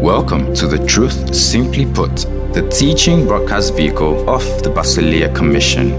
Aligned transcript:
Welcome 0.00 0.54
to 0.54 0.68
the 0.68 0.84
Truth 0.86 1.34
Simply 1.34 1.84
Put, 1.84 2.14
the 2.54 2.68
teaching 2.70 3.26
broadcast 3.26 3.74
vehicle 3.74 4.30
of 4.30 4.44
the 4.62 4.70
Basileia 4.70 5.34
Commission. 5.34 5.92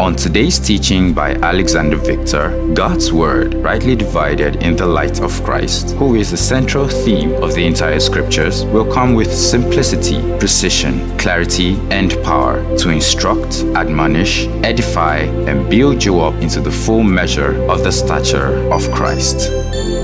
On 0.00 0.16
today's 0.16 0.58
teaching 0.58 1.14
by 1.14 1.34
Alexander 1.34 1.96
Victor, 1.96 2.50
God's 2.74 3.12
Word, 3.12 3.54
rightly 3.54 3.94
divided 3.94 4.64
in 4.64 4.74
the 4.74 4.84
light 4.84 5.20
of 5.20 5.44
Christ, 5.44 5.92
who 5.92 6.16
is 6.16 6.32
the 6.32 6.36
central 6.36 6.88
theme 6.88 7.34
of 7.34 7.54
the 7.54 7.64
entire 7.64 8.00
scriptures, 8.00 8.64
will 8.64 8.92
come 8.92 9.14
with 9.14 9.32
simplicity, 9.32 10.20
precision, 10.40 11.16
clarity, 11.18 11.76
and 11.92 12.20
power 12.24 12.60
to 12.78 12.90
instruct, 12.90 13.62
admonish, 13.76 14.48
edify, 14.64 15.18
and 15.18 15.70
build 15.70 16.04
you 16.04 16.18
up 16.18 16.34
into 16.42 16.60
the 16.60 16.72
full 16.72 17.04
measure 17.04 17.62
of 17.70 17.84
the 17.84 17.92
stature 17.92 18.68
of 18.72 18.90
Christ. 18.90 19.48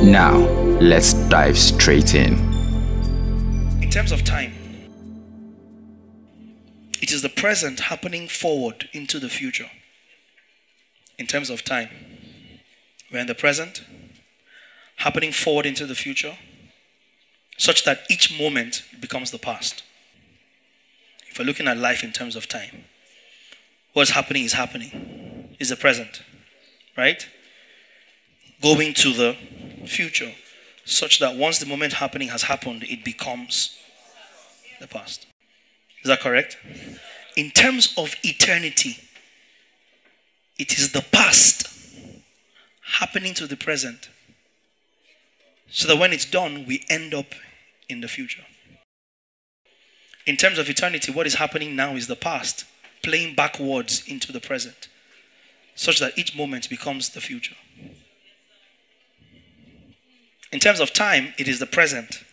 Now, 0.02 0.38
let's 0.80 1.12
dive 1.28 1.58
straight 1.58 2.14
in. 2.14 2.34
In 3.82 3.90
terms 3.90 4.12
of 4.12 4.22
time, 4.22 4.52
it 7.02 7.10
is 7.10 7.20
the 7.22 7.28
present 7.28 7.80
happening 7.80 8.28
forward 8.28 8.88
into 8.92 9.18
the 9.18 9.28
future. 9.28 9.68
In 11.18 11.26
terms 11.26 11.50
of 11.50 11.64
time, 11.64 11.88
we're 13.12 13.18
in 13.18 13.26
the 13.26 13.34
present, 13.34 13.82
happening 14.98 15.32
forward 15.32 15.66
into 15.66 15.84
the 15.84 15.96
future, 15.96 16.38
such 17.56 17.84
that 17.84 18.02
each 18.08 18.38
moment 18.38 18.84
becomes 19.00 19.32
the 19.32 19.38
past. 19.38 19.82
If 21.28 21.40
we're 21.40 21.44
looking 21.44 21.66
at 21.66 21.76
life 21.76 22.04
in 22.04 22.12
terms 22.12 22.36
of 22.36 22.46
time, 22.46 22.84
what's 23.94 24.10
happening 24.10 24.44
is 24.44 24.52
happening, 24.52 25.56
is 25.58 25.70
the 25.70 25.76
present, 25.76 26.22
right? 26.96 27.26
Going 28.62 28.94
to 28.94 29.12
the 29.12 29.36
future, 29.88 30.32
such 30.84 31.18
that 31.18 31.36
once 31.36 31.58
the 31.58 31.66
moment 31.66 31.94
happening 31.94 32.28
has 32.28 32.44
happened, 32.44 32.84
it 32.84 33.04
becomes 33.04 33.76
the 34.80 34.86
past. 34.86 35.26
Is 36.02 36.08
that 36.08 36.20
correct? 36.20 36.56
In 37.36 37.50
terms 37.50 37.94
of 37.96 38.14
eternity, 38.22 38.96
it 40.58 40.78
is 40.78 40.92
the 40.92 41.04
past 41.12 41.66
happening 42.98 43.34
to 43.34 43.46
the 43.46 43.56
present. 43.56 44.08
So 45.70 45.86
that 45.88 45.98
when 45.98 46.12
it's 46.12 46.24
done, 46.24 46.64
we 46.66 46.84
end 46.88 47.14
up 47.14 47.34
in 47.88 48.00
the 48.00 48.08
future. 48.08 48.44
In 50.26 50.36
terms 50.36 50.58
of 50.58 50.68
eternity, 50.68 51.12
what 51.12 51.26
is 51.26 51.34
happening 51.34 51.76
now 51.76 51.94
is 51.94 52.06
the 52.06 52.16
past 52.16 52.64
playing 53.02 53.34
backwards 53.34 54.02
into 54.06 54.32
the 54.32 54.40
present, 54.40 54.88
such 55.74 56.00
that 56.00 56.18
each 56.18 56.36
moment 56.36 56.68
becomes 56.68 57.10
the 57.10 57.20
future. 57.20 57.54
In 60.52 60.60
terms 60.60 60.80
of 60.80 60.92
time, 60.92 61.34
it 61.38 61.48
is 61.48 61.58
the 61.58 61.66
present 61.66 62.24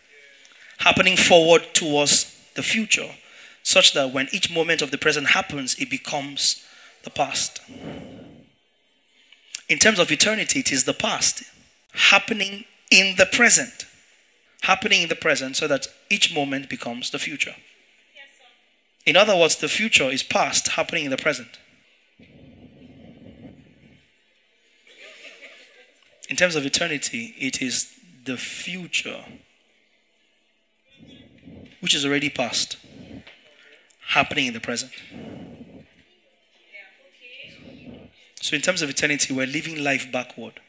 happening 0.78 1.16
forward 1.16 1.62
towards 1.74 2.34
the 2.54 2.62
future, 2.62 3.10
such 3.62 3.92
that 3.94 4.12
when 4.12 4.28
each 4.32 4.50
moment 4.50 4.82
of 4.82 4.90
the 4.90 4.98
present 4.98 5.28
happens, 5.28 5.74
it 5.74 5.90
becomes 5.90 6.64
the 7.04 7.10
past. 7.10 7.60
In 9.68 9.78
terms 9.78 9.98
of 9.98 10.10
eternity, 10.12 10.60
it 10.60 10.72
is 10.72 10.84
the 10.84 10.94
past 10.94 11.42
happening 11.92 12.64
in 12.90 13.16
the 13.16 13.26
present. 13.26 13.86
Happening 14.62 15.02
in 15.02 15.08
the 15.08 15.16
present 15.16 15.56
so 15.56 15.66
that 15.66 15.86
each 16.10 16.34
moment 16.34 16.68
becomes 16.68 17.10
the 17.10 17.18
future. 17.18 17.54
In 19.04 19.16
other 19.16 19.36
words, 19.36 19.56
the 19.56 19.68
future 19.68 20.10
is 20.10 20.22
past 20.22 20.68
happening 20.68 21.04
in 21.04 21.10
the 21.10 21.16
present. 21.16 21.58
In 26.28 26.36
terms 26.36 26.56
of 26.56 26.66
eternity, 26.66 27.34
it 27.38 27.62
is 27.62 27.95
the 28.26 28.36
future 28.36 29.24
which 31.80 31.94
is 31.94 32.04
already 32.04 32.28
past 32.28 32.76
happening 34.08 34.46
in 34.46 34.52
the 34.52 34.60
present. 34.60 34.92
So, 38.40 38.54
in 38.54 38.62
terms 38.62 38.82
of 38.82 38.90
eternity, 38.90 39.34
we're 39.34 39.46
living 39.46 39.82
life 39.82 40.10
backward. 40.12 40.60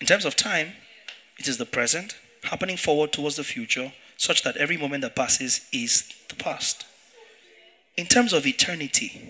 In 0.00 0.06
terms 0.06 0.24
of 0.24 0.36
time, 0.36 0.72
it 1.38 1.46
is 1.48 1.58
the 1.58 1.66
present 1.66 2.16
happening 2.44 2.76
forward 2.76 3.12
towards 3.12 3.36
the 3.36 3.44
future, 3.44 3.92
such 4.16 4.42
that 4.42 4.56
every 4.56 4.76
moment 4.76 5.02
that 5.02 5.14
passes 5.14 5.66
is 5.72 6.12
the 6.28 6.34
past. 6.34 6.86
In 7.96 8.06
terms 8.06 8.32
of 8.32 8.46
eternity, 8.46 9.20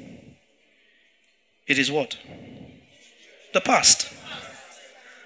it 1.67 1.79
is 1.79 1.91
what? 1.91 2.17
The 3.53 3.61
past 3.61 4.13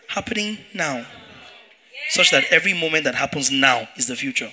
happening 0.08 0.58
now, 0.74 1.06
such 2.08 2.30
that 2.30 2.44
every 2.50 2.72
moment 2.72 3.04
that 3.04 3.14
happens 3.14 3.50
now 3.50 3.88
is 3.96 4.06
the 4.06 4.16
future. 4.16 4.50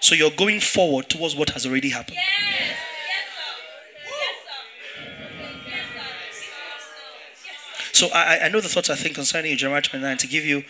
So 0.00 0.14
you're 0.14 0.30
going 0.30 0.60
forward 0.60 1.08
towards 1.08 1.34
what 1.34 1.50
has 1.50 1.64
already 1.64 1.90
happened. 1.90 2.18
So 7.92 8.08
I, 8.12 8.40
I 8.40 8.48
know 8.48 8.60
the 8.60 8.68
thoughts 8.68 8.90
I 8.90 8.96
think 8.96 9.14
concerning 9.14 9.52
you, 9.52 9.56
Jeremiah 9.56 9.80
29, 9.80 10.16
to 10.18 10.26
give 10.26 10.44
you 10.44 10.64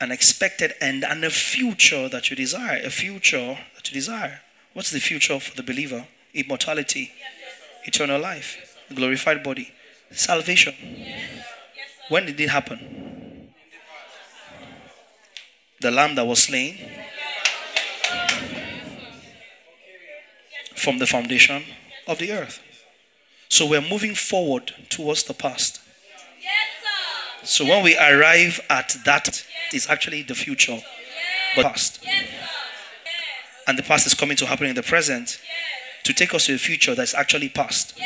an 0.00 0.10
expected 0.10 0.74
end 0.80 1.04
and 1.04 1.24
a 1.24 1.30
future 1.30 2.08
that 2.08 2.28
you 2.28 2.34
desire. 2.34 2.80
A 2.82 2.90
future 2.90 3.58
that 3.76 3.88
you 3.88 3.94
desire. 3.94 4.40
What's 4.72 4.90
the 4.90 5.00
future 5.00 5.38
for 5.38 5.54
the 5.54 5.62
believer? 5.62 6.06
Immortality, 6.34 7.12
eternal 7.84 8.20
life, 8.20 8.78
glorified 8.94 9.42
body, 9.42 9.72
salvation. 10.10 10.74
When 12.08 12.26
did 12.26 12.40
it 12.40 12.48
happen? 12.48 13.50
The 15.80 15.90
lamb 15.90 16.14
that 16.14 16.26
was 16.26 16.44
slain 16.44 16.78
from 20.76 20.98
the 20.98 21.06
foundation 21.06 21.64
of 22.08 22.18
the 22.18 22.32
earth. 22.32 22.60
So 23.48 23.66
we're 23.66 23.82
moving 23.82 24.14
forward 24.14 24.72
towards 24.88 25.24
the 25.24 25.34
past. 25.34 25.80
So 27.44 27.64
when 27.64 27.84
we 27.84 27.96
arrive 27.96 28.60
at 28.70 28.96
that, 29.04 29.44
it's 29.72 29.88
actually 29.90 30.22
the 30.22 30.34
future, 30.34 30.80
but 31.56 31.64
past. 31.64 32.04
And 33.66 33.78
the 33.78 33.82
past 33.82 34.06
is 34.06 34.14
coming 34.14 34.36
to 34.38 34.46
happen 34.46 34.66
in 34.66 34.74
the 34.74 34.82
present 34.82 35.40
to 36.04 36.12
take 36.12 36.34
us 36.34 36.46
to 36.46 36.54
a 36.54 36.58
future 36.58 36.94
that's 36.94 37.14
actually 37.14 37.48
past. 37.48 37.98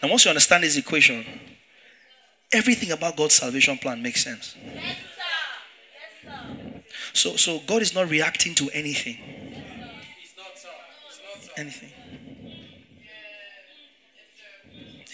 And 0.00 0.10
once 0.10 0.24
you 0.24 0.30
understand 0.30 0.64
this 0.64 0.76
equation, 0.76 1.24
everything 2.52 2.90
about 2.90 3.16
God's 3.16 3.34
salvation 3.34 3.78
plan 3.78 4.02
makes 4.02 4.24
sense. 4.24 4.56
So, 7.12 7.36
so 7.36 7.60
God 7.66 7.82
is 7.82 7.94
not 7.94 8.08
reacting 8.08 8.54
to 8.56 8.70
anything. 8.70 9.18
Anything. 11.56 11.90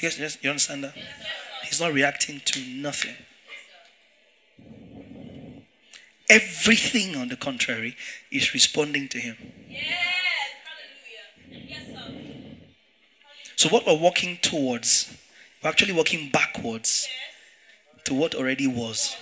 You 0.00 0.10
guys, 0.10 0.38
you 0.40 0.50
understand 0.50 0.84
that? 0.84 0.94
He's 1.64 1.80
not 1.80 1.92
reacting 1.92 2.40
to 2.44 2.60
nothing. 2.60 3.16
Everything, 6.30 7.16
on 7.16 7.28
the 7.28 7.36
contrary, 7.36 7.96
is 8.30 8.52
responding 8.52 9.08
to 9.08 9.18
Him. 9.18 9.36
So, 13.56 13.68
what 13.70 13.86
we're 13.86 13.98
walking 13.98 14.38
towards, 14.40 15.12
we're 15.62 15.70
actually 15.70 15.92
walking 15.92 16.30
backwards 16.30 17.08
to 18.04 18.14
what 18.14 18.34
already 18.34 18.66
was. 18.66 19.16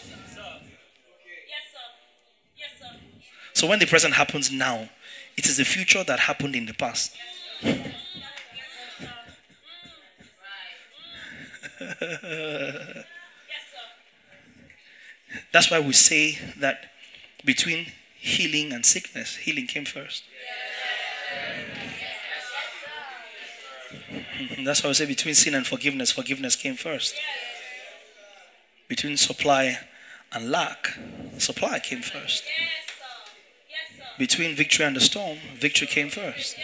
So, 3.54 3.66
when 3.66 3.78
the 3.78 3.86
present 3.86 4.14
happens 4.14 4.50
now, 4.50 4.90
it 5.36 5.46
is 5.46 5.56
the 5.56 5.64
future 5.64 6.04
that 6.04 6.20
happened 6.20 6.54
in 6.54 6.66
the 6.66 6.74
past. 6.74 7.16
That's 15.52 15.70
why 15.70 15.80
we 15.80 15.92
say 15.92 16.38
that 16.58 16.90
between 17.46 17.86
healing 18.18 18.72
and 18.72 18.84
sickness, 18.84 19.36
healing 19.36 19.66
came 19.66 19.84
first. 19.86 20.24
That's 24.64 24.82
why 24.82 24.90
I 24.90 24.92
say 24.92 25.06
between 25.06 25.34
sin 25.34 25.54
and 25.54 25.66
forgiveness, 25.66 26.10
forgiveness 26.10 26.56
came 26.56 26.74
first. 26.74 27.14
Between 28.88 29.16
supply 29.16 29.78
and 30.32 30.50
lack, 30.50 30.98
supply 31.38 31.78
came 31.78 32.02
first. 32.02 32.44
Between 34.18 34.56
victory 34.56 34.84
and 34.84 34.96
the 34.96 35.00
storm, 35.00 35.38
victory 35.54 35.86
came 35.86 36.08
first. 36.08 36.56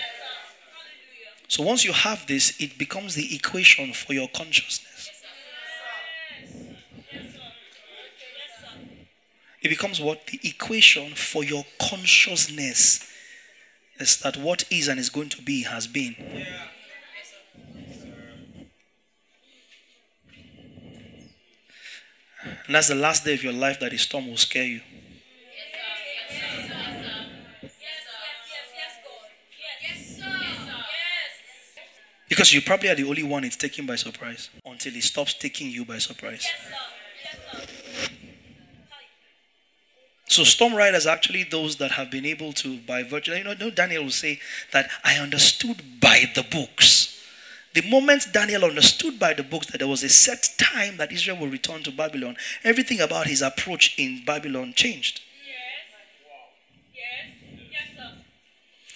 So 1.49 1.62
once 1.62 1.84
you 1.84 1.93
have 1.93 2.26
this, 2.26 2.55
it 2.58 2.76
becomes 2.79 3.14
the 3.14 3.34
equation 3.34 3.93
for 3.93 4.14
your 4.14 4.29
consciousness. 4.29 4.92
It 9.62 9.69
becomes 9.69 10.00
what? 10.00 10.26
The 10.26 10.41
equation 10.43 11.14
for 11.14 11.44
your 11.44 11.64
consciousness. 11.81 13.09
is 13.99 14.19
that 14.19 14.37
what 14.37 14.64
is 14.70 14.88
and 14.88 14.99
is 14.99 15.09
going 15.11 15.29
to 15.31 15.43
be 15.43 15.62
has 15.62 15.87
been. 15.87 16.17
And 22.67 22.75
that's 22.75 22.88
the 22.88 22.97
last 22.97 23.25
day 23.25 23.35
of 23.35 23.44
your 23.44 23.53
life 23.53 23.79
that 23.81 23.93
a 23.93 23.99
storm 23.99 24.29
will 24.29 24.37
scare 24.37 24.64
you. 24.64 24.81
Because 32.29 32.53
you 32.55 32.62
probably 32.62 32.88
are 32.88 32.94
the 32.94 33.05
only 33.05 33.23
one 33.23 33.44
it's 33.44 33.56
taken 33.56 33.85
by 33.87 33.94
surprise 33.94 34.49
until 34.65 34.97
it 34.97 35.03
stops 35.03 35.35
taking 35.35 35.70
you 35.70 35.85
by 35.85 35.99
surprise. 35.99 36.47
So 40.32 40.44
storm 40.44 40.75
riders 40.75 41.06
are 41.06 41.14
actually 41.14 41.44
those 41.44 41.76
that 41.76 41.90
have 41.90 42.11
been 42.11 42.25
able 42.25 42.55
to, 42.55 42.79
by 42.79 43.02
virtue, 43.02 43.32
you 43.32 43.44
know, 43.44 43.69
Daniel 43.69 44.05
will 44.05 44.11
say 44.11 44.40
that 44.73 44.88
I 45.05 45.17
understood 45.17 46.00
by 46.00 46.25
the 46.34 46.43
books. 46.43 47.23
The 47.75 47.82
moment 47.82 48.32
Daniel 48.32 48.64
understood 48.64 49.19
by 49.19 49.34
the 49.34 49.43
books 49.43 49.67
that 49.67 49.79
there 49.79 49.88
was 49.88 50.02
a 50.02 50.08
set 50.08 50.49
time 50.56 50.96
that 50.96 51.12
Israel 51.12 51.37
will 51.37 51.49
return 51.49 51.82
to 51.82 51.90
Babylon, 51.93 52.38
everything 52.64 52.99
about 53.00 53.26
his 53.26 53.43
approach 53.43 53.94
in 53.99 54.25
Babylon 54.25 54.73
changed. 54.75 55.20
Yes. 55.46 56.94
Yes. 56.94 57.90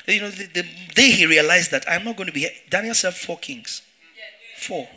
Yes, 0.07 0.15
you 0.15 0.21
know, 0.23 0.31
the, 0.31 0.47
the 0.47 0.67
day 0.95 1.11
he 1.11 1.27
realized 1.27 1.71
that 1.71 1.85
I'm 1.87 2.05
not 2.05 2.17
going 2.17 2.29
to 2.29 2.33
be 2.33 2.41
here, 2.41 2.51
Daniel 2.71 2.95
served 2.95 3.19
four 3.19 3.37
kings. 3.37 3.83
Four. 4.57 4.89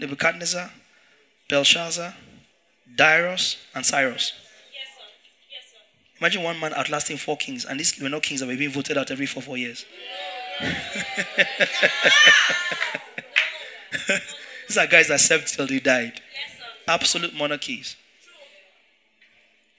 Nebuchadnezzar, 0.00 0.70
Belshazzar, 1.50 2.14
Darius, 2.96 3.58
and 3.74 3.84
Cyrus. 3.84 4.32
Imagine 6.20 6.42
one 6.42 6.58
man 6.58 6.74
outlasting 6.74 7.16
four 7.16 7.36
kings, 7.36 7.64
and 7.64 7.78
these 7.78 7.98
were 8.00 8.08
not 8.08 8.22
kings 8.22 8.40
that 8.40 8.46
were 8.46 8.56
being 8.56 8.70
voted 8.70 8.98
out 8.98 9.10
every 9.10 9.26
four, 9.26 9.42
four 9.42 9.56
years. 9.56 9.84
These 14.68 14.76
are 14.76 14.86
guys 14.86 15.08
that 15.08 15.20
served 15.20 15.48
till 15.48 15.66
they 15.66 15.80
died. 15.80 16.20
Absolute 16.86 17.34
monarchies. 17.34 17.96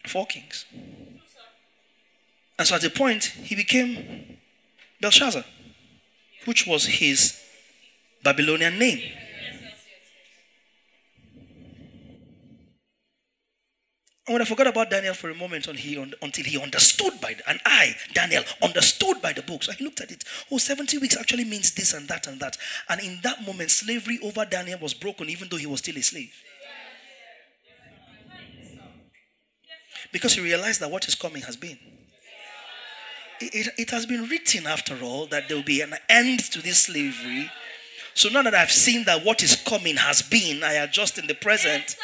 Four 0.08 0.26
kings. 0.26 0.66
And 2.58 2.68
so 2.68 2.76
at 2.76 2.82
the 2.82 2.90
point, 2.90 3.26
he 3.26 3.56
became 3.56 4.38
Belteshazzar, 5.00 5.44
which 6.46 6.66
was 6.66 6.86
his 6.86 7.40
Babylonian 8.24 8.80
name. 8.80 9.02
I 14.38 14.46
forgot 14.46 14.68
about 14.68 14.92
Daniel 14.92 15.14
for 15.14 15.30
a 15.30 15.36
moment 15.36 15.66
he, 15.66 15.96
until 16.22 16.46
he 16.46 16.62
understood 16.62 17.20
by 17.22 17.34
the, 17.34 17.50
and 17.50 17.60
I, 17.66 17.96
Daniel, 18.14 18.44
understood 18.62 19.22
by 19.22 19.34
the 19.34 19.42
books. 19.42 19.66
So 19.66 19.72
he 19.72 19.84
looked 19.84 20.02
at 20.02 20.12
it. 20.12 20.24
Oh, 20.52 20.58
70 20.58 21.00
weeks 21.00 21.18
actually 21.18 21.46
means 21.46 21.72
this 21.72 21.94
and 21.94 22.08
that 22.10 22.28
and 22.28 22.40
that. 22.40 22.58
And 22.90 23.02
in 23.02 23.20
that 23.24 23.44
moment, 23.46 23.72
slavery 23.72 24.20
over 24.24 24.46
Daniel 24.46 24.80
was 24.80 24.94
broken, 24.94 25.30
even 25.30 25.48
though 25.50 25.58
he 25.58 25.66
was 25.66 25.80
still 25.80 25.98
a 25.98 26.02
slave. 26.02 26.34
Because 30.12 30.34
he 30.34 30.42
realized 30.42 30.80
that 30.82 30.92
what 30.92 31.08
is 31.08 31.16
coming 31.16 31.42
has 31.44 31.56
been. 31.56 31.78
It, 33.42 33.68
it, 33.68 33.74
it 33.78 33.90
has 33.92 34.06
been 34.06 34.28
written, 34.28 34.68
after 34.68 35.02
all, 35.02 35.26
that 35.28 35.48
there 35.48 35.58
will 35.58 35.64
be 35.64 35.82
an 35.82 35.96
end 36.10 36.40
to 36.52 36.62
this 36.62 36.84
slavery. 36.84 37.50
So 38.14 38.30
now 38.30 38.42
that 38.42 38.54
I've 38.54 38.72
seen 38.72 39.06
that 39.06 39.24
what 39.24 39.44
is 39.44 39.56
coming 39.56 39.96
has 39.96 40.22
been, 40.22 40.64
I 40.64 40.74
adjust 40.74 41.18
in 41.18 41.28
the 41.28 41.36
present. 41.36 41.96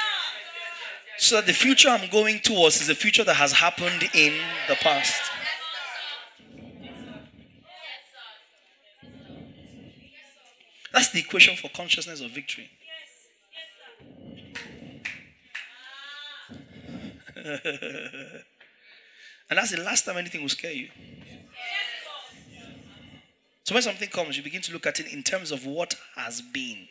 So 1.17 1.41
the 1.41 1.53
future 1.53 1.89
I'm 1.89 2.09
going 2.09 2.39
towards 2.39 2.81
is 2.81 2.89
a 2.89 2.95
future 2.95 3.23
that 3.23 3.35
has 3.35 3.53
happened 3.53 4.09
in 4.13 4.33
the 4.67 4.75
past. 4.75 5.31
That's 10.93 11.11
the 11.11 11.19
equation 11.19 11.55
for 11.57 11.69
consciousness 11.69 12.21
of 12.21 12.31
victory. 12.31 12.69
and 17.45 18.43
that's 19.51 19.71
the 19.71 19.81
last 19.83 20.05
time 20.05 20.17
anything 20.17 20.41
will 20.41 20.49
scare 20.49 20.71
you. 20.71 20.89
So 23.63 23.73
when 23.73 23.83
something 23.83 24.09
comes, 24.09 24.37
you 24.37 24.43
begin 24.43 24.61
to 24.63 24.73
look 24.73 24.85
at 24.85 24.99
it 24.99 25.11
in 25.11 25.23
terms 25.23 25.51
of 25.51 25.65
what 25.65 25.95
has 26.15 26.41
been. 26.41 26.87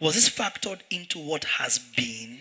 Was 0.00 0.14
this 0.14 0.28
factored 0.28 0.80
into 0.90 1.18
what 1.18 1.44
has 1.44 1.78
been? 1.96 2.38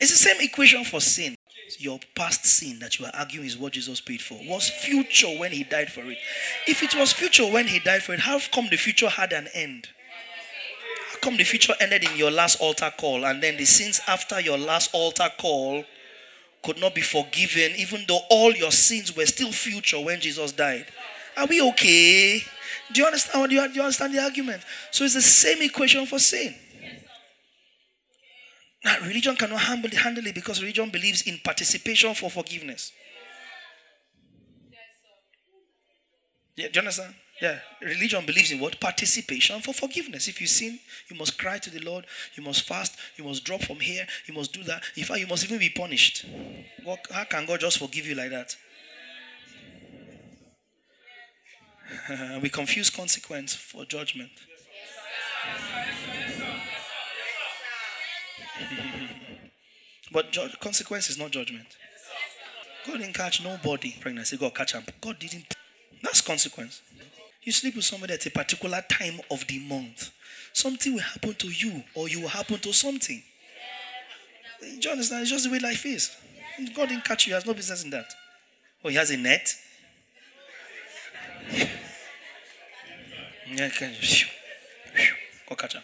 It's 0.00 0.10
the 0.10 0.18
same 0.18 0.40
equation 0.40 0.84
for 0.84 1.00
sin. 1.00 1.34
Your 1.78 1.98
past 2.14 2.44
sin 2.44 2.78
that 2.80 2.98
you 2.98 3.06
are 3.06 3.12
arguing 3.14 3.46
is 3.46 3.56
what 3.56 3.72
Jesus 3.72 4.00
paid 4.00 4.20
for 4.20 4.38
was 4.44 4.68
future 4.68 5.28
when 5.38 5.50
he 5.50 5.64
died 5.64 5.90
for 5.90 6.02
it. 6.02 6.18
If 6.68 6.82
it 6.82 6.94
was 6.94 7.12
future 7.12 7.46
when 7.46 7.66
he 7.66 7.78
died 7.78 8.02
for 8.02 8.12
it, 8.12 8.20
how 8.20 8.38
come 8.52 8.68
the 8.70 8.76
future 8.76 9.08
had 9.08 9.32
an 9.32 9.48
end? 9.54 9.88
How 11.10 11.18
come 11.20 11.36
the 11.38 11.44
future 11.44 11.72
ended 11.80 12.04
in 12.04 12.16
your 12.16 12.30
last 12.30 12.60
altar 12.60 12.92
call 12.96 13.24
and 13.24 13.42
then 13.42 13.56
the 13.56 13.64
sins 13.64 14.00
after 14.06 14.40
your 14.40 14.58
last 14.58 14.90
altar 14.92 15.30
call 15.38 15.84
could 16.62 16.78
not 16.78 16.94
be 16.94 17.00
forgiven 17.00 17.72
even 17.78 18.04
though 18.06 18.20
all 18.30 18.52
your 18.52 18.70
sins 18.70 19.16
were 19.16 19.26
still 19.26 19.50
future 19.50 20.00
when 20.00 20.20
Jesus 20.20 20.52
died? 20.52 20.86
Are 21.36 21.46
we 21.46 21.60
okay? 21.62 22.42
Do 22.92 23.00
you 23.00 23.06
understand? 23.06 23.50
Do 23.50 23.56
you, 23.56 23.68
do 23.68 23.74
you 23.74 23.82
understand 23.82 24.14
the 24.14 24.20
argument? 24.20 24.62
So 24.90 25.04
it's 25.04 25.14
the 25.14 25.22
same 25.22 25.62
equation 25.62 26.06
for 26.06 26.18
sin. 26.18 26.54
Now, 28.84 29.00
religion 29.00 29.34
cannot 29.34 29.60
handle, 29.60 30.26
it 30.26 30.34
because 30.34 30.60
religion 30.60 30.90
believes 30.90 31.22
in 31.22 31.38
participation 31.42 32.14
for 32.14 32.30
forgiveness. 32.30 32.92
Yeah, 36.56 36.68
do 36.68 36.72
you 36.74 36.80
understand? 36.80 37.14
Yeah, 37.40 37.58
religion 37.82 38.24
believes 38.26 38.52
in 38.52 38.60
what? 38.60 38.78
Participation 38.78 39.60
for 39.60 39.72
forgiveness. 39.74 40.28
If 40.28 40.40
you 40.40 40.46
sin, 40.46 40.78
you 41.08 41.16
must 41.16 41.36
cry 41.36 41.58
to 41.58 41.70
the 41.70 41.80
Lord, 41.80 42.06
you 42.34 42.44
must 42.44 42.62
fast, 42.62 42.96
you 43.16 43.24
must 43.24 43.42
drop 43.44 43.62
from 43.62 43.80
here, 43.80 44.06
you 44.26 44.34
must 44.34 44.52
do 44.52 44.62
that. 44.64 44.82
In 44.96 45.04
fact, 45.04 45.18
you 45.18 45.26
must 45.26 45.44
even 45.44 45.58
be 45.58 45.70
punished. 45.70 46.26
how 47.10 47.24
can 47.24 47.46
God 47.46 47.60
just 47.60 47.78
forgive 47.78 48.06
you 48.06 48.14
like 48.14 48.30
that? 48.30 48.54
we 52.42 52.48
confuse 52.48 52.90
consequence 52.90 53.54
for 53.54 53.84
judgment. 53.84 54.30
but 60.12 60.36
consequence 60.60 61.10
is 61.10 61.18
not 61.18 61.30
judgment. 61.30 61.66
God 62.86 62.98
didn't 62.98 63.14
catch 63.14 63.42
nobody 63.42 63.96
pregnancy. 64.00 64.36
God 64.36 64.54
catch 64.54 64.72
him. 64.72 64.84
God 65.00 65.18
didn't. 65.18 65.54
That's 66.02 66.20
consequence. 66.20 66.82
You 67.42 67.52
sleep 67.52 67.76
with 67.76 67.84
somebody 67.84 68.14
at 68.14 68.26
a 68.26 68.30
particular 68.30 68.82
time 68.88 69.20
of 69.30 69.46
the 69.46 69.58
month. 69.58 70.10
Something 70.52 70.94
will 70.94 71.00
happen 71.00 71.34
to 71.34 71.48
you, 71.48 71.82
or 71.94 72.08
you 72.08 72.22
will 72.22 72.28
happen 72.28 72.58
to 72.58 72.72
something. 72.72 73.22
Do 74.60 74.78
you 74.80 74.90
understand? 74.90 75.22
It's 75.22 75.30
just 75.30 75.44
the 75.44 75.50
way 75.50 75.58
life 75.58 75.84
is. 75.84 76.14
God 76.74 76.88
didn't 76.88 77.04
catch 77.04 77.26
you. 77.26 77.32
He 77.32 77.34
has 77.34 77.46
no 77.46 77.54
business 77.54 77.84
in 77.84 77.90
that. 77.90 78.14
Oh, 78.84 78.88
he 78.88 78.96
has 78.96 79.10
a 79.10 79.16
net. 79.16 79.54
Go 85.48 85.56
catch. 85.56 85.76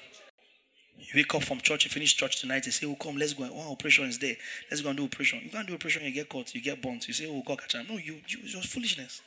You 0.99 1.07
wake 1.17 1.35
up 1.35 1.43
from 1.43 1.61
church, 1.61 1.85
you 1.85 1.90
finish 1.90 2.14
church 2.17 2.40
tonight, 2.40 2.67
you 2.67 2.73
say, 2.73 2.87
Oh, 2.87 2.95
come, 2.95 3.17
let's 3.17 3.33
go. 3.33 3.45
One 3.45 3.67
operation 3.67 4.05
is 4.05 4.19
there. 4.19 4.37
Let's 4.71 4.81
go 4.83 4.90
and 4.90 4.99
do 4.99 5.05
operation. 5.05 5.40
You 5.43 5.50
can't 5.50 5.67
do 5.67 5.75
operation, 5.75 6.05
you 6.05 6.12
get 6.12 6.29
caught, 6.29 6.55
you 6.55 6.62
get 6.62 6.81
burnt. 6.81 7.09
You 7.09 7.14
say, 7.14 7.26
Oh, 7.29 7.43
God, 7.45 7.61
catch. 7.61 7.75
No, 7.88 7.97
you, 7.97 8.21
you 8.29 8.38
it's 8.43 8.52
just 8.52 8.69
foolishness. 8.69 9.21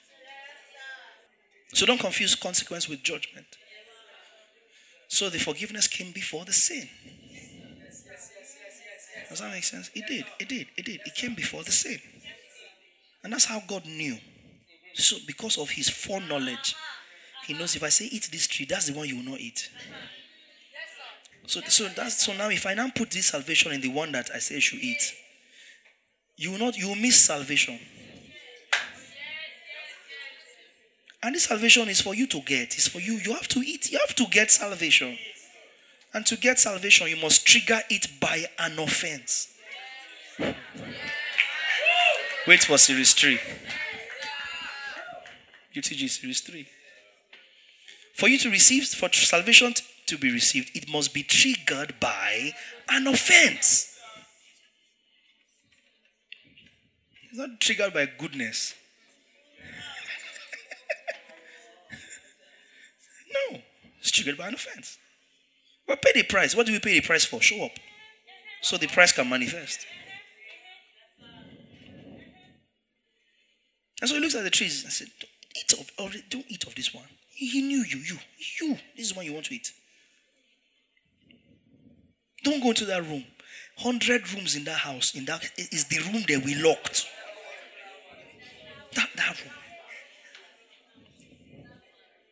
So 1.73 1.85
don't 1.85 1.99
confuse 1.99 2.35
consequence 2.35 2.87
with 2.87 3.03
judgment. 3.03 3.47
So 5.07 5.29
the 5.29 5.39
forgiveness 5.39 5.87
came 5.87 6.11
before 6.11 6.45
the 6.45 6.53
sin. 6.53 6.87
Does 9.29 9.39
that 9.39 9.51
make 9.51 9.63
sense? 9.63 9.89
It 9.95 10.05
did. 10.07 10.25
It 10.39 10.47
did. 10.47 10.67
It 10.77 10.85
did. 10.85 11.01
It 11.05 11.15
came 11.15 11.33
before 11.33 11.63
the 11.63 11.71
sin. 11.71 11.99
And 13.23 13.33
that's 13.33 13.45
how 13.45 13.61
God 13.67 13.85
knew. 13.85 14.17
So 14.93 15.17
because 15.25 15.57
of 15.57 15.69
his 15.69 15.89
foreknowledge, 15.89 16.75
he 17.45 17.53
knows 17.53 17.75
if 17.75 17.83
I 17.83 17.89
say 17.89 18.05
eat 18.05 18.29
this 18.31 18.47
tree, 18.47 18.65
that's 18.65 18.87
the 18.87 18.93
one 18.93 19.07
you 19.07 19.17
will 19.17 19.31
not 19.31 19.39
eat. 19.39 19.69
So, 21.45 21.61
so 21.67 21.87
that's 21.89 22.25
so 22.25 22.33
now 22.33 22.49
if 22.49 22.65
I 22.65 22.73
now 22.73 22.89
put 22.89 23.11
this 23.11 23.27
salvation 23.27 23.71
in 23.73 23.81
the 23.81 23.89
one 23.89 24.11
that 24.13 24.29
I 24.33 24.39
say 24.39 24.55
you 24.55 24.61
should 24.61 24.79
eat, 24.79 25.13
you 26.37 26.51
will 26.51 26.59
not 26.59 26.77
you 26.77 26.87
will 26.89 26.95
miss 26.95 27.19
salvation. 27.19 27.79
And 31.21 31.35
this 31.35 31.45
salvation 31.45 31.87
is 31.87 32.01
for 32.01 32.13
you 32.13 32.27
to 32.27 32.41
get. 32.41 32.75
It's 32.75 32.87
for 32.89 32.99
you. 32.99 33.13
You 33.13 33.33
have 33.33 33.47
to 33.49 33.59
eat. 33.59 33.91
You 33.91 33.99
have 34.05 34.15
to 34.15 34.25
get 34.25 34.51
salvation. 34.51 35.17
And 36.13 36.25
to 36.25 36.35
get 36.35 36.59
salvation, 36.59 37.07
you 37.07 37.15
must 37.15 37.47
trigger 37.47 37.79
it 37.89 38.07
by 38.19 38.45
an 38.59 38.77
offense. 38.77 39.47
Wait 42.45 42.63
for 42.63 42.77
series 42.77 43.13
3. 43.13 43.39
UTG 45.75 46.09
series 46.09 46.41
3. 46.41 46.67
For 48.15 48.29
you 48.29 48.37
to 48.39 48.49
receive, 48.49 48.85
for 48.85 49.11
salvation 49.11 49.73
to 50.05 50.17
be 50.17 50.31
received, 50.31 50.71
it 50.75 50.89
must 50.89 51.13
be 51.13 51.23
triggered 51.23 51.99
by 51.99 52.53
an 52.89 53.07
offense. 53.07 53.89
It's 57.29 57.39
not 57.39 57.59
triggered 57.59 57.93
by 57.93 58.07
goodness. 58.17 58.75
no, 63.51 63.59
it's 63.99 64.11
triggered 64.11 64.37
by 64.37 64.47
an 64.49 64.53
offense. 64.53 64.99
But 65.87 66.03
pay 66.03 66.11
the 66.13 66.23
price. 66.23 66.55
What 66.55 66.67
do 66.67 66.71
we 66.71 66.79
pay 66.79 66.99
the 66.99 67.05
price 67.05 67.25
for? 67.25 67.41
Show 67.41 67.65
up. 67.65 67.71
So 68.61 68.77
the 68.77 68.87
price 68.87 69.11
can 69.11 69.27
manifest. 69.27 69.85
And 73.99 74.09
so 74.09 74.15
he 74.15 74.21
looks 74.21 74.35
at 74.35 74.43
the 74.43 74.49
trees 74.49 74.83
and 74.83 74.93
said, 74.93 75.07
Eat 75.55 75.73
of, 75.73 76.13
don't 76.29 76.45
eat 76.47 76.65
of 76.65 76.75
this 76.75 76.93
one. 76.93 77.05
He 77.29 77.61
knew 77.61 77.83
you, 77.83 77.97
you, 77.97 78.17
you. 78.59 78.77
This 78.95 79.07
is 79.07 79.15
one 79.15 79.25
you 79.25 79.33
want 79.33 79.45
to 79.45 79.55
eat. 79.55 79.71
Don't 82.43 82.61
go 82.61 82.69
into 82.69 82.85
that 82.85 83.03
room. 83.03 83.25
Hundred 83.77 84.31
rooms 84.33 84.55
in 84.55 84.65
that 84.65 84.79
house. 84.79 85.15
In 85.15 85.25
that 85.25 85.49
is 85.57 85.85
the 85.85 85.99
room 86.11 86.23
that 86.27 86.43
we 86.43 86.55
locked. 86.55 87.07
That 88.95 89.09
that 89.15 89.41
room. 89.41 89.53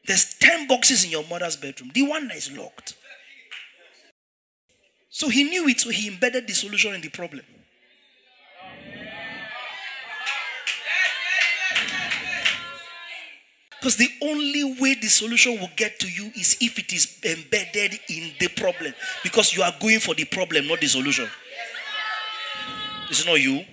There's 0.05 0.33
ten 0.35 0.67
boxes 0.67 1.03
in 1.03 1.11
your 1.11 1.23
mother's 1.27 1.55
bedroom. 1.55 1.91
The 1.93 2.03
one 2.07 2.27
that 2.27 2.37
is 2.37 2.51
locked. 2.51 2.95
So 5.09 5.29
he 5.29 5.43
knew 5.43 5.67
it, 5.67 5.79
so 5.79 5.89
he 5.89 6.07
embedded 6.07 6.47
the 6.47 6.53
solution 6.53 6.93
in 6.93 7.01
the 7.01 7.09
problem. 7.09 7.45
Because 13.81 13.95
the 13.95 14.09
only 14.21 14.63
way 14.79 14.93
the 14.93 15.07
solution 15.07 15.59
will 15.59 15.71
get 15.75 15.99
to 16.01 16.07
you 16.07 16.31
is 16.35 16.55
if 16.61 16.77
it 16.77 16.93
is 16.93 17.17
embedded 17.23 17.99
in 18.09 18.31
the 18.39 18.47
problem. 18.49 18.93
Because 19.23 19.55
you 19.55 19.63
are 19.63 19.73
going 19.81 19.99
for 19.99 20.13
the 20.13 20.23
problem, 20.23 20.67
not 20.67 20.79
the 20.79 20.85
solution. 20.85 21.27
It's 23.09 23.25
not 23.25 23.41
you. 23.41 23.65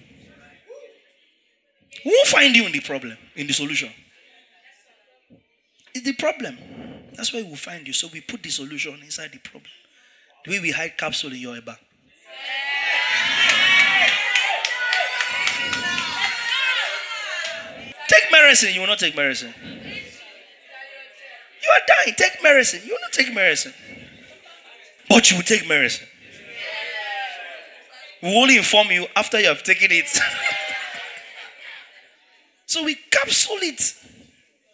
Who 2.05 2.11
will 2.11 2.25
find 2.25 2.57
you 2.57 2.65
in 2.65 2.73
the 2.73 2.81
problem, 2.81 3.19
in 3.37 3.47
the 3.47 3.53
solution? 3.53 3.91
It's 5.95 6.07
the 6.07 6.15
problem. 6.15 6.57
That's 7.13 7.31
where 7.35 7.45
we 7.45 7.51
will 7.51 7.57
find 7.57 7.87
you. 7.87 7.93
So 7.93 8.09
we 8.11 8.23
put 8.23 8.43
the 8.43 8.49
solution 8.49 8.99
inside 9.03 9.33
the 9.33 9.39
problem. 9.41 9.71
The 10.47 10.53
way 10.53 10.61
we 10.61 10.71
hide 10.71 10.97
capsule 10.97 11.33
in 11.33 11.39
your 11.39 11.61
bag. 11.61 11.77
Take 18.09 18.33
medicine, 18.33 18.73
you 18.73 18.81
will 18.81 18.87
not 18.87 18.99
take 18.99 19.15
medicine. 19.15 19.53
You 21.69 21.75
are 21.75 22.05
dying. 22.05 22.15
Take 22.17 22.43
medicine. 22.43 22.81
You 22.87 22.99
not 23.01 23.13
take 23.13 23.35
medicine. 23.35 23.75
But 25.09 25.31
you 25.31 25.37
will 25.37 25.45
take 25.45 25.69
medicine. 25.69 26.07
We 28.23 28.29
will 28.31 28.39
only 28.43 28.57
inform 28.57 28.91
you 28.91 29.07
after 29.15 29.39
you 29.39 29.49
have 29.49 29.63
taken 29.63 29.89
it. 29.93 30.09
so 32.67 32.85
we 32.85 32.95
capsule 33.11 33.59
it. 33.61 33.95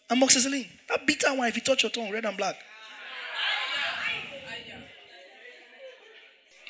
Amoxicillin. 0.09 0.67
That 0.89 1.07
bitter 1.07 1.35
one, 1.35 1.49
if 1.49 1.57
you 1.57 1.63
touch 1.63 1.83
your 1.83 1.91
tongue, 1.91 2.13
red 2.13 2.25
and 2.25 2.37
black. 2.37 2.57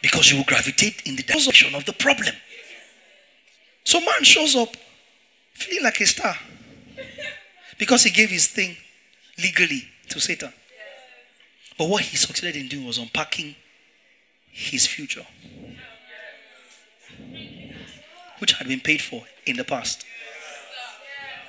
Because 0.01 0.31
you 0.31 0.39
will 0.39 0.45
gravitate 0.45 1.03
in 1.07 1.17
the 1.17 1.23
direction 1.23 1.75
of 1.75 1.85
the 1.85 1.93
problem. 1.93 2.35
So 3.85 4.01
man 4.01 4.23
shows 4.23 4.57
up 4.57 4.75
feeling 5.53 5.85
like 5.85 6.01
a 6.01 6.07
star. 6.07 6.35
Because 7.79 8.05
he 8.05 8.11
gave 8.11 8.31
his 8.31 8.47
thing 8.47 8.77
legally 9.39 9.85
to 10.09 10.21
Satan. 10.21 10.53
But 11.77 11.89
what 11.89 12.03
he 12.03 12.17
succeeded 12.17 12.57
in 12.61 12.69
doing 12.69 12.87
was 12.87 12.99
unpacking 12.99 13.57
his 14.51 14.87
future, 14.87 15.27
which 18.39 18.53
had 18.53 18.69
been 18.69 18.81
paid 18.81 19.03
for 19.03 19.25
in 19.47 19.57
the 19.57 19.65
past. 19.65 20.05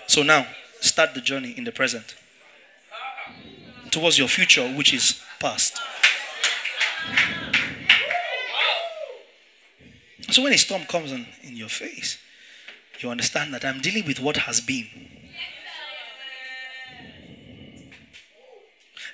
So 0.07 0.23
now, 0.23 0.47
start 0.81 1.13
the 1.13 1.21
journey 1.21 1.53
in 1.55 1.63
the 1.63 1.71
present 1.71 2.15
towards 3.91 4.17
your 4.17 4.27
future, 4.27 4.67
which 4.67 4.93
is 4.93 5.21
past. 5.39 5.79
So 10.31 10.43
when 10.43 10.53
a 10.53 10.57
storm 10.57 10.83
comes 10.83 11.11
in, 11.11 11.25
your 11.43 11.69
face, 11.69 12.17
you 12.99 13.09
understand 13.09 13.53
that 13.53 13.63
I'm 13.63 13.79
dealing 13.79 14.05
with 14.05 14.19
what 14.19 14.35
has 14.35 14.59
been. 14.59 15.24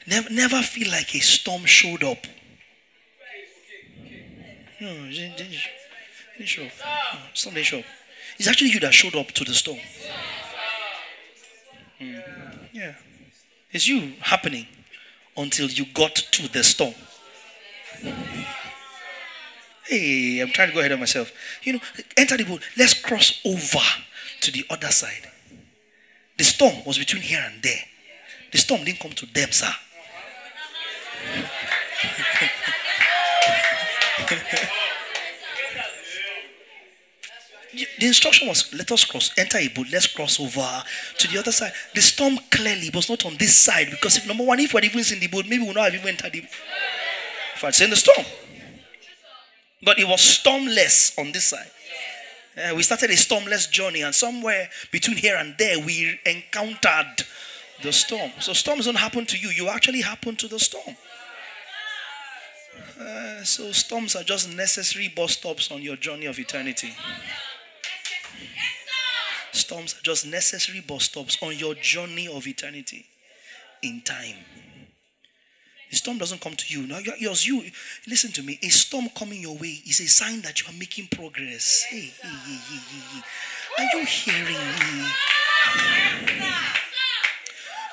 Never, 0.08 0.30
never 0.30 0.62
feel 0.62 0.92
like 0.92 1.14
a 1.16 1.20
storm 1.20 1.66
showed 1.66 2.04
up. 2.04 2.26
No, 4.80 4.94
didn't, 5.10 5.38
didn't 5.38 6.48
show 6.48 6.64
up. 6.64 6.72
No, 7.14 7.20
storm 7.34 7.56
didn't 7.56 7.68
show 7.68 7.80
up. 7.80 7.86
It's 8.38 8.48
actually 8.48 8.72
you 8.72 8.80
that 8.80 8.94
showed 8.94 9.16
up 9.16 9.28
to 9.28 9.44
the 9.44 9.54
storm. 9.54 9.78
Mm. 12.00 12.24
Yeah. 12.74 12.94
It's 13.72 13.88
you 13.88 14.14
happening 14.22 14.68
until 15.38 15.68
you 15.68 15.86
got 15.94 16.16
to 16.16 16.48
the 16.48 16.64
storm. 16.64 16.96
Hey, 19.86 20.40
I'm 20.40 20.50
trying 20.50 20.70
to 20.70 20.74
go 20.74 20.80
ahead 20.80 20.94
of 20.94 21.00
myself. 21.00 21.32
You 21.64 21.74
know, 21.74 21.80
enter 22.18 22.38
the 22.38 22.46
boat. 22.46 22.64
Let's 22.78 22.94
cross 22.94 23.40
over 23.46 23.80
to 24.42 24.52
the 24.52 24.66
other 24.70 24.88
side. 24.88 25.30
The 26.38 26.44
storm 26.44 26.84
was 26.86 26.98
between 26.98 27.22
here 27.22 27.44
and 27.46 27.62
there. 27.62 27.84
The 28.52 28.58
storm 28.58 28.84
didn't 28.84 29.00
come 29.00 29.12
to 29.12 29.26
them, 29.28 29.52
sir. 29.52 29.72
The 38.00 38.08
instruction 38.08 38.48
was 38.48 38.74
let 38.74 38.92
us 38.92 39.06
cross, 39.06 39.32
enter 39.38 39.58
a 39.60 39.68
boat, 39.68 39.88
let's 39.92 40.08
cross 40.08 40.40
over 40.40 40.84
to 41.18 41.28
the 41.28 41.38
other 41.38 41.52
side. 41.52 41.72
The 41.94 42.02
storm 42.02 42.38
clearly 42.50 42.90
was 42.94 43.10
not 43.10 43.26
on 43.26 43.38
this 43.38 43.56
side 43.56 43.90
because 43.92 44.18
if 44.18 44.28
number 44.28 44.44
one, 44.44 44.60
if 44.60 44.74
we 44.74 44.78
had 44.78 44.86
even 44.86 45.04
seen 45.04 45.20
the 45.20 45.28
boat, 45.28 45.46
maybe 45.46 45.60
we 45.60 45.68
would 45.68 45.76
not 45.76 45.86
have 45.86 45.96
even 45.96 46.10
entered 46.10 46.34
the 46.34 46.40
if 46.40 47.64
I'd 47.64 47.76
seen 47.76 47.92
the 47.92 47.96
storm. 47.96 48.26
But 49.84 50.00
it 50.00 50.08
was 50.08 50.20
stormless 50.20 51.18
on 51.20 51.32
this 51.32 51.46
side. 51.46 51.70
Uh, 52.58 52.76
we 52.76 52.84
started 52.84 53.10
a 53.10 53.14
stormless 53.14 53.70
journey, 53.70 54.02
and 54.02 54.14
somewhere 54.14 54.70
between 54.92 55.18
here 55.18 55.38
and 55.38 55.56
there, 55.58 55.80
we 55.80 56.20
encountered 56.26 57.26
the 57.82 57.94
storm. 57.94 58.32
So 58.40 58.54
storms 58.54 58.86
don't 58.86 58.96
happen 58.96 59.26
to 59.28 59.38
you; 59.38 59.50
you 59.50 59.70
actually 59.70 60.02
happen 60.02 60.36
to 60.38 60.48
the 60.48 60.60
storm. 60.60 60.96
Uh, 63.02 63.44
so 63.44 63.72
storms 63.72 64.16
are 64.16 64.24
just 64.24 64.56
necessary 64.56 65.12
bus 65.16 65.34
stops 65.34 65.72
on 65.72 65.82
your 65.82 65.96
journey 65.96 66.28
of 66.28 66.38
eternity. 66.38 66.94
Storms 69.52 69.96
are 69.96 70.04
just 70.04 70.28
necessary 70.28 70.82
bus 70.82 71.06
stops 71.06 71.38
on 71.42 71.58
your 71.58 71.74
journey 71.76 72.28
of 72.28 72.46
eternity 72.46 73.06
in 73.82 74.02
time. 74.02 74.36
The 75.90 75.98
storm 75.98 76.20
doesn't 76.20 76.42
come 76.42 76.56
to 76.56 76.66
you. 76.74 76.88
Now, 76.88 77.00
yours, 77.18 77.46
you 77.46 77.64
listen 78.08 78.32
to 78.34 78.44
me. 78.44 78.60
A 78.64 78.70
storm 78.70 79.10
coming 79.10 79.42
your 79.42 79.58
way 79.58 79.82
is 79.88 80.00
a 80.00 80.08
sign 80.08 80.42
that 80.42 80.62
you 80.62 80.70
are 80.70 80.78
making 80.78 81.08
progress. 81.08 81.86
Hey, 81.90 82.12
hey, 82.22 82.30
hey, 82.46 83.22
are 83.78 84.00
you 84.00 84.06
hearing 84.06 84.46
me? 84.56 85.08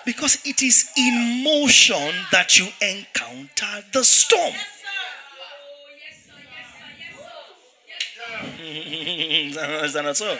Because 0.04 0.38
it 0.44 0.62
is 0.62 0.90
in 0.96 1.42
motion 1.42 2.14
that 2.30 2.58
you 2.58 2.68
encounter 2.80 3.84
the 3.92 4.04
storm. 4.04 4.54
Is 8.60 9.54
that 9.94 10.04
not 10.04 10.16
so? 10.16 10.38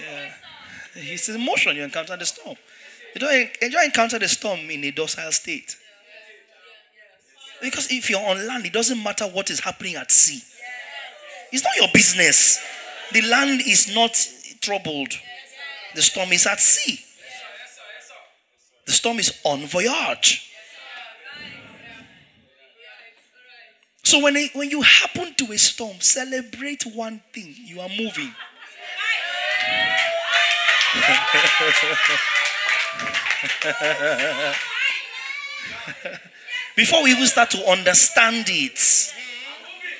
Yeah. 0.00 0.32
It's 0.94 1.28
in 1.28 1.44
motion 1.44 1.76
you 1.76 1.84
encounter 1.84 2.16
the 2.16 2.26
storm. 2.26 2.56
You 3.14 3.20
don't 3.20 3.50
enjoy 3.62 3.84
encounter 3.84 4.18
the 4.18 4.28
storm 4.28 4.60
in 4.70 4.84
a 4.84 4.90
docile 4.90 5.32
state. 5.32 5.76
Because 7.60 7.90
if 7.90 8.08
you're 8.10 8.20
on 8.20 8.46
land, 8.46 8.66
it 8.66 8.72
doesn't 8.72 9.02
matter 9.02 9.24
what 9.24 9.50
is 9.50 9.60
happening 9.60 9.96
at 9.96 10.10
sea. 10.12 10.42
It's 11.52 11.64
not 11.64 11.76
your 11.76 11.88
business. 11.92 12.60
The 13.12 13.22
land 13.22 13.62
is 13.66 13.94
not 13.94 14.14
troubled. 14.60 15.12
The 15.94 16.02
storm 16.02 16.32
is 16.32 16.46
at 16.46 16.60
sea. 16.60 17.00
The 18.86 18.92
storm 18.92 19.18
is 19.18 19.38
on 19.44 19.66
voyage. 19.66 20.47
So 24.08 24.20
when, 24.20 24.36
it, 24.36 24.54
when 24.54 24.70
you 24.70 24.80
happen 24.80 25.34
to 25.34 25.52
a 25.52 25.58
storm, 25.58 26.00
celebrate 26.00 26.86
one 26.86 27.20
thing 27.34 27.54
you 27.62 27.78
are 27.78 27.90
moving. 27.90 28.32
Before 36.74 37.02
we 37.02 37.10
even 37.10 37.26
start 37.26 37.50
to 37.50 37.70
understand 37.70 38.46
it, 38.48 39.12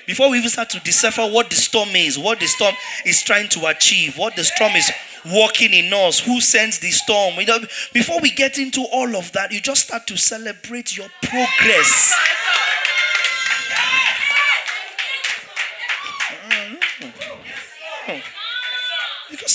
before 0.07 0.31
we 0.31 0.39
even 0.39 0.49
start 0.49 0.71
to 0.71 0.81
decipher 0.81 1.27
what 1.27 1.51
the 1.51 1.57
storm 1.57 1.91
is, 1.91 2.19
what 2.19 2.41
the 2.41 2.47
storm 2.47 2.75
is 3.05 3.23
trying 3.23 3.51
to 3.51 3.67
achieve, 3.67 4.17
what 4.17 4.35
the 4.37 4.45
storm 4.45 4.73
is 4.73 4.91
working 5.35 5.75
in 5.75 5.93
us, 5.93 6.19
who 6.19 6.41
sends 6.41 6.79
the 6.79 6.91
storm, 6.91 7.35
you 7.35 7.45
know, 7.45 7.59
before 7.93 8.23
we 8.23 8.31
get 8.31 8.59
into 8.59 8.87
all 8.91 9.17
of 9.17 9.31
that, 9.33 9.53
you 9.53 9.61
just 9.61 9.83
start 9.83 10.07
to 10.07 10.17
celebrate 10.17 10.97
your 10.97 11.09
progress. 11.21 12.15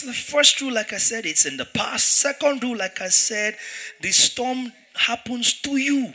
The 0.06 0.14
first 0.14 0.62
rule, 0.62 0.74
like 0.74 0.94
I 0.94 0.98
said, 0.98 1.26
it's 1.26 1.46
in 1.46 1.58
the 1.58 1.66
past. 1.66 2.20
Second 2.20 2.64
rule, 2.64 2.78
like 2.78 3.02
I 3.02 3.10
said, 3.10 3.58
the 4.02 4.12
storm 4.12 4.72
happens 4.96 5.54
to 5.62 5.78
you. 5.78 6.14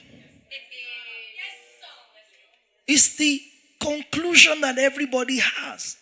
It's 2.87 3.17
the 3.17 3.41
conclusion 3.81 4.61
that 4.63 4.79
everybody 4.79 5.39
has. 5.39 5.97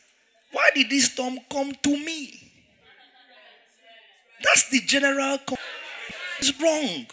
Why 0.52 0.71
did 0.75 0.88
this 0.88 1.12
storm 1.12 1.38
come 1.50 1.73
to 1.83 1.90
me? 1.90 2.33
That's 4.43 4.69
the 4.71 4.81
general. 4.81 5.38
Con- 5.38 5.59
it's 6.38 6.61
wrong. 6.61 7.07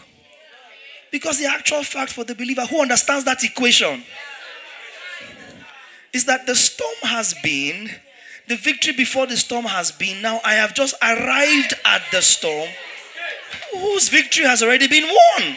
Because 1.12 1.40
the 1.40 1.46
actual 1.46 1.84
fact 1.84 2.12
for 2.12 2.24
the 2.24 2.36
believer 2.36 2.66
who 2.66 2.82
understands 2.82 3.26
that 3.26 3.44
equation 3.44 4.04
is 6.12 6.26
that 6.26 6.46
the 6.46 6.56
storm 6.56 6.96
has 7.04 7.34
been, 7.44 7.90
the 8.48 8.56
victory 8.56 8.94
before 8.94 9.26
the 9.28 9.38
storm 9.38 9.66
has 9.66 9.92
been. 9.92 10.22
Now 10.22 10.42
I 10.44 10.54
have 10.54 10.74
just 10.74 10.96
arrived 11.02 11.74
at 11.86 12.02
the 12.12 12.22
storm 12.22 12.70
whose 13.74 14.10
victory 14.10 14.46
has 14.46 14.62
already 14.62 14.88
been 14.88 15.06
won. 15.06 15.56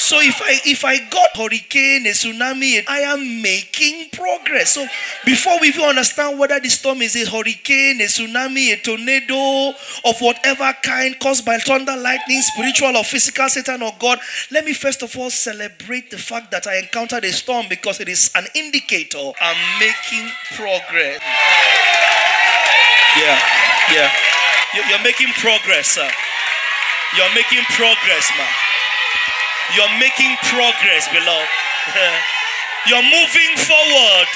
So 0.00 0.18
if 0.18 0.40
I 0.40 0.56
if 0.64 0.82
I 0.82 0.98
got 1.10 1.36
hurricane, 1.36 2.06
a 2.06 2.16
tsunami, 2.16 2.82
I 2.88 3.00
am 3.00 3.42
making 3.42 4.08
progress. 4.10 4.72
So 4.72 4.86
before 5.26 5.60
we 5.60 5.68
even 5.68 5.84
understand 5.84 6.38
whether 6.38 6.58
the 6.58 6.70
storm 6.70 7.02
is 7.02 7.14
a 7.16 7.28
hurricane, 7.28 8.00
a 8.00 8.08
tsunami, 8.08 8.72
a 8.72 8.80
tornado 8.80 9.76
of 10.08 10.16
whatever 10.20 10.72
kind 10.82 11.14
caused 11.20 11.44
by 11.44 11.58
thunder, 11.58 11.94
lightning, 11.96 12.40
spiritual 12.40 12.96
or 12.96 13.04
physical, 13.04 13.46
Satan 13.50 13.82
or 13.82 13.92
God, 14.00 14.18
let 14.50 14.64
me 14.64 14.72
first 14.72 15.02
of 15.02 15.14
all 15.18 15.28
celebrate 15.28 16.10
the 16.10 16.18
fact 16.18 16.50
that 16.50 16.66
I 16.66 16.78
encountered 16.78 17.24
a 17.24 17.32
storm 17.32 17.66
because 17.68 18.00
it 18.00 18.08
is 18.08 18.30
an 18.34 18.46
indicator 18.54 19.32
I'm 19.38 19.78
making 19.78 20.32
progress. 20.56 21.20
Yeah, 23.20 23.38
yeah. 23.92 24.10
You're 24.88 25.04
making 25.04 25.28
progress, 25.36 25.88
sir. 25.88 26.08
You're 27.16 27.34
making 27.34 27.64
progress, 27.76 28.32
man. 28.38 28.48
You're 29.74 29.98
making 29.98 30.36
progress, 30.50 31.08
beloved. 31.12 31.48
You're 32.88 33.02
moving 33.02 33.56
forward. 33.56 34.28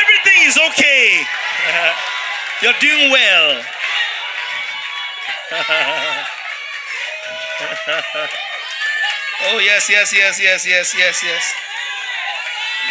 Everything 0.00 0.48
is 0.48 0.58
okay. 0.70 1.24
You're 2.62 2.78
doing 2.80 3.10
well. 3.10 3.62
oh, 9.46 9.58
yes, 9.58 9.88
yes, 9.88 10.12
yes, 10.12 10.40
yes, 10.42 10.66
yes, 10.66 10.94
yes, 10.96 11.22
yes. 11.24 11.54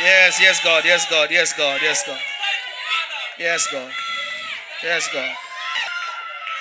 Yes, 0.02 0.40
yes, 0.42 0.64
God, 0.64 0.86
yes, 0.86 1.06
God, 1.10 1.30
yes, 1.32 1.54
God, 1.54 1.82
yes, 1.82 2.04
God. 2.08 2.20
Yes, 3.38 3.68
God. 3.72 3.92
Yes, 4.84 5.10
God. 5.14 5.36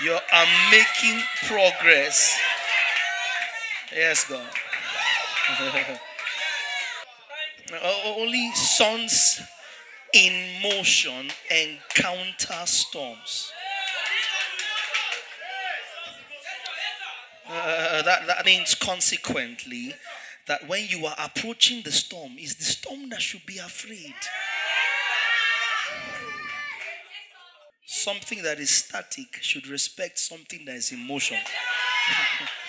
You 0.03 0.13
are 0.13 0.47
making 0.71 1.23
progress. 1.47 2.39
Yes, 3.95 4.25
God. 4.25 4.49
Only 8.17 8.51
sons 8.55 9.41
in 10.15 10.63
motion 10.63 11.31
encounter 11.51 12.67
storms. 12.67 13.53
Uh, 17.49 18.03
that, 18.03 18.27
that 18.27 18.47
means 18.47 18.75
consequently 18.75 19.95
that 20.47 20.67
when 20.67 20.87
you 20.89 21.05
are 21.07 21.17
approaching 21.19 21.83
the 21.83 21.93
storm, 21.93 22.33
is 22.39 22.57
the 22.57 22.65
storm 22.65 23.11
that 23.11 23.21
should 23.21 23.45
be 23.45 23.59
afraid. 23.59 24.15
Something 27.85 28.43
that 28.43 28.59
is 28.59 28.71
static 28.71 29.39
should 29.43 29.67
respect 29.67 30.19
something 30.19 30.65
that 30.65 30.77
is 30.77 30.93
in 30.93 31.07
motion. 31.07 31.37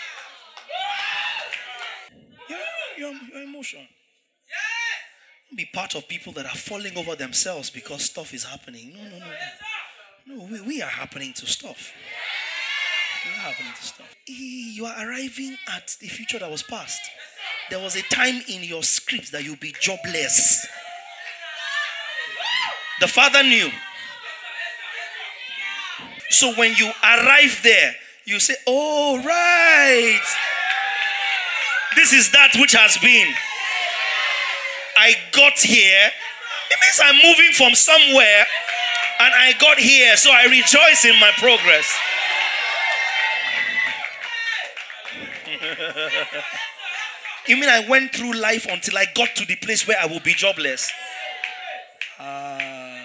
your, 3.31 3.43
emotion. 3.43 3.88
Be 5.55 5.69
part 5.71 5.95
of 5.95 6.07
people 6.07 6.33
that 6.33 6.45
are 6.45 6.55
falling 6.55 6.97
over 6.97 7.15
themselves 7.15 7.69
because 7.69 8.03
stuff 8.03 8.33
is 8.33 8.43
happening. 8.43 8.93
No, 8.95 9.03
no, 9.03 9.19
no. 9.19 9.25
No, 10.25 10.47
we, 10.51 10.62
we 10.62 10.81
are 10.81 10.89
happening 10.89 11.33
to 11.33 11.45
stuff. 11.45 11.91
We 13.25 13.31
are 13.31 13.51
happening 13.51 13.73
to 13.75 13.83
stuff. 13.83 14.15
You 14.25 14.86
are 14.86 15.07
arriving 15.07 15.57
at 15.75 15.95
the 15.99 16.07
future 16.07 16.39
that 16.39 16.49
was 16.49 16.63
past. 16.63 16.99
There 17.69 17.79
was 17.79 17.95
a 17.95 18.01
time 18.03 18.41
in 18.47 18.63
your 18.63 18.83
script 18.83 19.31
that 19.31 19.43
you'll 19.43 19.57
be 19.57 19.73
jobless. 19.79 20.67
The 22.99 23.07
father 23.07 23.43
knew. 23.43 23.69
So 26.29 26.53
when 26.53 26.73
you 26.75 26.91
arrive 27.03 27.59
there, 27.63 27.95
you 28.25 28.39
say, 28.39 28.55
Oh, 28.65 29.21
right. 29.23 30.21
This 31.95 32.13
is 32.13 32.32
that 32.32 32.56
which 32.60 32.73
has 32.73 32.97
been. 32.97 33.34
I 34.97 35.15
got 35.32 35.58
here. 35.60 36.12
It 36.71 36.79
means 36.82 36.99
I'm 37.03 37.15
moving 37.15 37.51
from 37.53 37.75
somewhere 37.75 38.45
and 39.19 39.34
I 39.34 39.53
got 39.60 39.77
here, 39.77 40.15
so 40.17 40.32
I 40.32 40.45
rejoice 40.45 41.06
in 41.06 41.19
my 41.19 41.32
progress. 41.38 41.93
you 47.47 47.58
mean 47.58 47.69
I 47.69 47.88
went 47.88 48.13
through 48.13 48.34
life 48.34 48.65
until 48.69 48.97
I 48.97 49.06
got 49.13 49.36
to 49.36 49.45
the 49.45 49.56
place 49.56 49.88
where 49.88 49.97
I 49.99 50.08
will 50.08 50.19
be 50.19 50.34
jobless? 50.34 50.91
Uh, 52.19 52.99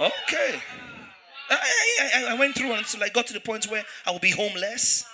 okay. 0.00 0.60
I, 1.50 1.58
I, 2.00 2.24
I 2.30 2.34
went 2.34 2.54
through 2.54 2.72
until 2.72 3.02
I 3.02 3.08
got 3.08 3.26
to 3.28 3.32
the 3.32 3.40
point 3.40 3.64
where 3.66 3.84
I 4.06 4.10
will 4.10 4.18
be 4.18 4.30
homeless. 4.30 5.06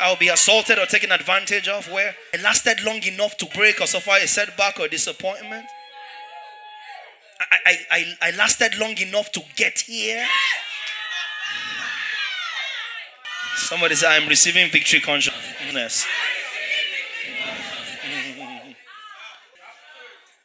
I'll 0.00 0.16
be 0.16 0.28
assaulted 0.28 0.78
or 0.78 0.86
taken 0.86 1.12
advantage 1.12 1.68
of, 1.68 1.90
where 1.90 2.14
it 2.32 2.42
lasted 2.42 2.82
long 2.84 3.02
enough 3.04 3.36
to 3.38 3.46
break 3.46 3.80
or 3.80 3.86
suffer 3.86 4.12
a 4.12 4.26
setback 4.26 4.78
or 4.80 4.88
disappointment. 4.88 5.66
I, 7.40 7.56
I, 7.66 7.76
I, 7.90 8.14
I 8.22 8.30
lasted 8.36 8.78
long 8.78 8.98
enough 8.98 9.30
to 9.32 9.42
get 9.56 9.80
here. 9.80 10.26
Somebody 13.56 13.94
say, 13.94 14.06
I'm 14.08 14.28
receiving 14.28 14.70
victory 14.70 15.00
consciousness. 15.00 16.06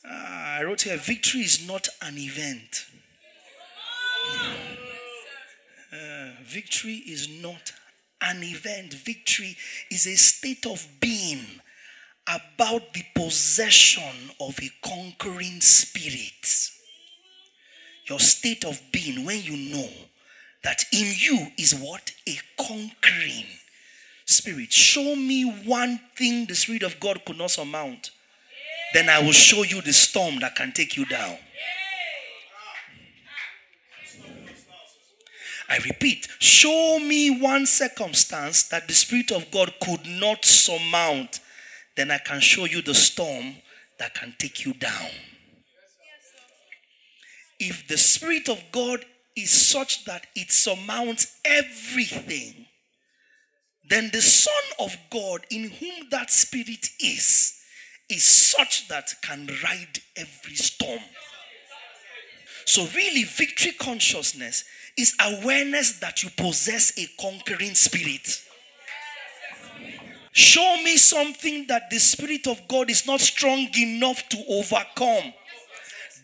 Ah, 0.06 0.58
I 0.58 0.64
wrote 0.64 0.82
here, 0.82 0.98
victory 0.98 1.42
is 1.42 1.66
not 1.68 1.88
an 2.02 2.18
event. 2.18 2.86
Uh, 5.92 6.32
victory 6.44 6.96
is 6.96 7.28
not 7.30 7.74
an 8.24 8.44
event. 8.44 8.94
Victory 8.94 9.56
is 9.92 10.08
a 10.08 10.16
state 10.16 10.66
of 10.66 10.86
being 11.00 11.46
about 12.28 12.94
the 12.94 13.04
possession 13.16 14.32
of 14.40 14.58
a 14.62 14.70
conquering 14.88 15.60
spirit. 15.62 16.70
Your 18.06 18.20
state 18.20 18.66
of 18.66 18.82
being 18.92 19.26
when 19.26 19.42
you 19.44 19.74
know 19.74 19.90
that 20.64 20.86
in 20.94 21.14
you 21.18 21.48
is 21.58 21.76
what? 21.76 22.12
A 22.28 22.38
conquering 22.58 23.46
spirit. 24.26 24.72
Show 24.72 25.16
me 25.16 25.44
one 25.66 26.00
thing 26.16 26.46
the 26.46 26.56
Spirit 26.56 26.84
of 26.84 27.00
God 27.00 27.24
could 27.26 27.38
not 27.38 27.52
surmount. 27.52 28.12
Then 28.94 29.10
I 29.10 29.22
will 29.22 29.34
show 29.34 29.64
you 29.64 29.82
the 29.82 29.94
storm 29.94 30.40
that 30.40 30.56
can 30.56 30.72
take 30.72 30.96
you 30.96 31.06
down. 31.06 31.38
I 35.70 35.78
repeat, 35.78 36.28
show 36.40 37.00
me 37.00 37.40
one 37.40 37.66
circumstance 37.66 38.64
that 38.64 38.88
the 38.88 38.94
Spirit 38.94 39.32
of 39.32 39.50
God 39.52 39.74
could 39.82 40.06
not 40.06 40.46
surmount, 40.46 41.40
then 41.96 42.12
I 42.12 42.18
can 42.18 42.40
show 42.40 42.66
you 42.66 42.82
the 42.82 42.96
storm 42.96 43.56
that 44.00 44.14
can 44.14 44.36
take 44.38 44.66
you 44.66 44.74
down. 44.74 45.10
If 47.60 47.88
the 47.88 47.98
Spirit 47.98 48.50
of 48.50 48.62
God 48.72 49.06
is 49.36 49.52
such 49.52 50.06
that 50.06 50.28
it 50.36 50.52
surmounts 50.52 51.40
everything, 51.46 52.66
then 53.90 54.10
the 54.12 54.22
Son 54.22 54.54
of 54.80 54.96
God, 55.10 55.46
in 55.50 55.70
whom 55.70 56.10
that 56.10 56.32
Spirit 56.32 56.90
is, 57.00 57.60
is 58.10 58.24
such 58.24 58.88
that 58.90 59.14
can 59.22 59.48
ride 59.64 60.00
every 60.16 60.56
storm. 60.56 61.00
So, 62.66 62.88
really, 62.96 63.24
victory 63.24 63.74
consciousness 63.74 64.64
is 64.98 65.16
awareness 65.20 66.00
that 66.00 66.24
you 66.24 66.30
possess 66.38 66.98
a 66.98 67.08
conquering 67.20 67.76
spirit. 67.76 68.42
Show 70.34 70.78
me 70.84 70.98
something 70.98 71.68
that 71.68 71.92
the 71.92 72.00
Spirit 72.00 72.48
of 72.48 72.68
God 72.68 72.90
is 72.90 73.06
not 73.06 73.22
strong 73.22 73.68
enough 73.78 74.28
to 74.30 74.44
overcome. 74.50 75.32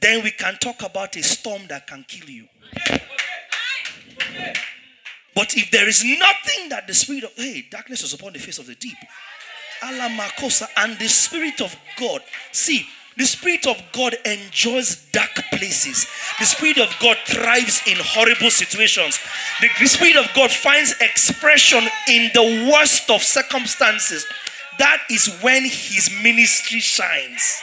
Then 0.01 0.23
we 0.23 0.31
can 0.31 0.55
talk 0.55 0.81
about 0.81 1.15
a 1.15 1.21
storm 1.21 1.61
that 1.67 1.85
can 1.85 2.03
kill 2.07 2.27
you. 2.27 2.47
But 5.35 5.55
if 5.55 5.69
there 5.69 5.87
is 5.87 6.03
nothing 6.03 6.69
that 6.69 6.87
the 6.87 6.93
Spirit 6.95 7.25
of, 7.25 7.33
hey, 7.35 7.67
darkness 7.69 8.01
was 8.01 8.13
upon 8.13 8.33
the 8.33 8.39
face 8.39 8.57
of 8.57 8.65
the 8.65 8.73
deep. 8.75 8.97
Alamakosa 9.81 10.67
and 10.77 10.97
the 10.97 11.07
Spirit 11.07 11.61
of 11.61 11.75
God. 11.97 12.21
See, 12.51 12.87
The 13.19 13.25
Spirit 13.25 13.67
of 13.67 13.83
God 13.91 14.15
enjoys 14.23 15.05
dark 15.11 15.43
places. 15.51 16.07
The 16.39 16.45
Spirit 16.45 16.77
of 16.77 16.95
God 17.01 17.17
thrives 17.25 17.81
in 17.85 17.97
horrible 17.99 18.49
situations. 18.49 19.19
The, 19.59 19.67
the 19.77 19.87
Spirit 19.87 20.15
of 20.15 20.33
God 20.33 20.49
finds 20.49 20.95
expression 21.01 21.83
in 22.07 22.31
the 22.33 22.71
worst 22.71 23.11
of 23.11 23.21
circumstances. 23.21 24.25
That 24.77 24.99
is 25.11 25.37
when 25.41 25.63
His 25.63 26.09
ministry 26.23 26.79
shines. 26.79 27.61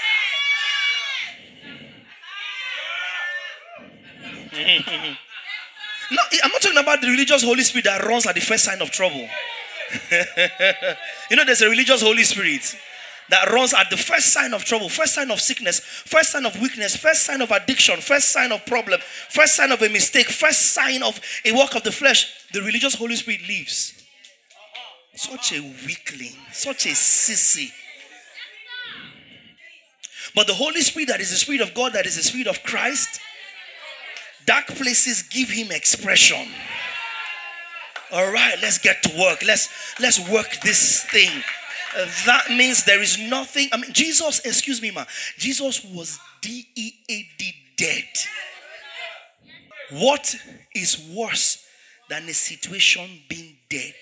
no, 4.53 6.23
I'm 6.45 6.51
not 6.51 6.61
talking 6.61 6.79
about 6.79 7.01
the 7.01 7.09
religious 7.09 7.43
Holy 7.43 7.63
Spirit 7.63 7.85
that 7.87 8.05
runs 8.05 8.27
at 8.27 8.35
the 8.35 8.43
first 8.43 8.65
sign 8.65 8.83
of 8.83 8.91
trouble. 8.91 9.27
you 11.31 11.37
know, 11.37 11.47
there's 11.47 11.63
a 11.63 11.71
religious 11.71 12.03
Holy 12.03 12.25
Spirit 12.25 12.77
that 13.29 13.51
runs 13.51 13.75
at 13.75 13.91
the 13.91 13.97
first 13.97 14.33
sign 14.33 14.55
of 14.55 14.65
trouble, 14.65 14.89
first 14.89 15.15
sign 15.15 15.31
of 15.31 15.41
sickness, 15.41 15.81
first 15.81 16.31
sign 16.31 16.47
of 16.47 16.61
weakness, 16.61 16.97
first 16.97 17.25
sign 17.25 17.41
of 17.41 17.51
addiction, 17.51 18.01
first 18.01 18.31
sign 18.31 18.53
of 18.53 18.65
problem, 18.67 19.01
first 19.29 19.57
sign 19.57 19.73
of 19.73 19.83
a 19.83 19.89
mistake, 19.89 20.29
first 20.29 20.73
sign 20.73 21.03
of 21.03 21.21
a 21.45 21.53
work 21.53 21.75
of 21.75 21.83
the 21.83 21.93
flesh. 21.93 22.47
The 22.53 22.63
religious 22.63 22.95
Holy 22.95 23.17
Spirit 23.17 23.43
leaves. 23.49 23.93
Such 25.15 25.53
a 25.53 25.61
weakling, 25.87 26.35
such 26.53 26.87
a 26.87 26.91
sissy. 26.91 27.73
But 30.35 30.47
the 30.47 30.55
Holy 30.55 30.83
Spirit, 30.83 31.09
that 31.09 31.21
is 31.21 31.31
the 31.31 31.37
Spirit 31.37 31.63
of 31.63 31.75
God, 31.75 31.95
that 31.95 32.07
is 32.07 32.17
the 32.17 32.23
Spirit 32.23 32.47
of 32.47 32.63
Christ, 32.63 33.21
dark 34.45 34.67
places 34.67 35.23
give 35.23 35.49
him 35.49 35.73
expression. 35.73 36.47
All 38.13 38.31
right, 38.31 38.55
let's 38.63 38.79
get 38.79 39.03
to 39.03 39.19
work. 39.19 39.43
Let's 39.45 39.69
let's 39.99 40.21
work 40.31 40.61
this 40.63 41.03
thing 41.05 41.43
that 42.27 42.51
means 42.51 42.85
there 42.85 43.03
is 43.03 43.19
nothing. 43.19 43.69
I 43.73 43.79
mean, 43.79 43.93
Jesus, 43.93 44.41
excuse 44.41 44.83
me, 44.83 44.91
ma. 44.91 45.05
Jesus 45.39 45.85
was 45.85 46.19
D 46.43 46.67
E 46.75 46.93
A 47.11 47.29
D 47.39 47.55
dead. 47.77 48.05
What 49.91 50.35
is 50.75 50.99
worse 51.15 51.65
than 52.09 52.25
a 52.29 52.35
situation 52.35 53.09
being 53.29 53.57
dead? 53.71 53.95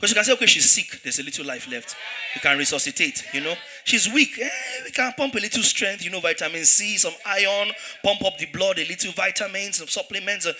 Because 0.00 0.10
you 0.10 0.14
can 0.14 0.24
say, 0.24 0.32
okay, 0.32 0.46
she's 0.46 0.70
sick. 0.70 1.02
There's 1.02 1.18
a 1.18 1.22
little 1.22 1.44
life 1.44 1.70
left. 1.70 1.94
You 2.34 2.40
can 2.40 2.56
resuscitate, 2.56 3.22
you 3.34 3.42
know. 3.42 3.54
She's 3.84 4.10
weak. 4.10 4.38
Eh, 4.40 4.48
we 4.84 4.90
can 4.92 5.12
pump 5.12 5.34
a 5.34 5.38
little 5.38 5.62
strength, 5.62 6.02
you 6.02 6.10
know, 6.10 6.20
vitamin 6.20 6.64
C, 6.64 6.96
some 6.96 7.12
iron, 7.26 7.70
pump 8.02 8.24
up 8.24 8.38
the 8.38 8.46
blood, 8.46 8.78
a 8.78 8.88
little 8.88 9.12
vitamins, 9.12 9.76
some 9.76 9.88
supplements. 9.88 10.46
Uh, 10.46 10.54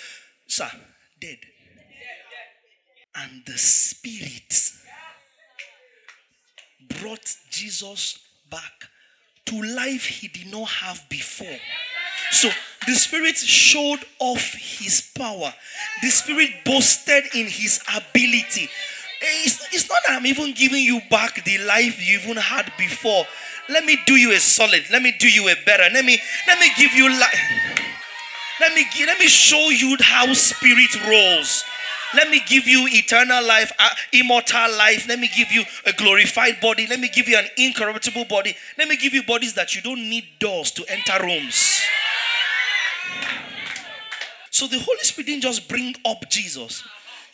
sir, 0.46 0.70
dead. 1.20 1.38
And 3.16 3.42
the 3.46 3.56
spirit 3.56 4.52
brought 7.00 7.36
Jesus 7.50 8.18
back 8.50 8.88
to 9.46 9.62
life 9.62 10.06
he 10.06 10.28
did 10.28 10.50
not 10.52 10.68
have 10.68 11.04
before. 11.08 11.58
So 12.30 12.48
the 12.86 12.94
Spirit 12.94 13.36
showed 13.36 14.00
off 14.18 14.54
his 14.54 15.10
power. 15.16 15.52
The 16.02 16.10
Spirit 16.10 16.50
boasted 16.64 17.24
in 17.34 17.46
his 17.46 17.80
ability. 17.88 18.68
It's, 19.22 19.74
it's 19.74 19.88
not 19.88 19.98
that 20.06 20.16
I'm 20.16 20.26
even 20.26 20.54
giving 20.54 20.82
you 20.82 21.00
back 21.10 21.44
the 21.44 21.58
life 21.58 22.00
you 22.00 22.18
even 22.18 22.36
had 22.36 22.72
before. 22.78 23.24
Let 23.68 23.84
me 23.84 23.98
do 24.06 24.14
you 24.14 24.32
a 24.32 24.38
solid. 24.38 24.84
Let 24.90 25.02
me 25.02 25.14
do 25.18 25.28
you 25.28 25.48
a 25.48 25.54
better. 25.64 25.84
Let 25.92 26.04
me 26.04 26.18
let 26.46 26.58
me 26.58 26.70
give 26.76 26.92
you 26.92 27.08
life. 27.08 27.40
Let 28.60 28.74
me 28.74 28.84
let 29.06 29.18
me 29.18 29.26
show 29.26 29.70
you 29.70 29.96
how 30.00 30.32
spirit 30.34 30.90
rolls. 31.08 31.64
Let 32.12 32.28
me 32.28 32.42
give 32.46 32.66
you 32.66 32.88
eternal 32.90 33.46
life, 33.46 33.70
uh, 33.78 33.88
immortal 34.12 34.76
life. 34.76 35.06
Let 35.08 35.20
me 35.20 35.30
give 35.36 35.52
you 35.52 35.62
a 35.86 35.92
glorified 35.92 36.60
body. 36.60 36.88
Let 36.88 36.98
me 36.98 37.08
give 37.08 37.28
you 37.28 37.38
an 37.38 37.46
incorruptible 37.56 38.24
body. 38.24 38.56
Let 38.76 38.88
me 38.88 38.96
give 38.96 39.14
you 39.14 39.22
bodies 39.22 39.54
that 39.54 39.76
you 39.76 39.82
don't 39.82 40.10
need 40.10 40.24
doors 40.40 40.72
to 40.72 40.84
enter 40.88 41.24
rooms. 41.24 41.80
So 44.50 44.66
the 44.66 44.80
Holy 44.80 44.98
Spirit 45.02 45.26
didn't 45.26 45.42
just 45.42 45.68
bring 45.68 45.94
up 46.04 46.28
Jesus. 46.28 46.82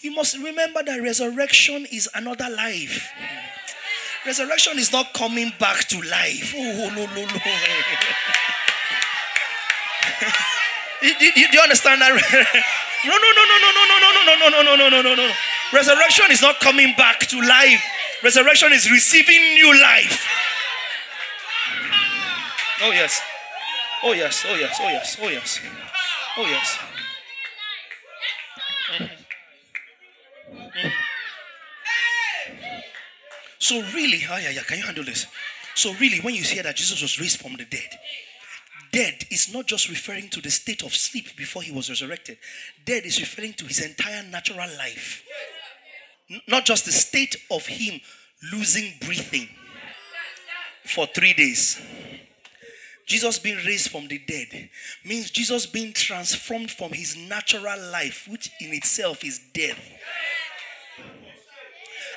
You 0.00 0.14
must 0.14 0.36
remember 0.36 0.82
that 0.82 1.00
resurrection 1.00 1.86
is 1.90 2.10
another 2.14 2.50
life. 2.50 3.10
Resurrection 4.26 4.78
is 4.78 4.92
not 4.92 5.14
coming 5.14 5.54
back 5.58 5.88
to 5.88 6.02
life. 6.02 6.52
Oh, 6.56 6.92
no, 6.94 7.06
no, 7.06 7.24
no. 7.24 7.26
do, 11.02 11.14
do 11.18 11.40
you 11.52 11.60
understand 11.60 12.02
that? 12.02 12.74
No, 13.04 13.12
no, 13.12 13.18
no, 13.18 13.44
no, 13.44 13.56
no, 13.60 13.70
no, 13.72 13.98
no, 13.98 14.10
no, 14.12 14.22
no, 14.24 14.34
no, 14.36 14.62
no, 14.62 14.62
no, 14.62 14.76
no, 14.76 14.88
no, 14.88 15.02
no, 15.02 15.14
no. 15.14 15.32
Resurrection 15.72 16.26
is 16.30 16.42
not 16.42 16.60
coming 16.60 16.94
back 16.96 17.20
to 17.20 17.40
life. 17.40 17.82
Resurrection 18.22 18.72
is 18.72 18.90
receiving 18.90 19.54
new 19.54 19.80
life. 19.80 20.26
Oh 22.82 22.90
yes. 22.90 23.20
Oh 24.02 24.12
yes. 24.12 24.44
Oh 24.48 24.56
yes. 24.56 24.78
Oh 24.80 24.88
yes. 24.88 25.16
Oh 25.20 25.28
yes. 25.28 25.60
Oh 26.38 26.46
yes. 26.46 26.78
So 33.58 33.82
really, 33.94 34.20
oh 34.30 34.36
yeah, 34.36 34.50
yeah, 34.50 34.62
can 34.62 34.78
you 34.78 34.84
handle 34.84 35.04
this? 35.04 35.26
So 35.74 35.92
really, 35.94 36.20
when 36.20 36.34
you 36.34 36.42
hear 36.42 36.62
that 36.62 36.76
Jesus 36.76 37.02
was 37.02 37.18
raised 37.18 37.40
from 37.40 37.56
the 37.56 37.64
dead, 37.64 37.98
dead 38.96 39.26
is 39.30 39.52
not 39.52 39.66
just 39.66 39.90
referring 39.90 40.26
to 40.30 40.40
the 40.40 40.50
state 40.50 40.82
of 40.82 40.94
sleep 40.94 41.36
before 41.36 41.60
he 41.60 41.70
was 41.70 41.90
resurrected. 41.90 42.38
Dead 42.86 43.04
is 43.04 43.20
referring 43.20 43.52
to 43.52 43.66
his 43.66 43.84
entire 43.84 44.22
natural 44.22 44.66
life. 44.78 45.22
not 46.48 46.64
just 46.64 46.86
the 46.86 46.92
state 46.92 47.36
of 47.50 47.66
him 47.66 48.00
losing 48.52 48.94
breathing 49.02 49.48
for 50.84 51.06
three 51.06 51.34
days. 51.34 51.80
Jesus 53.06 53.38
being 53.38 53.58
raised 53.58 53.90
from 53.90 54.08
the 54.08 54.18
dead 54.18 54.70
means 55.04 55.30
Jesus 55.30 55.66
being 55.66 55.92
transformed 55.92 56.70
from 56.70 56.92
his 56.92 57.16
natural 57.16 57.78
life, 57.92 58.26
which 58.28 58.50
in 58.60 58.72
itself 58.72 59.22
is 59.24 59.40
death 59.52 59.78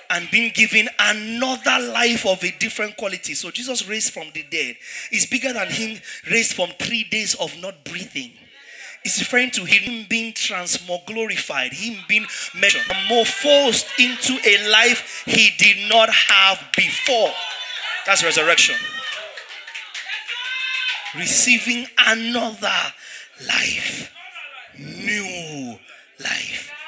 and 0.10 0.30
being 0.32 0.52
given 0.54 0.90
another 1.00 1.80
life 1.92 2.26
of 2.26 2.44
a 2.44 2.52
different 2.60 2.98
quality. 2.98 3.34
So 3.34 3.52
Jesus 3.52 3.88
raised 3.88 4.14
from 4.14 4.28
the 4.34 4.44
dead 4.50 4.76
is 5.12 5.26
bigger 5.26 5.54
than 5.54 5.68
him 5.68 6.00
raised 6.30 6.54
from 6.54 6.70
three 6.80 7.04
days 7.04 7.36
of 7.36 7.56
not 7.62 7.84
breathing. 7.84 8.32
It's 9.06 9.20
referring 9.20 9.52
to 9.52 9.64
him 9.64 10.06
being 10.10 10.34
transformed, 10.34 11.06
glorified, 11.06 11.74
him 11.74 12.00
being 12.08 12.26
measured, 12.54 12.82
more 13.08 13.26
forced 13.26 13.88
into 13.98 14.38
a 14.46 14.70
life 14.70 15.24
he 15.26 15.52
did 15.58 15.90
not 15.90 16.10
have 16.10 16.62
before. 16.76 17.32
That's 18.06 18.24
resurrection. 18.24 18.76
Receiving 21.16 21.88
another 21.98 22.94
life, 23.48 24.12
new 24.78 25.80
life. 26.20 26.79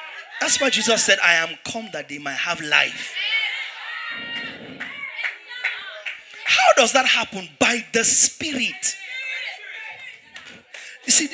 That's 0.42 0.60
why 0.60 0.70
Jesus 0.70 1.04
said, 1.04 1.20
I 1.22 1.34
am 1.34 1.56
come 1.64 1.88
that 1.92 2.08
they 2.08 2.18
might 2.18 2.32
have 2.32 2.60
life. 2.60 3.14
How 6.44 6.72
does 6.74 6.92
that 6.94 7.06
happen? 7.06 7.48
By 7.60 7.86
the 7.92 8.02
Spirit. 8.02 8.96
You 11.06 11.12
see, 11.12 11.28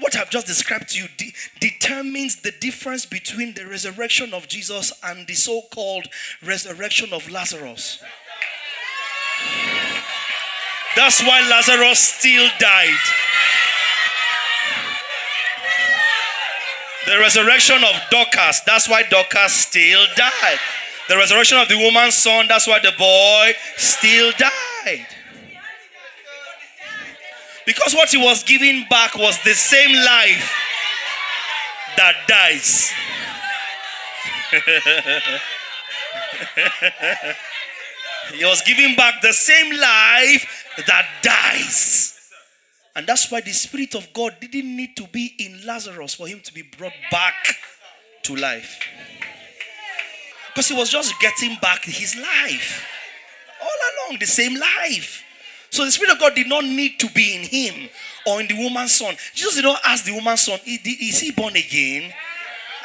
what 0.00 0.16
I've 0.16 0.28
just 0.28 0.48
described 0.48 0.88
to 0.88 0.98
you 0.98 1.08
de- 1.16 1.32
determines 1.60 2.42
the 2.42 2.50
difference 2.50 3.06
between 3.06 3.54
the 3.54 3.64
resurrection 3.64 4.34
of 4.34 4.48
Jesus 4.48 4.92
and 5.04 5.24
the 5.28 5.34
so 5.34 5.62
called 5.72 6.08
resurrection 6.44 7.12
of 7.12 7.30
Lazarus. 7.30 8.02
That's 10.96 11.22
why 11.22 11.48
Lazarus 11.48 12.00
still 12.00 12.48
died. 12.58 13.31
The 17.06 17.18
resurrection 17.18 17.82
of 17.82 18.00
Dorcas, 18.10 18.60
that's 18.60 18.88
why 18.88 19.02
Dorcas 19.02 19.52
still 19.52 20.06
died. 20.16 20.58
The 21.08 21.16
resurrection 21.16 21.58
of 21.58 21.68
the 21.68 21.76
woman's 21.76 22.14
son, 22.14 22.46
that's 22.48 22.66
why 22.66 22.78
the 22.78 22.92
boy 22.96 23.52
still 23.76 24.32
died. 24.38 25.06
Because 27.66 27.94
what 27.94 28.10
he 28.10 28.18
was 28.18 28.44
giving 28.44 28.86
back 28.88 29.16
was 29.16 29.42
the 29.42 29.54
same 29.54 29.94
life 30.04 30.54
that 31.96 32.14
dies. 32.26 32.92
he 38.32 38.44
was 38.44 38.62
giving 38.62 38.96
back 38.96 39.20
the 39.22 39.32
same 39.32 39.72
life 39.72 40.66
that 40.86 41.06
dies. 41.22 42.11
And 42.94 43.06
that's 43.06 43.30
why 43.30 43.40
the 43.40 43.52
Spirit 43.52 43.94
of 43.94 44.12
God 44.12 44.36
didn't 44.40 44.76
need 44.76 44.96
to 44.96 45.06
be 45.06 45.34
in 45.38 45.66
Lazarus 45.66 46.14
for 46.14 46.26
him 46.26 46.40
to 46.40 46.52
be 46.52 46.62
brought 46.62 46.92
back 47.10 47.34
to 48.24 48.36
life. 48.36 48.80
Because 50.48 50.68
he 50.68 50.76
was 50.76 50.90
just 50.90 51.18
getting 51.18 51.56
back 51.62 51.84
his 51.84 52.16
life. 52.16 52.86
All 53.62 54.08
along, 54.08 54.18
the 54.18 54.26
same 54.26 54.58
life. 54.58 55.24
So 55.70 55.86
the 55.86 55.90
Spirit 55.90 56.12
of 56.12 56.20
God 56.20 56.34
did 56.34 56.48
not 56.48 56.64
need 56.64 56.98
to 57.00 57.08
be 57.10 57.34
in 57.34 57.42
him 57.42 57.88
or 58.26 58.40
in 58.42 58.46
the 58.46 58.62
woman's 58.62 58.92
son. 58.92 59.16
Jesus 59.34 59.54
did 59.54 59.64
not 59.64 59.80
ask 59.84 60.04
the 60.04 60.12
woman's 60.12 60.42
son, 60.42 60.58
Is 60.66 61.20
he 61.20 61.30
born 61.30 61.56
again? 61.56 62.12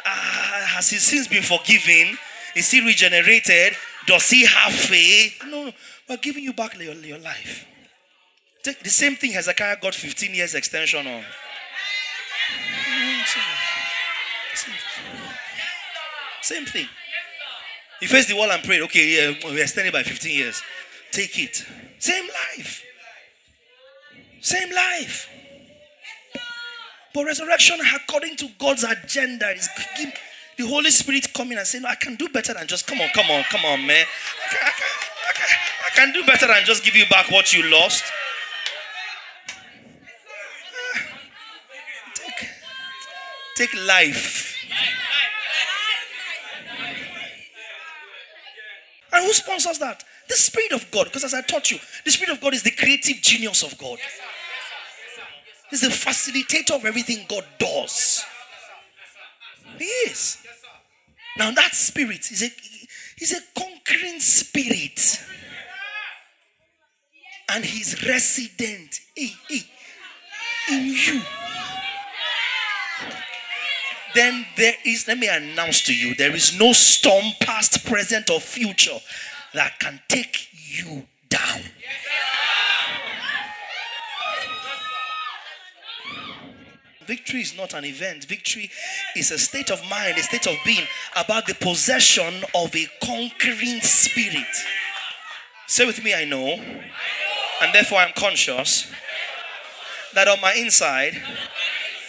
Uh, 0.06 0.10
has 0.10 0.88
his 0.88 1.02
sins 1.02 1.28
been 1.28 1.42
forgiven? 1.42 2.16
Is 2.56 2.70
he 2.70 2.80
regenerated? 2.80 3.74
Does 4.06 4.30
he 4.30 4.46
have 4.46 4.72
faith? 4.72 5.42
No, 5.46 5.66
no. 5.66 5.72
We're 6.08 6.16
giving 6.16 6.44
you 6.44 6.54
back 6.54 6.78
your, 6.80 6.94
your 6.94 7.18
life. 7.18 7.66
The, 8.74 8.90
same 8.90 9.16
thing 9.16 9.32
Hezekiah 9.32 9.76
got 9.80 9.94
15 9.94 10.34
years 10.34 10.54
extension 10.54 11.06
on. 11.06 11.24
Same 16.42 16.64
thing. 16.64 16.86
He 18.00 18.06
faced 18.06 18.28
the 18.28 18.36
wall 18.36 18.50
and 18.50 18.62
prayed, 18.62 18.82
okay, 18.82 19.32
yeah, 19.32 19.50
we 19.50 19.60
extended 19.60 19.92
by 19.92 20.02
15 20.02 20.36
years. 20.36 20.62
Take 21.10 21.38
it. 21.38 21.64
Same 21.98 22.26
life. 22.56 22.84
Same 24.40 24.70
life. 24.72 25.28
But 27.14 27.24
resurrection, 27.24 27.78
according 27.96 28.36
to 28.36 28.48
God's 28.58 28.84
agenda, 28.84 29.50
is 29.50 29.68
the 30.56 30.66
Holy 30.66 30.90
Spirit 30.90 31.32
coming 31.32 31.58
and 31.58 31.66
saying, 31.66 31.82
no, 31.82 31.88
I 31.88 31.94
can 31.94 32.16
do 32.16 32.28
better 32.28 32.54
than 32.54 32.66
just, 32.66 32.86
come 32.86 33.00
on, 33.00 33.08
come 33.14 33.30
on, 33.30 33.42
come 33.44 33.64
on, 33.64 33.86
man. 33.86 34.04
I 34.06 34.54
can, 34.54 34.60
I, 34.60 34.70
can, 34.70 34.86
I, 35.28 35.32
can, 35.32 35.58
I 35.86 35.90
can 35.96 36.12
do 36.12 36.26
better 36.26 36.46
than 36.46 36.64
just 36.64 36.84
give 36.84 36.94
you 36.94 37.06
back 37.06 37.30
what 37.30 37.52
you 37.54 37.68
lost. 37.70 38.04
Take, 42.14 42.48
take 43.58 43.74
life. 43.86 44.56
And 49.12 49.24
who 49.24 49.32
sponsors 49.32 49.78
that? 49.78 50.04
The 50.28 50.36
Spirit 50.36 50.72
of 50.72 50.90
God. 50.90 51.06
Because 51.06 51.24
as 51.24 51.34
I 51.34 51.42
taught 51.42 51.70
you, 51.70 51.78
the 52.04 52.10
Spirit 52.10 52.32
of 52.32 52.40
God 52.40 52.54
is 52.54 52.62
the 52.62 52.70
creative 52.70 53.16
genius 53.20 53.62
of 53.62 53.76
God. 53.78 53.98
He's 55.70 55.80
the 55.80 55.88
facilitator 55.88 56.76
of 56.76 56.84
everything 56.84 57.26
God 57.28 57.44
does. 57.58 58.24
He 59.78 59.84
is. 59.84 60.38
Now 61.36 61.50
that 61.52 61.74
spirit 61.74 62.30
is 62.30 62.42
a 62.42 62.50
he's 63.16 63.32
a 63.32 63.40
conquering 63.56 64.18
spirit. 64.18 65.20
And 67.50 67.64
he's 67.64 68.06
resident 68.06 69.00
in 69.16 69.30
you. 70.68 71.22
Then 74.18 74.46
there 74.56 74.74
is, 74.84 75.06
let 75.06 75.16
me 75.16 75.28
announce 75.28 75.80
to 75.82 75.94
you, 75.94 76.12
there 76.16 76.34
is 76.34 76.58
no 76.58 76.72
storm, 76.72 77.24
past, 77.40 77.86
present, 77.86 78.30
or 78.30 78.40
future 78.40 78.98
that 79.54 79.78
can 79.78 80.00
take 80.08 80.48
you 80.52 81.06
down. 81.28 81.60
Victory 87.06 87.42
is 87.42 87.56
not 87.56 87.74
an 87.74 87.84
event. 87.84 88.24
Victory 88.24 88.72
is 89.14 89.30
a 89.30 89.38
state 89.38 89.70
of 89.70 89.80
mind, 89.88 90.18
a 90.18 90.22
state 90.24 90.48
of 90.48 90.56
being 90.66 90.88
about 91.14 91.46
the 91.46 91.54
possession 91.54 92.42
of 92.56 92.74
a 92.74 92.88
conquering 93.00 93.80
spirit. 93.82 94.52
Say 95.68 95.86
with 95.86 96.02
me, 96.02 96.12
I 96.12 96.24
know. 96.24 96.60
And 97.62 97.72
therefore 97.72 98.00
I'm 98.00 98.14
conscious 98.16 98.90
that 100.14 100.26
on 100.26 100.40
my 100.40 100.54
inside, 100.54 101.14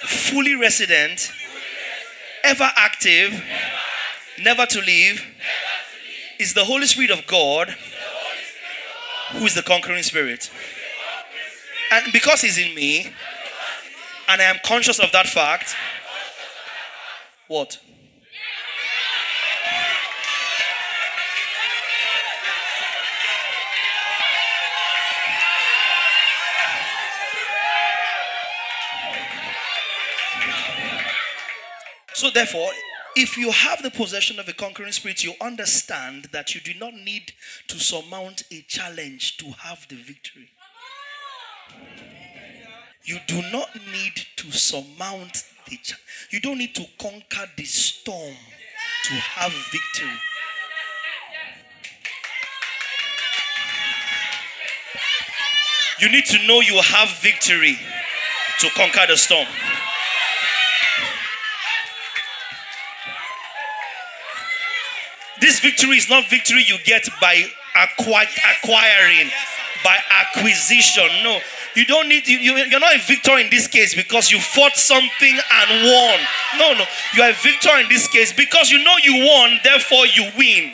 fully 0.08 0.56
resident, 0.56 1.34
ever 2.44 2.70
active, 2.76 3.44
never 4.40 4.66
to 4.66 4.80
leave, 4.80 5.26
is 6.40 6.54
the 6.54 6.64
Holy 6.64 6.86
Spirit 6.86 7.12
of 7.12 7.26
God, 7.28 7.76
who 9.32 9.46
is 9.46 9.56
the 9.56 9.62
conquering 9.62 10.04
spirit. 10.04 10.50
And 11.92 12.12
because 12.14 12.42
He's 12.42 12.58
in 12.58 12.74
me, 12.74 13.14
and 14.28 14.42
I 14.42 14.46
am 14.46 14.58
conscious 14.64 15.00
of 15.00 15.12
that 15.12 15.28
fact, 15.28 15.76
what? 17.48 17.80
So, 32.20 32.30
therefore, 32.30 32.68
if 33.16 33.38
you 33.38 33.50
have 33.50 33.82
the 33.82 33.90
possession 33.90 34.42
of 34.42 34.50
a 34.50 34.52
conquering 34.52 34.92
spirit, 34.92 35.24
you 35.24 35.36
understand 35.40 36.26
that 36.34 36.54
you 36.54 36.60
do 36.60 36.78
not 36.78 36.94
need 36.94 37.32
to 37.70 37.80
surmount 37.80 38.44
a 38.52 38.60
challenge 38.68 39.38
to 39.38 39.46
have 39.52 39.88
the 39.88 39.96
victory. 39.96 40.50
You 43.06 43.20
do 43.26 43.42
not 43.54 43.70
need 43.94 44.16
to 44.36 44.52
surmount 44.52 45.46
the 45.70 45.78
challenge. 45.78 46.28
You 46.30 46.42
don't 46.42 46.58
need 46.58 46.76
to 46.76 46.86
conquer 47.00 47.50
the 47.56 47.64
storm 47.64 48.36
to 49.06 49.14
have 49.14 49.54
victory. 49.72 50.20
You 56.02 56.12
need 56.12 56.26
to 56.26 56.46
know 56.46 56.60
you 56.60 56.82
have 56.82 57.18
victory 57.22 57.80
to 58.60 58.70
conquer 58.72 59.08
the 59.08 59.16
storm. 59.16 59.48
This 65.50 65.62
victory 65.62 65.98
is 65.98 66.08
not 66.08 66.30
victory 66.30 66.64
you 66.68 66.78
get 66.84 67.10
by 67.20 67.44
acquiring, 67.76 69.32
by 69.84 69.98
acquisition. 70.12 71.10
No, 71.24 71.40
you 71.76 71.88
don't 71.88 72.08
need, 72.08 72.28
you, 72.28 72.56
you're 72.56 72.80
not 72.80 72.96
a 72.96 73.00
victor 73.00 73.36
in 73.40 73.50
this 73.50 73.68
case 73.68 73.96
because 73.96 74.30
you 74.30 74.40
fought 74.40 74.76
something 74.76 75.40
and 75.52 75.86
won. 75.86 76.20
No, 76.60 76.74
no. 76.74 76.86
You 77.16 77.24
are 77.24 77.32
a 77.32 77.34
victor 77.34 77.76
in 77.80 77.90
this 77.90 78.08
case 78.08 78.32
because 78.32 78.70
you 78.70 78.84
know 78.84 78.94
you 79.04 79.26
won, 79.26 79.58
therefore 79.64 80.06
you 80.06 80.30
win. 80.38 80.72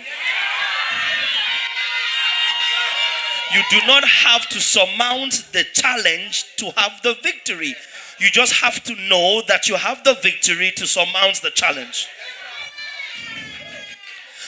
You 3.54 3.62
do 3.70 3.80
not 3.88 4.04
have 4.04 4.46
to 4.50 4.60
surmount 4.60 5.46
the 5.54 5.64
challenge 5.72 6.54
to 6.58 6.72
have 6.76 7.02
the 7.02 7.16
victory. 7.24 7.76
You 8.20 8.30
just 8.30 8.52
have 8.56 8.84
to 8.84 8.96
know 9.08 9.42
that 9.48 9.70
you 9.70 9.76
have 9.78 10.04
the 10.04 10.16
victory 10.22 10.74
to 10.76 10.86
surmount 10.86 11.42
the 11.42 11.52
challenge. 11.52 12.10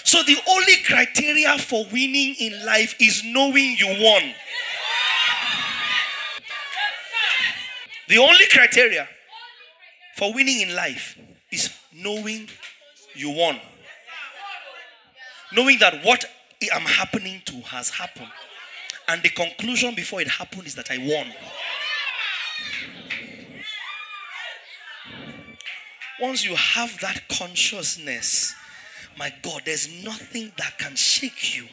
So, 0.07 0.23
the 0.23 0.37
only 0.47 0.77
criteria 0.85 1.57
for 1.57 1.85
winning 1.91 2.35
in 2.39 2.65
life 2.65 2.95
is 2.97 3.23
knowing 3.25 3.75
you 3.77 3.87
won. 3.87 4.33
The 8.07 8.17
only 8.17 8.45
criteria 8.49 9.05
for 10.15 10.33
winning 10.33 10.61
in 10.61 10.73
life 10.73 11.19
is 11.51 11.75
knowing 11.93 12.47
you 13.15 13.31
won. 13.31 13.59
Knowing 15.51 15.77
that 15.79 16.01
what 16.05 16.23
I'm 16.73 16.83
happening 16.83 17.41
to 17.43 17.55
has 17.63 17.89
happened. 17.89 18.31
And 19.09 19.21
the 19.23 19.29
conclusion 19.29 19.93
before 19.93 20.21
it 20.21 20.29
happened 20.29 20.67
is 20.67 20.75
that 20.75 20.89
I 20.89 20.99
won. 20.99 21.33
Once 26.21 26.45
you 26.45 26.55
have 26.55 26.97
that 27.01 27.27
consciousness, 27.27 28.55
my 29.17 29.33
God, 29.41 29.63
there's 29.65 29.89
nothing 30.03 30.51
that 30.57 30.77
can 30.77 30.95
shake 30.95 31.57
you. 31.57 31.67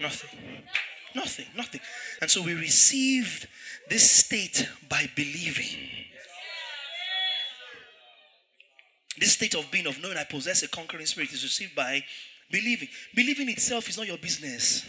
Nothing. 0.00 0.30
Nothing. 1.14 1.46
Nothing. 1.56 1.80
And 2.20 2.30
so 2.30 2.42
we 2.42 2.54
received 2.54 3.48
this 3.88 4.10
state 4.10 4.68
by 4.88 5.08
believing. 5.14 5.78
This 9.18 9.32
state 9.32 9.54
of 9.54 9.70
being, 9.70 9.86
of 9.86 10.00
knowing 10.02 10.18
I 10.18 10.24
possess 10.24 10.62
a 10.62 10.68
conquering 10.68 11.06
spirit, 11.06 11.32
is 11.32 11.42
received 11.42 11.74
by 11.74 12.04
believing. 12.50 12.88
Believing 13.14 13.48
itself 13.48 13.88
is 13.88 13.96
not 13.96 14.06
your 14.06 14.18
business. 14.18 14.84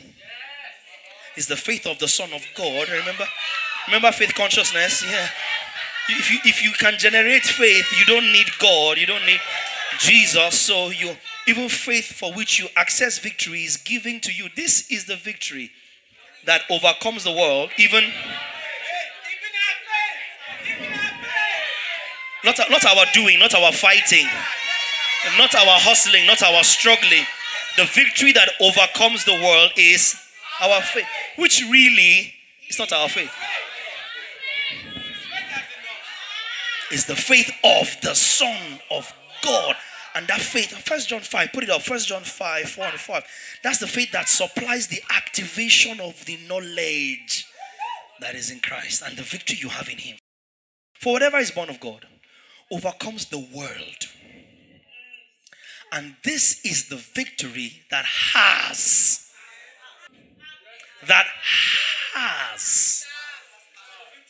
It's 1.37 1.45
the 1.45 1.55
faith 1.55 1.85
of 1.85 1.99
the 1.99 2.07
Son 2.07 2.33
of 2.33 2.43
God. 2.55 2.89
Remember? 2.89 3.25
Remember 3.87 4.11
faith 4.11 4.33
consciousness? 4.33 5.05
Yeah. 5.09 5.29
If 6.09 6.31
you 6.31 6.39
if 6.45 6.63
you 6.63 6.71
can 6.71 6.97
generate 6.97 7.43
faith, 7.43 7.85
you 7.97 8.05
don't 8.05 8.31
need 8.31 8.47
God, 8.59 8.97
you 8.97 9.05
don't 9.05 9.25
need 9.25 9.39
Jesus. 9.99 10.59
So 10.59 10.89
you 10.89 11.15
even 11.47 11.69
faith 11.69 12.05
for 12.05 12.33
which 12.33 12.59
you 12.59 12.67
access 12.75 13.19
victory 13.19 13.63
is 13.63 13.77
given 13.77 14.19
to 14.21 14.31
you. 14.31 14.49
This 14.55 14.89
is 14.91 15.05
the 15.05 15.15
victory 15.15 15.71
that 16.45 16.61
overcomes 16.69 17.23
the 17.23 17.31
world, 17.31 17.71
even 17.77 18.03
Not, 22.43 22.57
not 22.69 22.85
our 22.85 23.05
doing, 23.13 23.39
not 23.39 23.53
our 23.55 23.73
fighting, 23.73 24.25
not 25.37 25.53
our 25.53 25.79
hustling, 25.79 26.25
not 26.25 26.41
our 26.41 26.63
struggling. 26.63 27.25
The 27.75 27.83
victory 27.83 28.31
that 28.31 28.49
overcomes 28.61 29.25
the 29.25 29.33
world 29.33 29.71
is 29.75 30.15
our 30.61 30.81
faith, 30.81 31.05
which 31.35 31.61
really 31.69 32.33
is 32.69 32.79
not 32.79 32.93
our 32.93 33.09
faith. 33.09 33.31
It's 36.89 37.03
the 37.03 37.17
faith 37.17 37.51
of 37.65 37.97
the 38.01 38.15
Son 38.15 38.79
of 38.91 39.11
God. 39.43 39.75
And 40.17 40.27
that 40.29 40.41
faith, 40.41 40.71
First 40.71 41.09
John 41.09 41.19
5, 41.21 41.53
put 41.53 41.63
it 41.63 41.69
up, 41.69 41.83
First 41.83 42.07
John 42.07 42.23
5, 42.23 42.69
4 42.69 42.85
and 42.85 42.99
5. 42.99 43.23
That's 43.63 43.77
the 43.77 43.85
faith 43.85 44.11
that 44.13 44.27
supplies 44.27 44.87
the 44.87 44.99
activation 45.15 45.99
of 45.99 46.25
the 46.25 46.39
knowledge 46.49 47.45
that 48.19 48.33
is 48.33 48.49
in 48.49 48.59
Christ 48.59 49.03
and 49.05 49.15
the 49.15 49.21
victory 49.21 49.59
you 49.61 49.69
have 49.69 49.87
in 49.89 49.99
Him. 49.99 50.17
For 50.99 51.13
whatever 51.13 51.37
is 51.37 51.51
born 51.51 51.69
of 51.69 51.79
God 51.79 52.07
overcomes 52.71 53.25
the 53.25 53.37
world. 53.37 54.07
And 55.91 56.15
this 56.23 56.65
is 56.65 56.89
the 56.89 56.95
victory 56.95 57.83
that 57.91 58.05
has, 58.05 59.23
that 61.05 61.27
has 62.15 63.05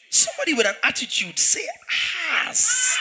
Somebody 0.09 0.53
with 0.55 0.65
an 0.65 0.75
attitude 0.83 1.37
say 1.37 1.67
has. 1.89 2.97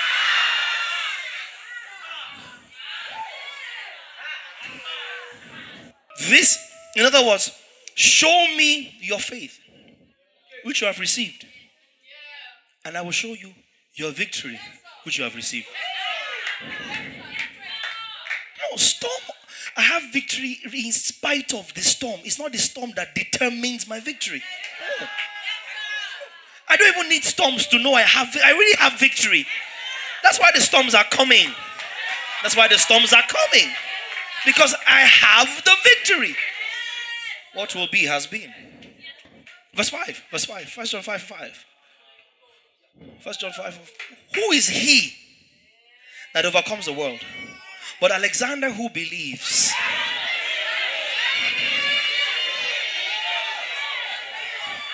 This, 6.29 6.59
in 6.97 7.05
other 7.05 7.25
words, 7.25 7.53
show 7.95 8.47
me 8.57 8.95
your 9.01 9.19
faith, 9.19 9.59
which 10.65 10.81
you 10.81 10.87
have 10.87 10.99
received, 10.99 11.47
and 12.85 12.97
I 12.97 13.03
will 13.03 13.13
show 13.13 13.29
you 13.29 13.53
your 13.95 14.11
victory, 14.11 14.59
which 15.05 15.19
you 15.19 15.25
have 15.25 15.35
received. 15.35 15.67
No, 18.71 18.77
storm. 18.77 19.13
I 19.77 19.83
have 19.83 20.03
victory 20.13 20.59
in 20.73 20.93
spite 20.93 21.53
of 21.55 21.73
the 21.75 21.83
storm. 21.83 22.21
It's 22.25 22.39
not 22.39 22.53
the 22.53 22.59
storm 22.59 22.93
that 22.97 23.15
determines 23.15 23.87
my 23.87 24.01
victory. 24.01 24.43
No. 25.01 25.07
I 26.69 26.77
don't 26.77 26.97
even 26.97 27.09
need 27.09 27.25
storms 27.25 27.67
to 27.69 27.79
know 27.79 27.95
I 27.95 28.03
have 28.03 28.37
I 28.45 28.51
really 28.51 28.77
have 28.79 28.99
victory. 28.99 29.47
That's 30.23 30.41
why 30.41 30.51
the 30.55 30.61
storms 30.61 30.95
are 30.95 31.05
coming. 31.05 31.49
That's 32.43 32.57
why 32.57 32.69
the 32.69 32.79
storms 32.79 33.13
are 33.13 33.23
coming. 33.23 33.71
Because 34.47 34.75
I 34.87 35.01
have 35.01 35.65
the 35.65 35.75
victory. 35.83 36.37
What 37.55 37.75
will 37.75 37.89
be 37.91 38.05
has 38.05 38.27
been. 38.27 38.53
Verse 39.75 39.91
5. 39.91 40.23
Verse 40.31 40.45
5. 40.45 40.69
First 40.69 40.93
John 40.93 41.03
5 41.03 41.21
5. 41.21 41.65
First 43.21 43.41
John 43.41 43.51
5. 43.53 43.93
Who 44.37 44.53
is 44.53 44.69
he 44.69 45.13
that 46.33 46.47
overcomes 46.47 46.87
the 46.87 46.93
world? 46.93 47.21
But 48.01 48.13
Alexander 48.13 48.71
who 48.71 48.89
believes. 48.89 49.75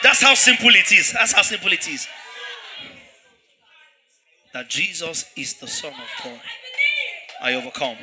That's 0.03 0.23
how 0.23 0.35
simple 0.35 0.71
it 0.71 0.91
is. 0.91 1.13
That's 1.13 1.33
how 1.33 1.43
simple 1.43 1.73
it 1.73 1.87
is. 1.89 2.09
That 4.53 4.69
Jesus 4.69 5.27
is 5.37 5.55
the 5.55 5.69
Son 5.69 5.93
of 5.93 6.25
God. 6.25 6.41
I 7.41 7.55
overcome. 7.55 7.97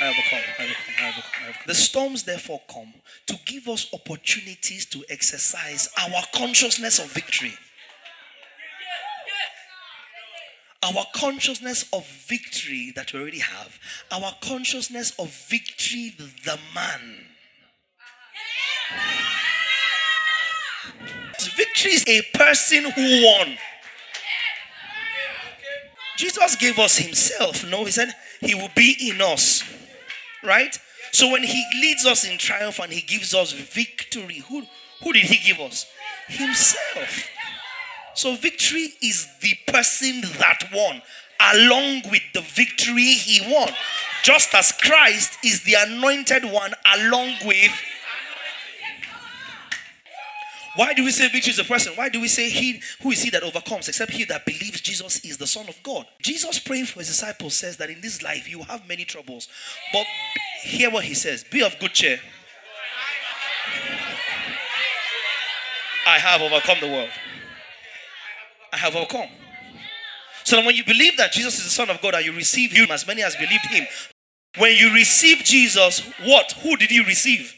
I 0.00 0.08
overcome. 0.08 0.38
I 0.58 0.64
overcome. 0.64 0.94
I 0.98 1.08
overcome. 1.08 1.32
I 1.40 1.48
overcome. 1.48 1.62
The 1.66 1.74
storms 1.74 2.22
therefore 2.24 2.60
come 2.68 2.92
to 3.26 3.38
give 3.44 3.68
us 3.68 3.88
opportunities 3.94 4.84
to 4.86 5.04
exercise 5.08 5.88
our 5.98 6.22
consciousness 6.34 6.98
of 6.98 7.10
victory. 7.12 7.54
Our 10.82 11.04
consciousness 11.14 11.86
of 11.92 12.06
victory 12.06 12.92
that 12.94 13.12
we 13.12 13.20
already 13.20 13.40
have. 13.40 13.78
Our 14.12 14.32
consciousness 14.40 15.12
of 15.18 15.30
victory, 15.48 16.14
the 16.44 16.58
man. 16.74 17.26
Victory 21.56 21.92
is 21.92 22.04
a 22.06 22.22
person 22.36 22.90
who 22.90 23.24
won. 23.24 23.56
Jesus 26.16 26.56
gave 26.56 26.78
us 26.78 26.98
himself. 26.98 27.64
No, 27.68 27.84
he 27.84 27.90
said 27.90 28.14
he 28.40 28.54
will 28.54 28.70
be 28.74 28.96
in 29.10 29.20
us. 29.20 29.55
Right? 30.46 30.78
So 31.12 31.30
when 31.30 31.42
he 31.42 31.64
leads 31.80 32.06
us 32.06 32.28
in 32.28 32.38
triumph 32.38 32.78
and 32.78 32.92
he 32.92 33.00
gives 33.00 33.34
us 33.34 33.52
victory, 33.52 34.42
who, 34.48 34.62
who 35.02 35.12
did 35.12 35.24
he 35.24 35.36
give 35.36 35.60
us? 35.60 35.86
Himself. 36.28 37.28
So 38.14 38.34
victory 38.36 38.88
is 39.02 39.26
the 39.40 39.54
person 39.66 40.22
that 40.38 40.60
won, 40.72 41.02
along 41.52 42.02
with 42.10 42.22
the 42.32 42.40
victory 42.40 43.02
he 43.02 43.40
won. 43.52 43.70
Just 44.22 44.54
as 44.54 44.72
Christ 44.72 45.38
is 45.44 45.62
the 45.64 45.74
anointed 45.78 46.44
one, 46.44 46.72
along 46.94 47.34
with 47.44 47.72
why 50.76 50.92
do 50.92 51.04
we 51.04 51.10
say 51.10 51.28
victory 51.28 51.52
is 51.52 51.58
a 51.58 51.64
person? 51.64 51.94
Why 51.94 52.10
do 52.10 52.20
we 52.20 52.28
say 52.28 52.50
he 52.50 52.82
who 53.02 53.10
is 53.10 53.22
he 53.22 53.30
that 53.30 53.42
overcomes 53.42 53.88
except 53.88 54.12
he 54.12 54.24
that 54.24 54.44
believes 54.44 54.82
Jesus 54.82 55.24
is 55.24 55.38
the 55.38 55.46
Son 55.46 55.66
of 55.68 55.82
God? 55.82 56.06
Jesus 56.20 56.58
praying 56.58 56.84
for 56.84 57.00
his 57.00 57.08
disciples 57.08 57.54
says 57.54 57.78
that 57.78 57.88
in 57.88 58.02
this 58.02 58.22
life 58.22 58.48
you 58.48 58.62
have 58.62 58.86
many 58.86 59.06
troubles. 59.06 59.48
But 59.92 60.06
hear 60.62 60.90
what 60.90 61.04
he 61.04 61.14
says 61.14 61.44
be 61.44 61.62
of 61.62 61.78
good 61.80 61.94
cheer. 61.94 62.20
I 66.06 66.18
have 66.18 66.42
overcome 66.42 66.78
the 66.80 66.88
world. 66.88 67.10
I 68.72 68.76
have 68.76 68.94
overcome. 68.94 69.28
So 70.44 70.64
when 70.64 70.76
you 70.76 70.84
believe 70.84 71.16
that 71.16 71.32
Jesus 71.32 71.58
is 71.58 71.64
the 71.64 71.70
Son 71.70 71.88
of 71.88 72.00
God 72.02 72.14
and 72.14 72.24
you 72.24 72.32
receive 72.32 72.70
him 72.70 72.90
as 72.90 73.06
many 73.06 73.22
as 73.22 73.34
believed 73.34 73.66
him, 73.66 73.86
when 74.58 74.76
you 74.76 74.92
receive 74.92 75.38
Jesus, 75.38 76.00
what? 76.22 76.52
Who 76.62 76.76
did 76.76 76.90
you 76.90 77.04
receive? 77.04 77.54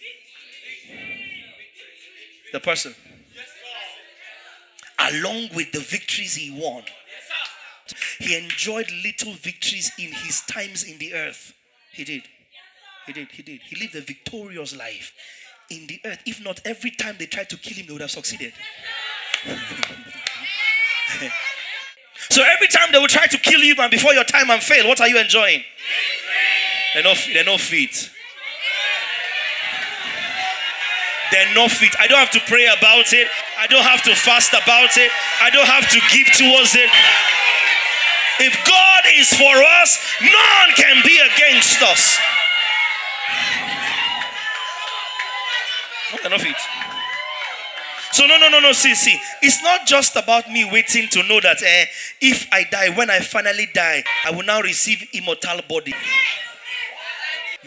The 2.53 2.61
person 2.61 2.95
along 4.99 5.51
with 5.55 5.73
the 5.73 5.81
victories 5.81 6.35
he 6.35 6.51
won. 6.51 6.83
He 8.19 8.37
enjoyed 8.37 8.91
little 9.05 9.33
victories 9.33 9.91
in 9.99 10.13
his 10.13 10.43
times 10.43 10.85
in 10.85 10.99
the 10.99 11.15
earth. 11.15 11.55
He 11.93 12.05
did. 12.05 12.23
He 13.07 13.13
did. 13.13 13.29
He 13.31 13.43
did. 13.43 13.61
He 13.63 13.77
lived 13.77 13.95
a 13.95 14.01
victorious 14.01 14.77
life 14.77 15.13
in 15.71 15.87
the 15.87 16.01
earth. 16.05 16.23
If 16.27 16.45
not, 16.45 16.61
every 16.65 16.91
time 16.91 17.17
they 17.19 17.27
tried 17.27 17.49
to 17.51 17.57
kill 17.57 17.77
him, 17.77 17.87
they 17.87 17.93
would 17.93 18.03
have 18.03 18.11
succeeded. 18.11 18.53
so 22.29 22.43
every 22.43 22.69
time 22.69 22.89
they 22.93 22.99
would 22.99 23.11
try 23.11 23.27
to 23.27 23.39
kill 23.39 23.61
you, 23.61 23.75
and 23.79 23.91
before 23.91 24.13
your 24.13 24.25
time 24.25 24.51
and 24.51 24.63
fail, 24.63 24.87
what 24.89 25.01
are 25.01 25.09
you 25.09 25.19
enjoying? 25.19 25.63
They're 26.95 27.05
not, 27.05 27.17
they're 27.33 27.45
not 27.45 27.61
fit. 27.61 28.11
They're 31.31 31.55
not 31.55 31.71
fit. 31.71 31.95
I 32.01 32.07
don't 32.07 32.19
have 32.19 32.31
to 32.33 32.41
pray 32.41 32.67
about 32.67 33.13
it. 33.13 33.29
I 33.59 33.67
don't 33.67 33.83
have 33.83 34.03
to 34.05 34.15
fast 34.15 34.55
about 34.55 34.97
it. 34.97 35.11
I 35.43 35.51
don't 35.51 35.67
have 35.67 35.91
to 35.91 35.99
give 36.15 36.27
towards 36.39 36.77
it. 36.79 36.91
If 38.39 38.55
God 38.65 39.03
is 39.19 39.29
for 39.35 39.57
us, 39.83 39.99
none 40.23 40.71
can 40.77 41.03
be 41.05 41.19
against 41.35 41.83
us. 41.83 42.19
Not 46.13 46.25
enough 46.27 46.47
it. 46.47 46.57
So 48.13 48.27
no, 48.27 48.39
no, 48.39 48.49
no, 48.49 48.61
no. 48.61 48.73
See, 48.73 48.95
see, 48.95 49.19
it's 49.43 49.61
not 49.63 49.87
just 49.87 50.15
about 50.15 50.49
me 50.49 50.65
waiting 50.65 51.09
to 51.11 51.23
know 51.25 51.41
that 51.41 51.61
eh, 51.61 51.87
if 52.21 52.47
I 52.53 52.63
die, 52.63 52.91
when 52.91 53.11
I 53.11 53.19
finally 53.19 53.69
die, 53.75 54.05
I 54.25 54.31
will 54.31 54.45
now 54.45 54.61
receive 54.61 55.05
immortal 55.13 55.61
body. 55.69 55.95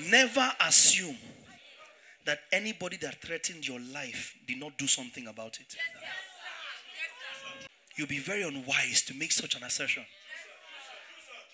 Never 0.10 0.52
assume 0.66 1.18
that 2.26 2.40
anybody 2.52 2.98
that 2.98 3.22
threatened 3.22 3.68
your 3.68 3.80
life 3.80 4.36
did 4.48 4.60
not 4.60 4.78
do 4.78 4.88
something 4.88 5.28
about 5.28 5.60
it. 5.60 5.76
You'll 7.96 8.08
be 8.08 8.20
very 8.20 8.44
unwise 8.44 9.02
to 9.08 9.14
make 9.14 9.32
such 9.32 9.56
an 9.56 9.64
assertion. 9.64 10.06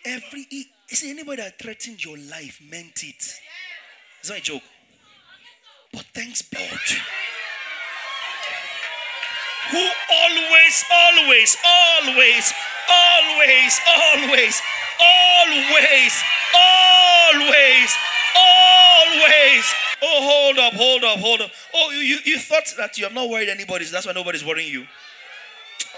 Every 0.06 0.46
is 0.90 1.04
anybody 1.06 1.42
that 1.42 1.60
threatened 1.60 2.04
your 2.04 2.18
life 2.18 2.62
meant 2.70 3.04
it. 3.04 3.34
It's 4.20 4.30
not 4.30 4.40
a 4.40 4.42
joke. 4.42 4.62
But 5.92 6.06
thanks 6.14 6.42
God. 6.42 6.80
Who 9.72 9.90
always, 10.12 10.86
always, 10.92 11.58
always, 11.66 12.54
always, 12.90 13.80
always, 13.88 14.62
always, 15.02 16.24
always, 16.56 17.98
always 18.36 19.87
Oh, 20.02 20.54
hold 20.54 20.60
up, 20.60 20.74
hold 20.74 21.04
up, 21.04 21.20
hold 21.20 21.42
up. 21.42 21.52
Oh, 21.74 21.92
you, 21.92 22.18
you, 22.24 22.38
thought 22.38 22.72
that 22.78 22.98
you 22.98 23.06
have 23.06 23.14
not 23.14 23.30
worried 23.30 23.50
anybody, 23.50 23.86
that's 23.86 24.06
why 24.06 24.14
nobody's 24.14 24.46
worrying 24.46 24.72
you. 24.72 24.86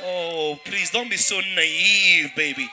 Oh, 0.03 0.57
please 0.63 0.91
don't 0.91 1.09
be 1.09 1.17
so 1.17 1.39
naive, 1.55 2.31
baby. 2.35 2.69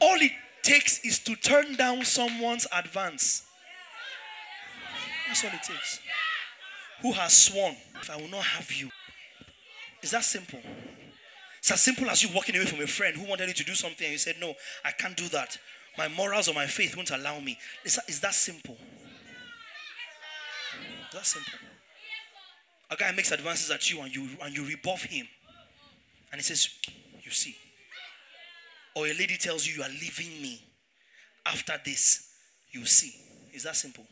All 0.00 0.16
it 0.20 0.32
takes 0.62 1.04
is 1.04 1.18
to 1.20 1.34
turn 1.34 1.74
down 1.74 2.04
someone's 2.04 2.66
advance. 2.72 3.44
That's 5.26 5.44
all 5.44 5.50
it 5.50 5.62
takes. 5.62 6.00
Who 7.02 7.12
has 7.12 7.32
sworn, 7.32 7.76
if 8.00 8.10
I 8.10 8.16
will 8.16 8.28
not 8.28 8.44
have 8.44 8.72
you. 8.72 8.90
Is 10.02 10.12
that 10.12 10.24
simple? 10.24 10.60
It's 11.58 11.70
as 11.70 11.80
simple 11.80 12.08
as 12.08 12.22
you 12.22 12.30
walking 12.34 12.56
away 12.56 12.66
from 12.66 12.80
a 12.80 12.86
friend 12.86 13.16
who 13.16 13.26
wanted 13.26 13.48
you 13.48 13.54
to 13.54 13.64
do 13.64 13.74
something 13.74 14.04
and 14.06 14.12
you 14.12 14.18
said, 14.18 14.36
No, 14.40 14.54
I 14.84 14.92
can't 14.92 15.16
do 15.16 15.28
that. 15.28 15.58
My 15.98 16.08
morals 16.08 16.48
or 16.48 16.54
my 16.54 16.66
faith 16.66 16.96
won't 16.96 17.10
allow 17.10 17.40
me. 17.40 17.58
Is 17.84 18.20
that 18.20 18.34
simple? 18.34 18.78
That's 21.12 21.28
simple. 21.28 21.58
A 22.90 22.96
guy 22.96 23.12
makes 23.12 23.30
advances 23.30 23.70
at 23.70 23.90
you 23.90 24.00
and 24.00 24.14
you 24.14 24.28
and 24.42 24.56
you 24.56 24.66
rebuff 24.66 25.04
him. 25.04 25.26
And 26.32 26.40
he 26.40 26.42
says, 26.42 26.68
You 27.22 27.30
see. 27.30 27.56
Or 28.94 29.06
a 29.06 29.14
lady 29.14 29.36
tells 29.36 29.66
you 29.66 29.76
you 29.76 29.82
are 29.82 29.88
leaving 29.88 30.42
me. 30.42 30.62
After 31.46 31.74
this, 31.84 32.28
you 32.72 32.84
see. 32.84 33.14
Is 33.52 33.62
that 33.64 33.76
simple? 33.76 34.04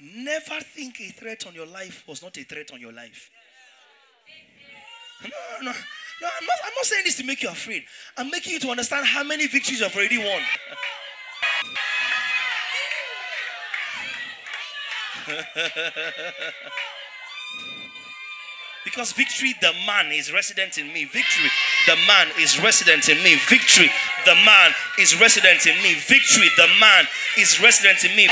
Never 0.00 0.60
think 0.60 1.00
a 1.00 1.10
threat 1.10 1.46
on 1.46 1.54
your 1.54 1.66
life 1.66 2.04
was 2.06 2.22
not 2.22 2.36
a 2.38 2.44
threat 2.44 2.72
on 2.72 2.80
your 2.80 2.92
life. 2.92 3.30
No, 5.22 5.28
no, 5.62 5.72
no. 5.72 6.28
I'm 6.28 6.46
not, 6.46 6.56
I'm 6.64 6.72
not 6.76 6.84
saying 6.84 7.02
this 7.04 7.16
to 7.16 7.24
make 7.24 7.42
you 7.42 7.48
afraid. 7.48 7.84
I'm 8.16 8.30
making 8.30 8.52
you 8.54 8.60
to 8.60 8.70
understand 8.70 9.06
how 9.06 9.24
many 9.24 9.46
victories 9.46 9.80
you've 9.80 9.94
already 9.94 10.18
won. 10.18 10.42
Because 18.88 19.12
victory, 19.12 19.54
the 19.60 19.72
man, 19.86 20.10
is 20.12 20.32
resident 20.32 20.78
in 20.78 20.90
me. 20.94 21.04
Victory, 21.04 21.50
the 21.86 21.94
man 22.06 22.28
is 22.40 22.58
resident 22.58 23.06
in 23.10 23.22
me. 23.22 23.34
Victory, 23.46 23.90
the 24.24 24.34
man 24.46 24.72
is 24.98 25.20
resident 25.20 25.66
in 25.66 25.74
me. 25.82 25.92
Victory, 25.94 26.48
the 26.56 26.66
man 26.80 27.04
is 27.36 27.60
resident 27.60 28.02
in 28.02 28.16
me. 28.16 28.30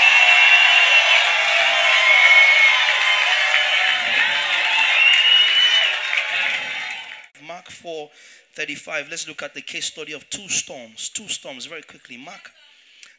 Mark 7.47 7.71
4 7.71 8.09
35. 8.55 9.09
Let's 9.11 9.29
look 9.29 9.43
at 9.43 9.53
the 9.53 9.61
case 9.61 9.85
study 9.85 10.15
of 10.15 10.29
two 10.31 10.49
storms. 10.49 11.11
Two 11.11 11.29
storms 11.29 11.67
very 11.67 11.83
quickly. 11.83 12.17
Mark 12.17 12.51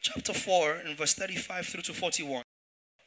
chapter 0.01 0.33
4 0.33 0.81
and 0.87 0.97
verse 0.97 1.13
35 1.13 1.67
through 1.67 1.81
to 1.83 1.93
41. 1.93 2.46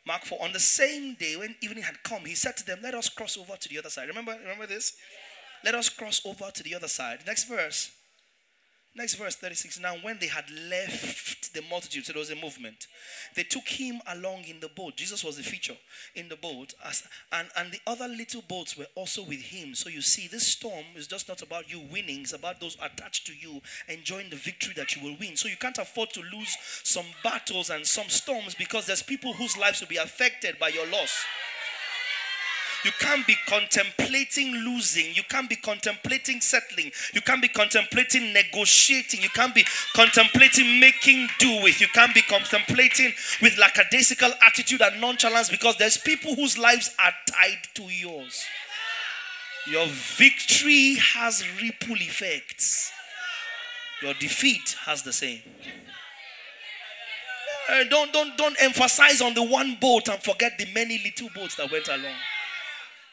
Mark 0.07 0.25
4. 0.25 0.43
On 0.43 0.53
the 0.53 0.61
same 0.61 1.15
day 1.15 1.37
when 1.37 1.55
evening 1.61 1.85
had 1.85 2.03
come, 2.03 2.25
he 2.25 2.35
said 2.35 2.57
to 2.57 2.67
them, 2.67 2.81
Let 2.83 2.95
us 2.95 3.09
cross 3.09 3.37
over 3.37 3.57
to 3.57 3.69
the 3.69 3.79
other 3.79 3.91
side. 3.91 4.09
Remember, 4.09 4.37
remember 4.41 4.67
this? 4.67 4.97
Let 5.65 5.75
us 5.75 5.89
cross 5.89 6.23
over 6.25 6.51
to 6.51 6.63
the 6.63 6.75
other 6.75 6.89
side. 6.89 7.21
Next 7.27 7.45
verse. 7.45 7.91
Next 8.97 9.15
verse 9.15 9.37
36. 9.37 9.79
Now, 9.79 9.95
when 10.03 10.19
they 10.19 10.27
had 10.27 10.47
left 10.69 11.55
the 11.55 11.63
multitude, 11.71 12.05
so 12.05 12.13
there 12.13 12.19
was 12.19 12.31
a 12.31 12.37
movement, 12.37 12.89
they 13.37 13.45
took 13.45 13.69
him 13.69 14.01
along 14.09 14.45
in 14.49 14.59
the 14.59 14.69
boat. 14.69 14.97
Jesus 14.97 15.23
was 15.23 15.37
the 15.37 15.45
feature 15.45 15.77
in 16.17 16.29
the 16.29 16.35
boat, 16.35 16.75
as, 16.85 17.05
and, 17.31 17.47
and 17.57 17.71
the 17.71 17.79
other 17.87 18.09
little 18.09 18.43
boats 18.43 18.77
were 18.77 18.89
also 18.97 19.23
with 19.23 19.41
him. 19.41 19.77
So 19.77 19.91
you 19.91 20.03
see, 20.03 20.27
this 20.27 20.47
storm 20.47 20.85
is 20.97 21.07
just 21.07 21.29
not 21.29 21.41
about 21.41 21.71
you 21.71 21.81
winning, 21.93 22.23
it's 22.23 22.33
about 22.33 22.61
those 22.61 22.77
attached 22.83 23.29
to 23.29 23.33
you 23.33 23.61
enjoying 23.89 24.29
the 24.29 24.37
victory 24.37 24.75
that 24.77 24.97
you 24.97 25.05
will 25.05 25.17
win. 25.21 25.37
So 25.37 25.49
you 25.49 25.57
can't 25.57 25.79
afford 25.79 26.11
to 26.11 26.23
lose 26.23 26.57
some 26.83 27.07
battles 27.23 27.71
and 27.71 27.87
some 27.87 28.09
storms 28.09 28.57
because 28.57 28.87
there's 28.87 29.03
people 29.03 29.35
whose 29.35 29.57
lives 29.57 29.81
will 29.81 29.89
be 29.89 29.99
affected 29.99 30.59
by 30.59 30.69
your 30.69 30.87
loss. 30.89 31.25
You 32.85 32.93
can't 32.99 33.27
be 33.27 33.37
contemplating 33.47 34.53
losing. 34.53 35.15
You 35.15 35.23
can't 35.29 35.49
be 35.49 35.57
contemplating 35.57 36.41
settling. 36.41 36.91
You 37.13 37.21
can't 37.21 37.43
be 37.43 37.49
contemplating 37.49 38.33
negotiating. 38.33 39.21
You 39.21 39.29
can't 39.31 39.55
be 39.55 39.65
contemplating 39.95 40.81
making 40.81 41.29
do 41.39 41.63
with. 41.63 41.81
You 41.81 41.89
can't 41.89 42.15
be 42.15 42.23
contemplating 42.23 43.13
with 43.43 43.59
lackadaisical 43.59 44.31
attitude 44.47 44.81
and 44.81 45.01
nonchalance 45.01 45.51
because 45.51 45.77
there's 45.77 45.99
people 45.99 46.35
whose 46.35 46.57
lives 46.57 46.95
are 46.99 47.13
tied 47.27 47.59
to 47.75 47.83
yours. 47.83 48.47
Your 49.67 49.87
victory 49.87 50.95
has 50.97 51.45
ripple 51.63 51.97
effects. 51.97 52.93
Your 54.03 54.15
defeat 54.15 54.77
has 54.87 55.03
the 55.03 55.13
same. 55.13 55.41
Don't, 57.91 58.13
don't, 58.13 58.37
don't 58.37 58.57
emphasize 58.61 59.21
on 59.21 59.35
the 59.35 59.43
one 59.43 59.77
boat 59.81 60.09
and 60.09 60.21
forget 60.21 60.59
the 60.59 60.67
many 60.75 60.99
little 61.05 61.29
boats 61.35 61.57
that 61.57 61.71
went 61.71 61.87
along. 61.89 62.17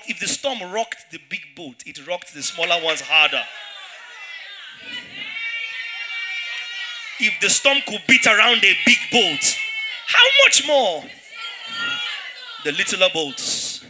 If 0.08 0.20
the 0.20 0.28
storm 0.28 0.62
rocked 0.72 1.12
the 1.12 1.20
big 1.30 1.42
boat, 1.56 1.84
it 1.86 2.06
rocked 2.08 2.34
the 2.34 2.44
smaller 2.44 2.84
ones 2.84 3.02
harder. 3.02 3.44
If 7.20 7.40
the 7.42 7.50
storm 7.50 7.80
could 7.88 8.04
beat 8.08 8.28
around 8.28 8.64
a 8.64 8.78
big 8.86 9.00
boat, 9.12 9.58
how 10.08 10.28
much 10.46 10.68
more 10.68 11.04
the 12.64 12.72
littler 12.74 13.10
boats 13.14 13.84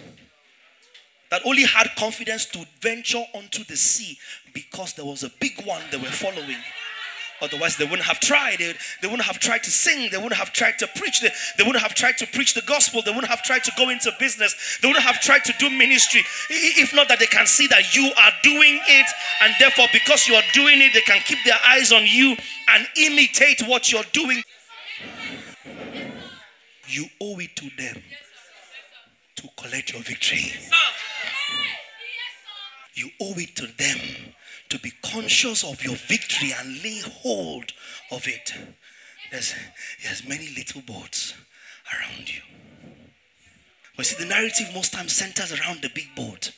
that 1.30 1.42
only 1.46 1.64
had 1.64 1.90
confidence 1.98 2.46
to 2.46 2.66
venture 2.82 3.24
onto 3.34 3.64
the 3.66 3.76
sea 3.76 4.18
because 4.54 4.94
there 4.94 5.06
was 5.06 5.24
a 5.24 5.32
big 5.40 5.66
one 5.66 5.82
they 5.92 5.98
were 5.98 6.06
following. 6.06 6.58
Otherwise, 7.42 7.78
they 7.78 7.86
wouldn't 7.86 8.08
have 8.08 8.20
tried. 8.20 8.58
They, 8.58 8.74
they 9.02 9.08
wouldn't 9.08 9.28
have 9.28 9.40
tried 9.40 9.64
to 9.64 9.72
sing. 9.72 10.10
They 10.12 10.18
wouldn't 10.18 10.34
have 10.34 10.52
tried 10.54 10.80
to 10.80 10.88
preach. 10.96 11.22
They, 11.22 11.30
they 11.58 11.64
wouldn't 11.64 11.84
have 11.84 11.94
tried 11.94 12.18
to 12.18 12.28
preach 12.28 12.54
the 12.56 12.64
gospel. 12.64 13.02
They 13.04 13.12
wouldn't 13.12 13.30
have 13.30 13.44
tried 13.44 13.64
to 13.66 13.72
go 13.78 13.90
into 13.90 14.12
business. 14.20 14.80
They 14.82 14.88
wouldn't 14.88 15.06
have 15.06 15.22
tried 15.22 15.44
to 15.46 15.54
do 15.60 15.70
ministry. 15.70 16.22
If 16.50 16.96
not 16.96 17.08
that 17.10 17.20
they 17.20 17.28
can 17.28 17.46
see 17.46 17.68
that 17.68 17.96
you 17.96 18.12
are 18.18 18.32
doing 18.42 18.80
it, 18.88 19.08
and 19.42 19.54
therefore, 19.60 19.86
because 19.94 20.28
you 20.28 20.36
are 20.36 20.44
doing 20.54 20.82
it, 20.82 20.94
they 20.94 21.02
can 21.02 21.22
keep 21.22 21.40
their 21.46 21.58
eyes 21.66 21.92
on 21.92 22.04
you 22.08 22.36
and 22.70 22.88
imitate 22.98 23.62
what 23.68 23.92
you're 23.92 24.04
doing. 24.14 24.42
You 26.88 27.06
owe 27.22 27.38
it 27.40 27.56
to 27.58 27.70
them 27.78 28.02
to 29.36 29.48
collect 29.58 29.94
your 29.94 30.02
victory. 30.02 30.54
You 32.96 33.10
owe 33.22 33.36
it 33.38 33.56
to 33.58 33.68
them 33.68 34.34
to 34.70 34.80
be 34.80 34.92
conscious 35.04 35.64
of 35.64 35.84
your 35.84 35.96
victory 35.96 36.54
and 36.60 36.84
lay 36.84 37.00
hold 37.02 37.74
of 38.12 38.28
it. 38.28 38.54
There's, 39.32 39.54
there's 40.04 40.28
many 40.28 40.50
little 40.56 40.82
boats 40.82 41.34
around 41.94 42.34
you. 42.34 42.42
But 43.96 44.06
see, 44.06 44.24
the 44.24 44.30
narrative 44.30 44.68
most 44.74 44.94
times 44.94 45.14
centers 45.14 45.52
around 45.52 45.82
the 45.82 45.90
big 45.94 46.16
boat. 46.16 46.52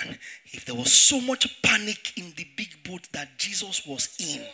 And 0.00 0.18
if 0.46 0.64
there 0.64 0.76
was 0.76 0.92
so 0.92 1.20
much 1.20 1.60
panic 1.62 2.16
in 2.16 2.32
the 2.36 2.46
big 2.56 2.82
boat 2.84 3.08
that 3.12 3.38
Jesus 3.38 3.84
was 3.84 4.16
in, 4.20 4.44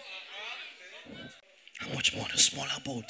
how 1.78 1.94
much 1.94 2.16
more 2.16 2.26
the 2.32 2.38
smaller 2.38 2.80
boat 2.84 3.04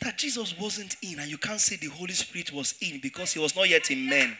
that 0.00 0.18
Jesus 0.18 0.56
wasn't 0.58 0.96
in, 1.02 1.18
and 1.18 1.30
you 1.30 1.38
can't 1.38 1.60
say 1.60 1.76
the 1.76 1.86
Holy 1.86 2.12
Spirit 2.12 2.52
was 2.52 2.74
in 2.80 3.00
because 3.00 3.32
he 3.32 3.38
was 3.38 3.56
not 3.56 3.68
yet 3.68 3.90
in 3.90 4.08
men. 4.08 4.36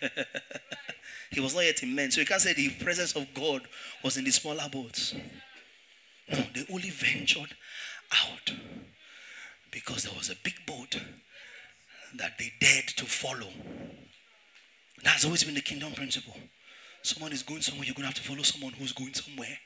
he 1.30 1.40
was 1.40 1.54
not 1.54 1.64
yet 1.64 1.82
in 1.82 1.94
men. 1.94 2.10
So 2.10 2.20
you 2.20 2.26
can't 2.26 2.40
say 2.40 2.52
the 2.52 2.70
presence 2.70 3.14
of 3.16 3.26
God 3.34 3.62
was 4.02 4.16
in 4.16 4.24
the 4.24 4.30
smaller 4.30 4.68
boats. 4.70 5.14
No, 6.30 6.38
they 6.54 6.64
only 6.72 6.90
ventured 6.90 7.54
out 8.12 8.54
because 9.70 10.04
there 10.04 10.14
was 10.16 10.30
a 10.30 10.36
big 10.42 10.54
boat 10.66 11.00
that 12.16 12.38
they 12.38 12.52
dared 12.60 12.88
to 12.88 13.04
follow. 13.04 13.48
That's 15.02 15.24
always 15.24 15.44
been 15.44 15.54
the 15.54 15.60
kingdom 15.60 15.92
principle. 15.92 16.36
Someone 17.02 17.32
is 17.32 17.42
going 17.42 17.60
somewhere, 17.60 17.84
you're 17.84 17.94
going 17.94 18.08
to 18.08 18.14
have 18.14 18.14
to 18.14 18.22
follow 18.22 18.42
someone 18.42 18.72
who's 18.72 18.92
going 18.92 19.12
somewhere. 19.12 19.58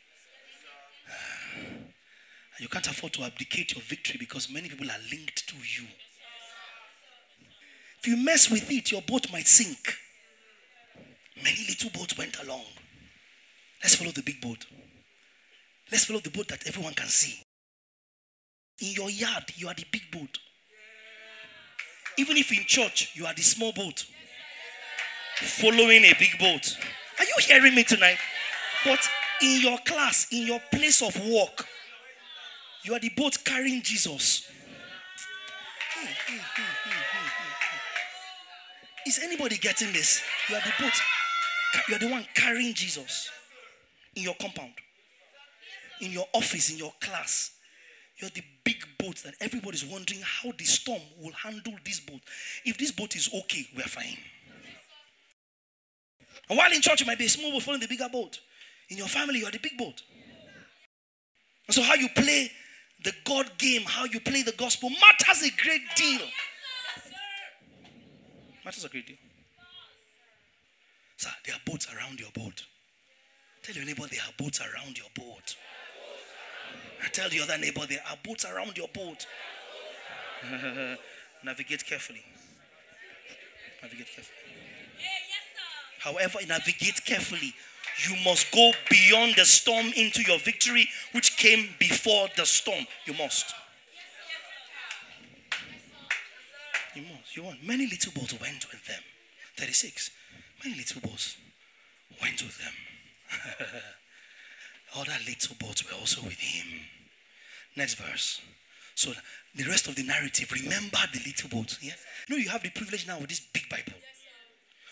And 2.57 2.61
you 2.61 2.69
can't 2.69 2.87
afford 2.89 3.13
to 3.15 3.23
abdicate 3.23 3.75
your 3.75 3.83
victory 3.83 4.17
because 4.19 4.51
many 4.51 4.69
people 4.69 4.91
are 4.91 4.99
linked 5.13 5.47
to 5.49 5.55
you. 5.57 5.87
If 8.01 8.09
you 8.09 8.17
mess 8.17 8.51
with 8.51 8.71
it, 8.71 8.91
your 8.91 9.03
boat 9.03 9.31
might 9.33 9.47
sink. 9.47 9.95
Many 11.43 11.67
little 11.69 11.91
boats 11.91 12.17
went 12.19 12.43
along. 12.43 12.65
Let's 13.83 13.95
follow 13.95 14.11
the 14.11 14.23
big 14.23 14.41
boat. 14.41 14.67
Let's 15.91 16.05
follow 16.05 16.21
the 16.21 16.31
boat 16.31 16.49
that 16.49 16.67
everyone 16.67 16.95
can 16.95 17.07
see. 17.07 17.43
In 18.81 18.93
your 18.93 19.11
yard, 19.11 19.45
you 19.57 19.69
are 19.69 19.75
the 19.75 19.87
big 19.91 20.11
boat. 20.11 20.39
Even 22.17 22.37
if 22.37 22.51
in 22.53 22.65
church, 22.67 23.13
you 23.15 23.27
are 23.27 23.35
the 23.35 23.43
small 23.43 23.73
boat. 23.73 24.05
Following 25.37 26.05
a 26.05 26.15
big 26.19 26.39
boat. 26.39 26.77
Are 27.19 27.25
you 27.25 27.35
hearing 27.41 27.75
me 27.75 27.85
tonight? 27.85 28.19
But 28.85 29.09
in 29.41 29.61
your 29.61 29.79
class, 29.79 30.27
in 30.33 30.47
your 30.47 30.61
place 30.73 31.01
of 31.03 31.17
work, 31.29 31.67
you 32.85 32.95
are 32.95 33.01
the 33.01 33.11
boat 33.11 33.39
carrying 33.45 33.83
Jesus. 33.83 34.49
Hmm, 35.95 36.07
hmm, 36.07 36.39
hmm, 36.39 36.63
Is 39.07 39.21
anybody 39.23 39.57
getting 39.59 39.93
this? 39.93 40.23
You 40.49 40.57
are 40.57 40.61
the 40.63 40.73
boat 40.81 40.93
you're 41.89 41.99
the 41.99 42.09
one 42.09 42.27
carrying 42.35 42.75
Jesus 42.75 43.31
in 44.15 44.23
your 44.23 44.35
compound, 44.41 44.73
in 46.01 46.13
your 46.13 46.27
office, 46.33 46.71
in 46.71 46.79
your 46.79 46.93
class. 47.01 47.53
You're 48.17 48.31
the 48.31 48.43
big 48.65 48.85
boat 48.99 49.17
that 49.25 49.35
everybody's 49.41 49.85
wondering 49.85 50.21
how 50.23 50.53
the 50.59 50.65
storm 50.65 51.01
will 51.21 51.33
handle 51.33 51.75
this 51.85 52.01
boat. 52.01 52.21
If 52.65 52.77
this 52.77 52.91
boat 52.91 53.15
is 53.15 53.31
okay, 53.33 53.65
we're 53.77 53.85
fine. 53.85 54.17
And 56.49 56.59
while 56.59 56.73
in 56.73 56.81
church, 56.81 57.01
you 57.01 57.07
might 57.07 57.19
be 57.19 57.27
a 57.27 57.29
small 57.29 57.53
boat 57.53 57.63
following 57.63 57.81
the 57.81 57.87
bigger 57.87 58.09
boat. 58.11 58.41
In 58.89 58.97
your 58.97 59.07
family, 59.07 59.41
you're 59.41 59.51
the 59.51 59.59
big 59.59 59.77
boat. 59.77 60.03
And 61.67 61.75
so, 61.75 61.83
how 61.83 61.95
you 61.95 62.09
play 62.09 62.51
the 63.05 63.13
God 63.25 63.51
game, 63.59 63.83
how 63.83 64.05
you 64.05 64.19
play 64.19 64.43
the 64.43 64.53
gospel 64.53 64.91
matters 64.91 65.43
a 65.43 65.63
great 65.63 65.83
deal. 65.95 66.27
Matters 68.65 68.85
a 68.85 68.89
great 68.89 69.07
deal. 69.07 69.17
Sir, 71.19 71.31
there 71.45 71.57
are 71.57 71.61
boats 71.67 71.89
around 71.93 72.21
your 72.21 72.31
boat. 72.31 72.65
Tell 73.65 73.75
your 73.75 73.85
neighbor 73.85 74.07
there 74.09 74.21
are 74.21 74.33
boats 74.39 74.61
around 74.61 74.97
your 74.97 75.09
boat. 75.17 75.57
I 77.05 77.09
tell 77.09 77.29
the 77.29 77.41
other 77.41 77.59
neighbor 77.59 77.85
there 77.89 78.03
are 78.09 78.17
boats 78.25 78.45
around 78.45 78.77
your 78.79 78.87
boat. 78.95 79.27
navigate 81.45 81.85
carefully. 81.85 82.23
Navigate 83.83 84.07
carefully. 84.07 84.39
However, 85.99 86.39
navigate 86.47 87.05
carefully. 87.05 87.53
You 88.09 88.15
must 88.25 88.53
go 88.53 88.71
beyond 88.89 89.35
the 89.35 89.45
storm 89.45 89.87
into 89.97 90.23
your 90.23 90.39
victory, 90.39 90.89
which 91.11 91.37
came 91.37 91.71
before 91.81 92.29
the 92.37 92.47
storm. 92.47 92.87
You 93.07 93.15
must. 93.15 93.53
You 96.95 97.03
must. 97.03 97.37
You 97.37 97.43
want. 97.43 97.67
Many 97.67 97.89
little 97.89 98.13
boats 98.13 98.41
went 98.41 98.71
with 98.71 98.87
them. 98.87 99.01
36. 99.57 100.13
My 100.65 100.75
little 100.77 101.01
boats 101.01 101.37
went 102.21 102.43
with 102.43 102.59
them. 102.59 102.73
Other 104.97 105.17
little 105.27 105.57
boats 105.61 105.85
were 105.85 105.99
also 105.99 106.23
with 106.23 106.39
him. 106.39 106.67
Next 107.77 107.95
verse. 107.95 108.41
So 108.95 109.13
the 109.55 109.65
rest 109.65 109.87
of 109.87 109.95
the 109.95 110.03
narrative, 110.03 110.51
remember 110.51 110.99
the 111.13 111.21
little 111.25 111.49
boat. 111.49 111.79
Yeah? 111.81 111.93
You 112.29 112.37
know, 112.37 112.43
you 112.43 112.49
have 112.49 112.63
the 112.63 112.71
privilege 112.71 113.07
now 113.07 113.19
with 113.21 113.29
this 113.29 113.41
big 113.41 113.69
Bible. 113.69 113.93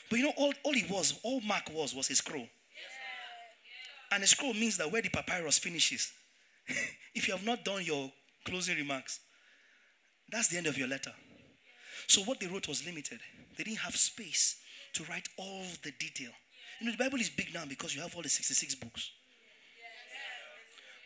But 0.08 0.18
you 0.20 0.26
know, 0.26 0.32
all, 0.36 0.52
all 0.62 0.74
it 0.74 0.88
was, 0.88 1.18
all 1.24 1.40
Mark 1.40 1.70
was, 1.72 1.94
was 1.94 2.10
a 2.10 2.14
scroll. 2.14 2.46
And 4.12 4.22
a 4.22 4.26
scroll 4.26 4.54
means 4.54 4.76
that 4.76 4.92
where 4.92 5.02
the 5.02 5.08
papyrus 5.08 5.58
finishes, 5.58 6.12
if 7.14 7.26
you 7.26 7.34
have 7.34 7.44
not 7.44 7.64
done 7.64 7.82
your 7.84 8.12
closing 8.44 8.76
remarks, 8.76 9.18
that's 10.30 10.48
the 10.48 10.58
end 10.58 10.68
of 10.68 10.78
your 10.78 10.86
letter. 10.86 11.12
So 12.06 12.22
what 12.22 12.38
they 12.38 12.46
wrote 12.46 12.68
was 12.68 12.86
limited. 12.86 13.18
They 13.56 13.64
didn't 13.64 13.80
have 13.80 13.96
space 13.96 14.56
to 14.96 15.04
write 15.04 15.28
all 15.38 15.62
the 15.82 15.92
detail. 15.92 16.30
You 16.80 16.86
know, 16.86 16.92
the 16.92 17.02
Bible 17.02 17.20
is 17.20 17.30
big 17.30 17.52
now 17.54 17.64
because 17.68 17.94
you 17.94 18.02
have 18.02 18.14
all 18.14 18.22
the 18.22 18.28
66 18.28 18.74
books. 18.76 19.10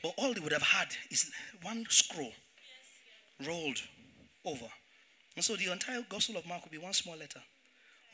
But 0.02 0.14
all 0.16 0.32
they 0.32 0.40
would 0.40 0.52
have 0.52 0.62
had 0.62 0.88
is 1.10 1.30
one 1.62 1.84
scroll 1.88 2.32
rolled 3.46 3.80
over. 4.44 4.66
And 5.36 5.44
so 5.44 5.56
the 5.56 5.70
entire 5.70 6.02
Gospel 6.08 6.36
of 6.36 6.46
Mark 6.46 6.62
would 6.64 6.72
be 6.72 6.78
one 6.78 6.92
small 6.92 7.16
letter 7.16 7.40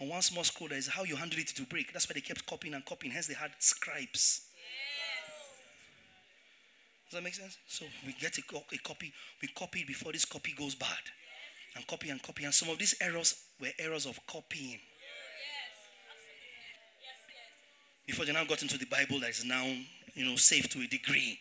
on 0.01 0.09
one 0.09 0.22
small 0.22 0.45
scroll. 0.45 0.68
That 0.68 0.77
is 0.77 0.89
how 0.89 1.05
you 1.05 1.16
handle 1.16 1.39
it 1.39 1.49
to 1.49 1.62
break. 1.62 1.93
That's 1.93 2.09
why 2.09 2.14
they 2.14 2.20
kept 2.20 2.47
copying 2.47 2.74
and 2.74 2.85
copying. 2.85 3.12
Hence, 3.12 3.27
they 3.27 3.35
had 3.35 3.53
scribes. 3.59 4.43
Does 7.09 7.18
that 7.18 7.22
make 7.22 7.35
sense? 7.35 7.57
So 7.68 7.85
we 8.05 8.14
get 8.20 8.37
a, 8.37 8.43
a 8.57 8.79
copy, 8.79 9.12
we 9.41 9.49
copy 9.49 9.81
it 9.81 9.87
before 9.87 10.12
this 10.12 10.24
copy 10.24 10.53
goes 10.53 10.74
bad. 10.74 10.99
And 11.77 11.87
copy 11.87 12.11
and 12.11 12.20
copy. 12.22 12.45
And 12.45 12.55
some 12.55 12.68
of 12.68 12.79
these 12.79 12.97
errors 13.01 13.35
were 13.61 13.68
errors 13.79 14.07
of 14.07 14.18
copying. 14.27 14.81
Before 18.07 18.24
they 18.24 18.32
now 18.32 18.44
got 18.44 18.62
into 18.62 18.78
the 18.78 18.86
Bible 18.86 19.20
that 19.20 19.30
is 19.30 19.44
now, 19.44 19.64
you 20.14 20.24
know, 20.24 20.36
safe 20.36 20.68
to 20.70 20.80
a 20.80 20.86
degree. 20.86 21.38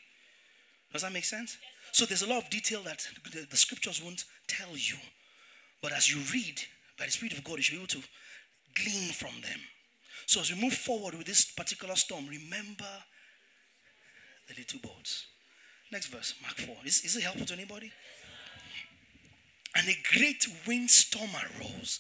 Does 0.92 1.04
that 1.04 1.14
make 1.14 1.26
sense? 1.26 1.58
So 1.92 2.06
there's 2.06 2.24
a 2.24 2.28
lot 2.28 2.44
of 2.44 2.50
detail 2.50 2.82
that 2.84 3.08
the, 3.32 3.48
the 3.50 3.58
scriptures 3.58 4.02
won't 4.04 4.26
tell 4.48 4.76
you. 4.76 4.96
But 5.82 5.94
as 5.94 6.14
you 6.14 6.22
read, 6.34 6.62
by 6.98 7.06
the 7.06 7.12
Spirit 7.12 7.34
of 7.34 7.44
God, 7.44 7.58
you 7.58 7.62
should 7.62 7.76
be 7.76 7.78
able 7.78 7.88
to 7.88 8.04
glean 8.76 9.12
from 9.12 9.42
them. 9.42 9.60
So 10.26 10.42
as 10.42 10.52
we 10.52 10.60
move 10.60 10.74
forward 10.74 11.14
with 11.14 11.28
this 11.28 11.46
particular 11.46 11.96
storm, 11.96 12.26
remember 12.28 12.90
the 14.48 14.56
little 14.58 14.80
boats. 14.80 15.28
Next 15.92 16.08
verse, 16.08 16.34
Mark 16.42 16.56
4. 16.56 16.76
Is, 16.86 17.04
is 17.06 17.16
it 17.16 17.24
helpful 17.24 17.46
to 17.46 17.54
anybody? 17.54 17.92
And 19.76 19.88
a 19.88 20.18
great 20.18 20.48
windstorm 20.66 21.30
arose, 21.34 22.00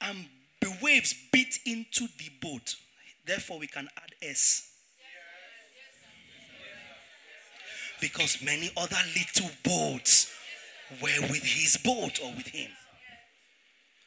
and 0.00 0.26
the 0.60 0.76
waves 0.82 1.14
beat 1.32 1.58
into 1.64 2.08
the 2.18 2.30
boat. 2.40 2.74
Therefore, 3.24 3.58
we 3.58 3.66
can 3.66 3.88
add 3.96 4.14
S. 4.22 4.68
Because 8.00 8.42
many 8.42 8.70
other 8.76 8.96
little 9.14 9.50
boats 9.62 10.30
were 11.00 11.20
with 11.22 11.44
his 11.44 11.76
boat 11.76 12.20
or 12.22 12.32
with 12.34 12.48
him. 12.48 12.70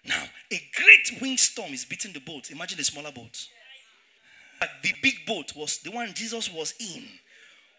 Now, 0.05 0.23
a 0.51 0.61
great 0.75 1.21
windstorm 1.21 1.73
is 1.73 1.85
beating 1.85 2.13
the 2.13 2.19
boat. 2.19 2.51
Imagine 2.51 2.77
the 2.77 2.83
smaller 2.83 3.11
boat. 3.11 3.47
But 4.59 4.69
the 4.83 4.93
big 5.01 5.25
boat 5.25 5.55
was 5.55 5.79
the 5.79 5.91
one 5.91 6.13
Jesus 6.13 6.51
was 6.51 6.73
in, 6.79 7.05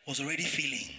was 0.06 0.20
already 0.20 0.42
filling. 0.42 0.90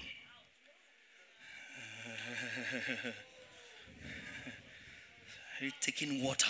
taking 5.82 6.24
water. 6.24 6.48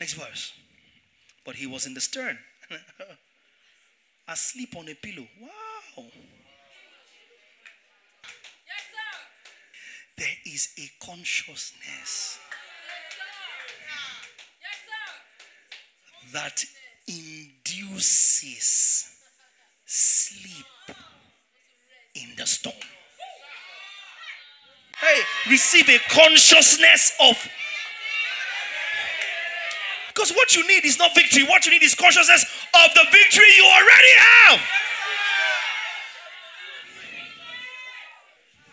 Next 0.00 0.14
verse. 0.14 0.52
But 1.44 1.56
he 1.56 1.66
was 1.66 1.86
in 1.86 1.94
the 1.94 2.00
stern, 2.00 2.38
asleep 4.28 4.74
on 4.76 4.88
a 4.88 4.94
pillow. 4.94 5.26
Wow. 5.40 6.04
Yes, 8.66 8.84
there 10.16 10.36
is 10.46 10.68
a 10.78 11.04
consciousness 11.04 12.38
that 16.32 16.64
induces 17.06 19.06
sleep 19.84 20.66
in 22.14 22.34
the 22.36 22.46
storm. 22.46 22.74
Hey, 24.98 25.20
receive 25.50 25.88
a 25.88 25.98
consciousness 26.08 27.12
of. 27.20 27.36
Because 30.24 30.36
what 30.38 30.56
you 30.56 30.66
need 30.66 30.86
is 30.86 30.98
not 30.98 31.14
victory, 31.14 31.42
what 31.42 31.66
you 31.66 31.72
need 31.72 31.82
is 31.82 31.94
consciousness 31.94 32.44
of 32.72 32.94
the 32.94 33.04
victory 33.12 33.44
you 33.58 33.64
already 33.66 34.08
have. 34.16 34.60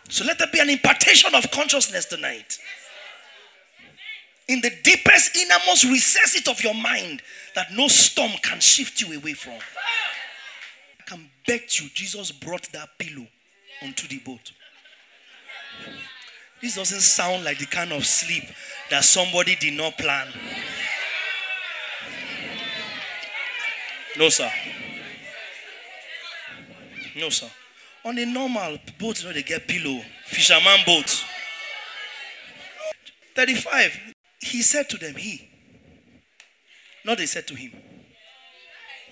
So 0.08 0.24
let 0.24 0.40
there 0.40 0.48
be 0.50 0.60
an 0.60 0.70
impartation 0.70 1.36
of 1.36 1.52
consciousness 1.52 2.06
tonight 2.06 2.58
in 4.48 4.62
the 4.62 4.72
deepest, 4.82 5.36
innermost 5.36 5.84
recesses 5.84 6.48
of 6.48 6.64
your 6.64 6.74
mind 6.74 7.22
that 7.56 7.74
no 7.74 7.90
storm 7.90 8.32
can 8.42 8.62
shift 8.62 9.02
you 9.02 9.20
away 9.20 9.34
from. 9.34 9.56
I 9.56 11.04
can 11.06 11.30
bet 11.46 11.82
you 11.82 11.90
Jesus 11.94 12.32
brought 12.32 12.72
that 12.72 12.98
pillow 12.98 13.28
onto 13.84 14.08
the 14.08 14.20
boat. 14.20 14.54
This 16.62 16.76
doesn't 16.76 17.02
sound 17.02 17.44
like 17.44 17.58
the 17.58 17.66
kind 17.66 17.92
of 17.92 18.06
sleep 18.06 18.44
that 18.90 19.04
somebody 19.04 19.56
did 19.56 19.74
not 19.74 19.98
plan. 19.98 20.28
No, 24.18 24.30
sir. 24.30 24.52
No, 27.18 27.30
sir. 27.30 27.50
On 28.04 28.18
a 28.18 28.26
normal 28.26 28.78
boat, 29.00 29.22
you 29.22 29.28
know, 29.28 29.34
they 29.34 29.44
get 29.44 29.68
pillow. 29.68 30.02
Fisherman 30.26 30.80
boat. 30.86 31.24
35 33.36 34.12
he 34.42 34.62
said 34.64 34.90
to 34.90 34.98
them, 34.98 35.16
He. 35.16 35.48
Not 37.06 37.18
they 37.20 37.26
said 37.26 37.48
to 37.48 37.56
him. 37.56 37.72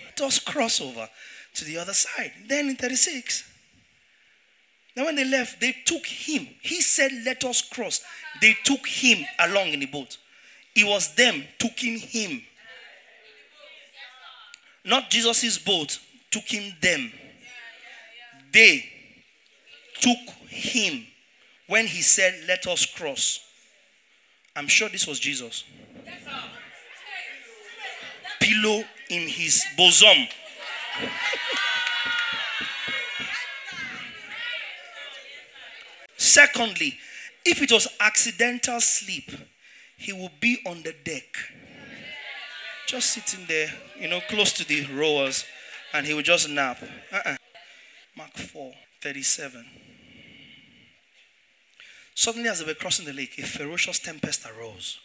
Let 0.05 0.21
us 0.21 0.39
cross 0.39 0.81
over 0.81 1.07
to 1.55 1.65
the 1.65 1.77
other 1.77 1.93
side. 1.93 2.31
Then 2.47 2.69
in 2.69 2.75
36. 2.75 3.45
Now 4.95 5.05
when 5.05 5.15
they 5.15 5.25
left, 5.25 5.61
they 5.61 5.75
took 5.85 6.05
him. 6.05 6.47
He 6.61 6.81
said, 6.81 7.11
Let 7.25 7.43
us 7.45 7.61
cross. 7.61 8.01
They 8.41 8.55
took 8.63 8.85
him 8.85 9.25
along 9.39 9.69
in 9.69 9.79
the 9.79 9.85
boat. 9.85 10.17
It 10.75 10.85
was 10.85 11.13
them 11.15 11.43
taking 11.57 11.97
him. 11.99 12.41
Not 14.85 15.09
Jesus' 15.09 15.57
boat, 15.57 15.99
took 16.31 16.43
him 16.43 16.73
them. 16.81 17.11
They 18.51 18.85
took 19.99 20.17
him 20.47 21.05
when 21.67 21.85
he 21.85 22.01
said, 22.01 22.33
Let 22.47 22.65
us 22.67 22.85
cross. 22.85 23.39
I'm 24.55 24.67
sure 24.67 24.89
this 24.89 25.07
was 25.07 25.19
Jesus. 25.19 25.63
Pillow 28.39 28.83
in 29.09 29.27
his 29.27 29.63
bosom. 29.77 30.27
Secondly, 36.17 36.97
if 37.45 37.61
it 37.61 37.71
was 37.71 37.87
accidental 37.99 38.79
sleep, 38.81 39.31
he 39.97 40.13
would 40.13 40.39
be 40.39 40.59
on 40.65 40.81
the 40.83 40.93
deck. 41.03 41.37
Just 42.89 43.11
sitting 43.11 43.45
there, 43.47 43.71
you 43.99 44.07
know, 44.07 44.19
close 44.19 44.51
to 44.53 44.67
the 44.67 44.83
rowers, 44.87 45.45
and 45.93 46.07
he 46.07 46.15
would 46.15 46.25
just 46.25 46.49
nap. 46.49 46.81
Uh-uh. 47.11 47.35
Mark 48.17 48.35
4 48.35 48.73
37. 49.03 49.63
Suddenly, 52.15 52.49
as 52.49 52.57
they 52.57 52.65
were 52.65 52.73
crossing 52.73 53.05
the 53.05 53.13
lake, 53.13 53.37
a 53.37 53.43
ferocious 53.43 53.99
tempest 53.99 54.43
arose 54.43 54.99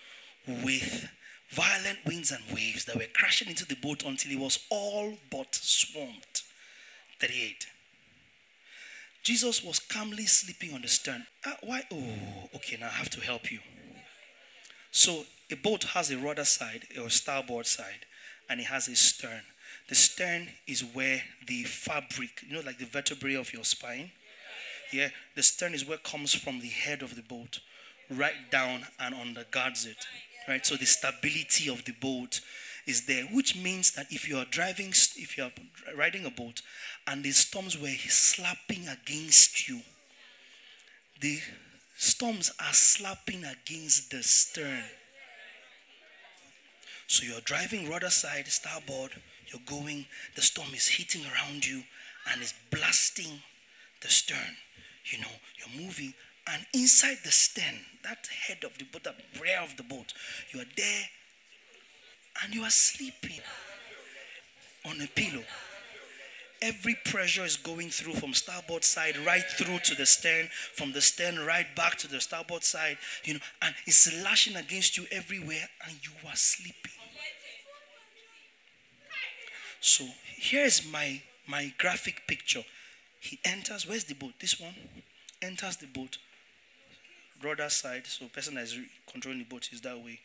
with 0.48 1.10
violent 1.50 1.98
winds 2.06 2.30
and 2.32 2.42
waves 2.54 2.86
that 2.86 2.96
were 2.96 3.04
crashing 3.12 3.48
into 3.48 3.66
the 3.66 3.76
boat 3.76 4.02
until 4.02 4.32
it 4.32 4.40
was 4.40 4.60
all 4.70 5.18
but 5.30 5.54
swamped. 5.54 6.42
38. 7.20 7.66
Jesus 9.22 9.62
was 9.62 9.78
calmly 9.78 10.24
sleeping 10.24 10.72
on 10.72 10.80
the 10.80 10.88
stern. 10.88 11.26
Uh, 11.44 11.52
why? 11.62 11.82
Oh, 11.92 12.48
okay, 12.54 12.78
now 12.80 12.86
I 12.86 12.92
have 12.92 13.10
to 13.10 13.20
help 13.20 13.52
you. 13.52 13.58
So, 14.90 15.26
a 15.50 15.56
boat 15.56 15.84
has 15.84 16.10
a 16.10 16.18
rudder 16.18 16.44
side 16.44 16.86
or 17.00 17.10
starboard 17.10 17.66
side, 17.66 18.06
and 18.48 18.60
it 18.60 18.66
has 18.66 18.88
a 18.88 18.96
stern. 18.96 19.42
The 19.88 19.94
stern 19.94 20.48
is 20.66 20.82
where 20.82 21.22
the 21.46 21.64
fabric, 21.64 22.42
you 22.46 22.54
know, 22.54 22.62
like 22.64 22.78
the 22.78 22.86
vertebrae 22.86 23.34
of 23.34 23.52
your 23.52 23.64
spine, 23.64 24.10
yeah, 24.92 25.08
the 25.34 25.42
stern 25.42 25.74
is 25.74 25.86
where 25.86 25.98
comes 25.98 26.34
from 26.34 26.60
the 26.60 26.68
head 26.68 27.02
of 27.02 27.16
the 27.16 27.22
boat, 27.22 27.60
right 28.10 28.50
down 28.50 28.86
and 28.98 29.14
undergirds 29.14 29.86
it. 29.86 30.06
Right? 30.46 30.64
So 30.64 30.76
the 30.76 30.86
stability 30.86 31.70
of 31.70 31.84
the 31.84 31.92
boat 31.92 32.40
is 32.86 33.06
there, 33.06 33.24
which 33.24 33.56
means 33.56 33.92
that 33.92 34.06
if 34.10 34.28
you 34.28 34.36
are 34.36 34.44
driving, 34.44 34.88
if 34.88 35.36
you 35.36 35.44
are 35.44 35.52
riding 35.96 36.26
a 36.26 36.30
boat 36.30 36.60
and 37.06 37.24
the 37.24 37.30
storms 37.32 37.80
were 37.80 37.88
slapping 38.08 38.86
against 38.88 39.68
you, 39.68 39.80
the 41.20 41.40
storms 41.96 42.52
are 42.60 42.72
slapping 42.74 43.44
against 43.44 44.10
the 44.10 44.22
stern. 44.22 44.84
So 47.06 47.24
you're 47.24 47.40
driving 47.42 47.88
rudder 47.88 48.10
side, 48.10 48.46
starboard, 48.48 49.12
you're 49.48 49.62
going, 49.66 50.06
the 50.34 50.42
storm 50.42 50.68
is 50.74 50.88
hitting 50.88 51.22
around 51.26 51.66
you 51.66 51.82
and 52.32 52.42
is 52.42 52.54
blasting 52.70 53.42
the 54.00 54.08
stern 54.08 54.56
you 55.06 55.18
know, 55.18 55.28
you're 55.58 55.84
moving 55.84 56.14
And 56.46 56.64
inside 56.74 57.18
the 57.24 57.30
stern, 57.30 57.80
that 58.02 58.28
head 58.46 58.64
of 58.64 58.76
the 58.76 58.84
boat, 58.84 59.04
the 59.04 59.14
rear 59.40 59.60
of 59.62 59.76
the 59.78 59.82
boat, 59.82 60.12
you 60.52 60.60
are 60.60 60.70
there 60.76 61.04
and 62.42 62.54
you 62.54 62.62
are 62.62 62.70
sleeping 62.70 63.40
on 64.84 65.00
a 65.00 65.06
pillow. 65.06 65.44
Every 66.64 66.96
pressure 67.04 67.44
is 67.44 67.56
going 67.56 67.90
through 67.90 68.14
from 68.14 68.32
starboard 68.32 68.84
side 68.84 69.18
right 69.18 69.44
through 69.58 69.80
to 69.80 69.94
the 69.94 70.06
stern, 70.06 70.48
from 70.72 70.92
the 70.92 71.02
stern 71.02 71.38
right 71.44 71.66
back 71.76 71.96
to 71.98 72.08
the 72.08 72.22
starboard 72.22 72.64
side, 72.64 72.96
you 73.22 73.34
know, 73.34 73.40
and 73.60 73.74
it's 73.86 74.10
lashing 74.22 74.56
against 74.56 74.96
you 74.96 75.04
everywhere, 75.12 75.68
and 75.86 75.94
you 76.02 76.10
are 76.26 76.34
sleeping. 76.34 76.92
So 79.80 80.06
here's 80.38 80.90
my 80.90 81.20
my 81.46 81.74
graphic 81.76 82.22
picture. 82.26 82.64
He 83.20 83.38
enters. 83.44 83.86
Where's 83.86 84.04
the 84.04 84.14
boat? 84.14 84.32
This 84.40 84.58
one 84.58 84.74
enters 85.42 85.76
the 85.76 85.86
boat. 85.86 86.16
Rudder 87.42 87.68
side. 87.68 88.06
So 88.06 88.24
person 88.28 88.54
that 88.54 88.62
is 88.62 88.78
controlling 89.12 89.40
the 89.40 89.44
boat 89.44 89.68
is 89.70 89.82
that 89.82 89.98
way. 89.98 90.18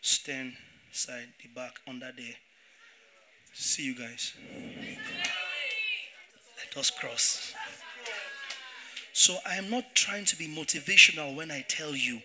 Stern 0.00 0.56
side, 0.90 1.28
the 1.40 1.48
back 1.54 1.74
under 1.86 2.10
there. 2.16 2.34
See 3.52 3.84
you 3.84 3.94
guys. 3.94 4.34
Cross. 6.74 7.54
So 9.12 9.36
I 9.46 9.56
am 9.56 9.70
not 9.70 9.94
trying 9.94 10.24
to 10.24 10.36
be 10.36 10.48
motivational 10.48 11.36
when 11.36 11.50
I 11.50 11.64
tell 11.68 11.94
you 11.94 12.20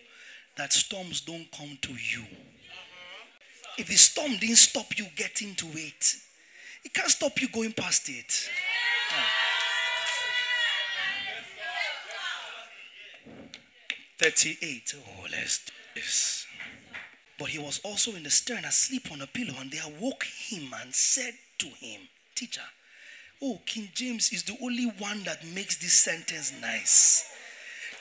that 0.56 0.72
storms 0.72 1.20
don't 1.20 1.50
come 1.52 1.78
to 1.82 1.92
you. 1.92 2.24
If 3.78 3.86
the 3.86 3.94
storm 3.94 4.36
didn't 4.38 4.56
stop 4.56 4.98
you 4.98 5.06
getting 5.14 5.54
to 5.54 5.66
it, 5.66 6.16
it 6.84 6.92
can't 6.92 7.08
stop 7.08 7.40
you 7.40 7.48
going 7.48 7.72
past 7.72 8.08
it. 8.08 8.50
Thirty-eight. 14.18 14.94
Oh, 14.96 15.26
let's 15.30 15.64
do 15.64 15.72
this. 15.94 16.46
But 17.38 17.48
he 17.48 17.58
was 17.58 17.80
also 17.84 18.14
in 18.16 18.24
the 18.24 18.30
stern 18.30 18.64
asleep 18.64 19.10
on 19.12 19.22
a 19.22 19.26
pillow, 19.26 19.54
and 19.60 19.70
they 19.70 19.78
awoke 19.78 20.24
him 20.24 20.74
and 20.82 20.94
said 20.94 21.34
to 21.58 21.66
him, 21.68 22.00
Teacher, 22.34 22.60
oh, 23.42 23.60
King 23.64 23.88
James 23.94 24.32
is 24.32 24.42
the 24.42 24.56
only 24.62 24.86
one 24.98 25.22
that 25.24 25.44
makes 25.44 25.76
this 25.76 25.94
sentence 25.94 26.52
nice. 26.60 27.30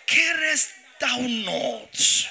Carest 0.06 0.70
thou 1.00 1.18
not? 1.20 2.28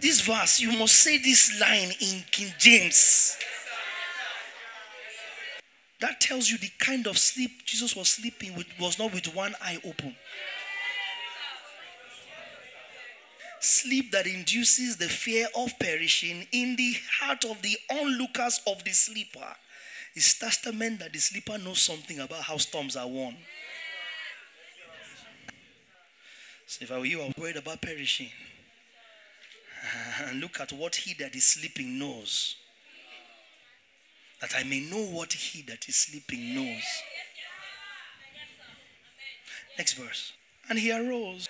This 0.00 0.20
verse, 0.22 0.60
you 0.60 0.76
must 0.78 0.96
say 0.96 1.18
this 1.18 1.60
line 1.60 1.92
in 2.00 2.24
King 2.30 2.52
James. 2.58 3.36
That 6.00 6.20
tells 6.20 6.50
you 6.50 6.58
the 6.58 6.70
kind 6.80 7.06
of 7.06 7.16
sleep 7.16 7.64
Jesus 7.64 7.94
was 7.94 8.08
sleeping 8.08 8.56
with 8.56 8.66
was 8.80 8.98
not 8.98 9.14
with 9.14 9.32
one 9.36 9.54
eye 9.62 9.78
open. 9.84 10.16
Sleep 13.60 14.10
that 14.10 14.26
induces 14.26 14.96
the 14.96 15.08
fear 15.08 15.46
of 15.56 15.78
perishing 15.78 16.48
in 16.50 16.74
the 16.74 16.96
heart 17.20 17.44
of 17.44 17.62
the 17.62 17.76
onlookers 17.92 18.60
of 18.66 18.82
the 18.82 18.90
sleeper 18.90 19.54
is 20.14 20.34
testament 20.38 21.00
that 21.00 21.12
the 21.12 21.18
sleeper 21.18 21.58
knows 21.58 21.80
something 21.80 22.18
about 22.20 22.42
how 22.42 22.56
storms 22.56 22.96
are 22.96 23.08
won. 23.08 23.36
So 26.66 26.84
if 26.84 26.92
I 26.92 26.98
were 26.98 27.04
you, 27.04 27.22
I 27.22 27.26
was 27.26 27.34
worried 27.36 27.56
about 27.56 27.82
perishing. 27.82 28.30
And 30.24 30.40
look 30.40 30.60
at 30.60 30.72
what 30.72 30.94
he 30.94 31.14
that 31.14 31.34
is 31.34 31.44
sleeping 31.44 31.98
knows. 31.98 32.56
That 34.40 34.54
I 34.56 34.62
may 34.64 34.80
know 34.80 35.04
what 35.04 35.32
he 35.32 35.62
that 35.62 35.88
is 35.88 35.96
sleeping 35.96 36.54
knows. 36.54 36.82
Next 39.76 39.94
verse. 39.94 40.32
And 40.68 40.78
he 40.78 40.92
arose, 40.92 41.48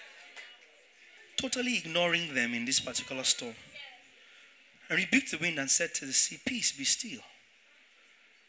totally 1.37 1.77
ignoring 1.77 2.35
them 2.35 2.55
in 2.55 2.65
this 2.65 2.81
particular 2.81 3.25
storm, 3.25 3.55
and 4.89 4.99
rebuked 4.99 5.31
the 5.31 5.39
wind 5.39 5.59
and 5.59 5.71
said 5.71 5.95
to 5.95 6.07
the 6.07 6.13
sea, 6.13 6.39
Peace, 6.45 6.73
be 6.73 6.85
still. 6.85 7.21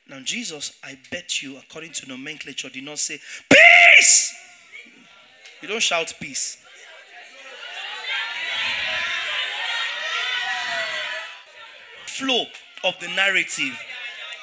Now, 0.08 0.20
Jesus, 0.20 0.78
I 0.84 0.98
bet 1.12 1.42
you, 1.42 1.58
according 1.58 1.94
to 1.94 2.08
nomenclature, 2.08 2.70
did 2.70 2.84
not 2.84 3.00
say, 3.00 3.20
Peace! 3.50 4.36
You 5.62 5.68
don't 5.70 5.82
shout 5.82 6.14
peace. 6.20 6.64
flow 12.14 12.46
of 12.84 12.94
the 13.00 13.08
narrative 13.10 13.74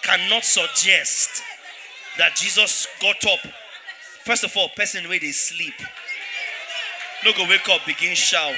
cannot 0.03 0.45
suggest 0.45 1.43
that 2.19 2.35
Jesus 2.35 2.87
got 3.01 3.25
up. 3.27 3.39
First 4.25 4.45
of 4.45 4.57
all, 4.57 4.69
person 4.71 5.09
where 5.09 5.21
they 5.21 5.31
sleep. 5.31 5.75
No 7.25 7.33
go 7.33 7.47
wake 7.49 7.69
up, 7.69 7.81
begin 7.87 8.15
shout. 8.15 8.55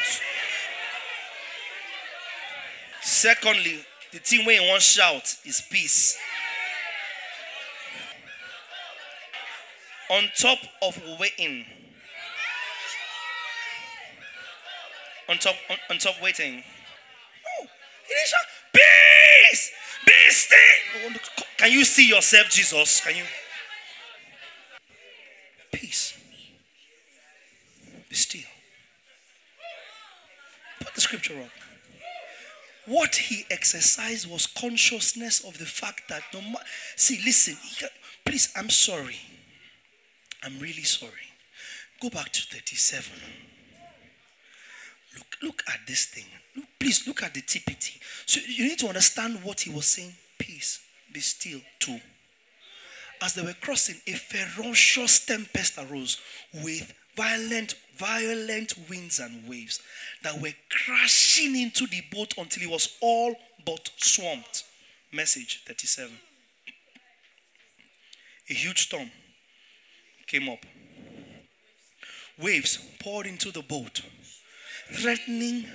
Secondly, 3.02 3.84
the 4.12 4.18
thing 4.18 4.46
where 4.46 4.60
you 4.60 4.68
want 4.68 4.82
shout 4.82 5.36
is 5.44 5.62
peace. 5.70 6.16
On 10.12 10.24
top 10.36 10.58
of 10.82 11.00
waiting. 11.18 11.64
On 15.26 15.38
top 15.38 15.54
on, 15.70 15.76
on 15.88 15.96
top 15.96 16.20
waiting. 16.22 16.56
No. 16.56 17.66
Peace! 18.74 19.70
Be 20.06 20.12
still! 20.28 21.12
Can 21.56 21.72
you 21.72 21.86
see 21.86 22.06
yourself, 22.06 22.50
Jesus? 22.50 23.00
Can 23.00 23.16
you? 23.16 23.24
Peace. 25.72 26.18
Be 28.10 28.14
still. 28.14 28.42
Put 30.80 30.94
the 30.94 31.00
scripture 31.00 31.40
up. 31.40 31.48
What 32.84 33.14
he 33.16 33.46
exercised 33.50 34.30
was 34.30 34.46
consciousness 34.46 35.42
of 35.42 35.56
the 35.56 35.64
fact 35.64 36.10
that 36.10 36.22
no 36.34 36.42
matter. 36.42 36.64
See, 36.96 37.18
listen, 37.24 37.56
please, 38.26 38.52
I'm 38.54 38.68
sorry. 38.68 39.16
I'm 40.44 40.58
really 40.58 40.82
sorry. 40.82 41.12
Go 42.00 42.10
back 42.10 42.30
to 42.32 42.42
37. 42.42 43.12
Look, 45.16 45.26
look 45.42 45.62
at 45.68 45.86
this 45.86 46.06
thing. 46.06 46.24
Look, 46.56 46.66
please 46.80 47.06
look 47.06 47.22
at 47.22 47.34
the 47.34 47.42
TPT. 47.42 47.98
So 48.26 48.40
you 48.46 48.64
need 48.64 48.78
to 48.80 48.88
understand 48.88 49.42
what 49.44 49.60
he 49.60 49.70
was 49.70 49.86
saying. 49.86 50.14
Peace, 50.38 50.80
be 51.12 51.20
still 51.20 51.60
too. 51.78 52.00
As 53.22 53.34
they 53.34 53.42
were 53.42 53.54
crossing, 53.60 53.96
a 54.06 54.12
ferocious 54.12 55.24
tempest 55.24 55.78
arose 55.78 56.20
with 56.64 56.92
violent, 57.16 57.74
violent 57.96 58.74
winds 58.90 59.20
and 59.20 59.48
waves 59.48 59.80
that 60.24 60.40
were 60.40 60.54
crashing 60.70 61.54
into 61.54 61.86
the 61.86 62.02
boat 62.10 62.34
until 62.36 62.64
it 62.64 62.70
was 62.70 62.96
all 63.00 63.36
but 63.64 63.90
swamped. 63.96 64.64
Message 65.12 65.62
37. 65.66 66.10
A 68.50 68.54
huge 68.54 68.86
storm 68.86 69.10
came 70.32 70.48
up. 70.48 70.64
Waves 72.38 72.78
poured 73.00 73.26
into 73.26 73.52
the 73.52 73.60
boat 73.60 74.00
threatening. 74.90 75.66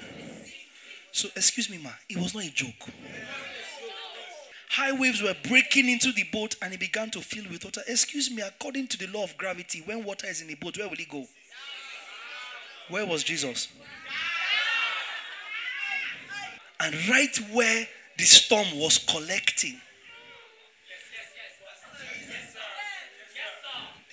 So, 1.12 1.30
excuse 1.36 1.70
me, 1.70 1.78
ma, 1.78 1.92
it 2.10 2.18
was 2.18 2.34
not 2.34 2.44
a 2.44 2.50
joke. 2.50 2.90
High 4.70 4.92
waves 4.92 5.22
were 5.22 5.36
breaking 5.48 5.90
into 5.90 6.12
the 6.12 6.24
boat 6.32 6.56
and 6.62 6.74
it 6.74 6.80
began 6.80 7.10
to 7.12 7.22
fill 7.22 7.46
with 7.50 7.64
water. 7.66 7.82
Excuse 7.88 8.32
me, 8.32 8.42
according 8.42 8.88
to 8.88 8.98
the 8.98 9.08
law 9.08 9.24
of 9.24 9.38
gravity, 9.38 9.82
when 9.86 10.04
water 10.04 10.28
is 10.28 10.42
in 10.42 10.48
the 10.48 10.56
boat, 10.56 10.78
where 10.78 10.88
will 10.88 11.00
it 11.00 11.10
go? 11.10 11.26
Where 12.90 13.06
was 13.06 13.24
Jesus? 13.24 13.68
And 16.80 16.96
right 17.10 17.36
where 17.54 17.88
the 18.18 18.24
storm 18.24 18.68
was 18.76 18.98
collecting, 19.00 19.82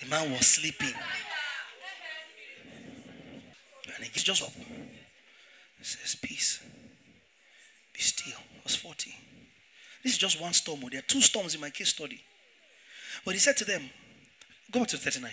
the 0.05 0.09
man 0.09 0.31
was 0.31 0.45
sleeping. 0.45 0.93
And 3.95 4.03
he 4.03 4.19
just 4.19 4.43
up 4.43 4.51
says, 5.85 6.15
Peace. 6.15 6.63
Be 7.93 7.99
still. 7.99 8.39
Verse 8.63 8.75
40. 8.75 9.15
This 10.03 10.13
is 10.13 10.17
just 10.17 10.41
one 10.41 10.53
storm. 10.53 10.81
Oh. 10.83 10.89
There 10.89 10.99
are 10.99 11.03
two 11.03 11.21
storms 11.21 11.55
in 11.55 11.61
my 11.61 11.69
case 11.69 11.89
study. 11.89 12.21
But 13.23 13.33
he 13.33 13.39
said 13.39 13.57
to 13.57 13.65
them, 13.65 13.89
Go 14.71 14.79
back 14.79 14.89
to 14.89 14.97
39. 14.97 15.31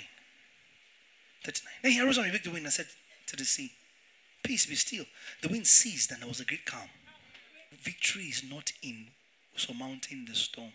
39. 1.45 1.73
Then 1.83 1.93
he 1.93 2.01
arose 2.01 2.18
and 2.18 2.27
rebuked 2.27 2.45
the 2.45 2.51
wind 2.51 2.64
and 2.64 2.73
said 2.73 2.87
to 3.27 3.37
the 3.37 3.45
sea, 3.45 3.73
Peace, 4.43 4.66
be 4.66 4.75
still. 4.75 5.05
The 5.41 5.49
wind 5.49 5.66
ceased 5.66 6.11
and 6.11 6.20
there 6.20 6.29
was 6.29 6.41
a 6.41 6.45
great 6.45 6.66
calm. 6.66 6.89
Victory 7.81 8.25
is 8.25 8.43
not 8.49 8.73
in 8.83 9.09
surmounting 9.57 10.27
the 10.29 10.35
storm. 10.35 10.73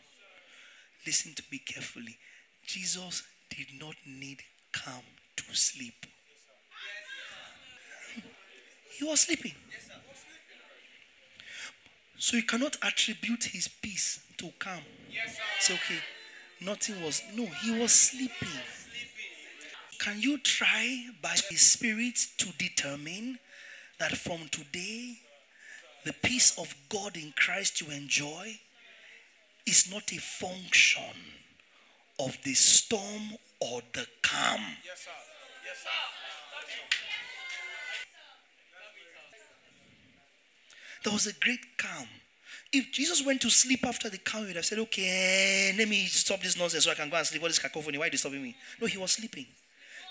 Listen 1.06 1.34
to 1.36 1.44
me 1.52 1.60
carefully. 1.60 2.18
Jesus 2.66 3.24
did 3.50 3.68
not 3.80 3.96
need 4.06 4.42
calm 4.72 5.04
to 5.36 5.44
sleep. 5.56 6.06
He 8.98 9.06
was 9.06 9.22
sleeping. 9.22 9.54
So 12.18 12.36
you 12.36 12.44
cannot 12.44 12.78
attribute 12.82 13.44
his 13.44 13.68
peace 13.68 14.20
to 14.38 14.50
calm. 14.58 14.82
It's 15.58 15.70
okay. 15.70 16.00
Nothing 16.62 17.04
was. 17.04 17.22
No, 17.36 17.46
he 17.46 17.80
was 17.80 17.92
sleeping. 17.92 18.60
Can 20.00 20.20
you 20.20 20.40
try 20.40 21.10
by 21.22 21.36
the 21.50 21.56
Spirit 21.56 22.18
to 22.38 22.52
determine 22.58 23.40
that 24.00 24.18
from 24.18 24.48
today, 24.50 25.18
the 26.06 26.14
peace 26.14 26.58
of 26.58 26.74
God 26.90 27.18
in 27.18 27.34
Christ 27.36 27.82
you 27.82 27.92
enjoy 27.92 28.60
is 29.66 29.92
not 29.92 30.12
a 30.12 30.18
function 30.18 31.04
of 32.20 32.38
the 32.44 32.54
storm 32.54 33.38
or 33.60 33.82
the 33.94 34.06
calm? 34.22 34.62
Yes, 34.86 35.06
sir. 35.06 35.12
Yes, 35.66 35.78
sir. 35.84 35.90
There 41.04 41.14
was 41.14 41.28
a 41.28 41.34
great 41.34 41.78
calm. 41.78 42.08
If 42.74 42.92
Jesus 42.92 43.26
went 43.26 43.42
to 43.42 43.50
sleep 43.50 43.86
after 43.86 44.10
the 44.10 44.18
calm, 44.18 44.42
he 44.42 44.48
would 44.48 44.56
have 44.58 44.66
said, 44.66 44.80
Okay, 44.80 45.72
eh, 45.72 45.78
let 45.78 45.88
me 45.88 46.06
stop 46.06 46.42
this 46.42 46.58
nonsense 46.58 46.84
so 46.84 46.92
I 46.92 46.96
can 46.96 47.10
go 47.10 47.16
and 47.16 47.26
sleep. 47.26 47.42
What 47.42 47.52
is 47.52 47.60
cacophony? 47.60 47.98
Why 47.98 48.04
are 48.04 48.08
you 48.08 48.12
disturbing 48.12 48.44
me? 48.44 48.56
No, 48.82 48.88
he 48.88 48.98
was 48.98 49.14
sleeping. 49.14 49.46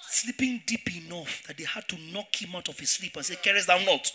Sleeping 0.09 0.63
deep 0.65 0.89
enough 0.97 1.43
that 1.47 1.59
they 1.59 1.65
had 1.65 1.87
to 1.89 1.99
knock 2.13 2.35
him 2.41 2.55
out 2.55 2.69
of 2.69 2.79
his 2.79 2.91
sleep 2.91 3.15
and 3.17 3.27
say, 3.27 3.37
Carest 3.37 3.67
thou 3.67 3.79
not? 3.79 4.11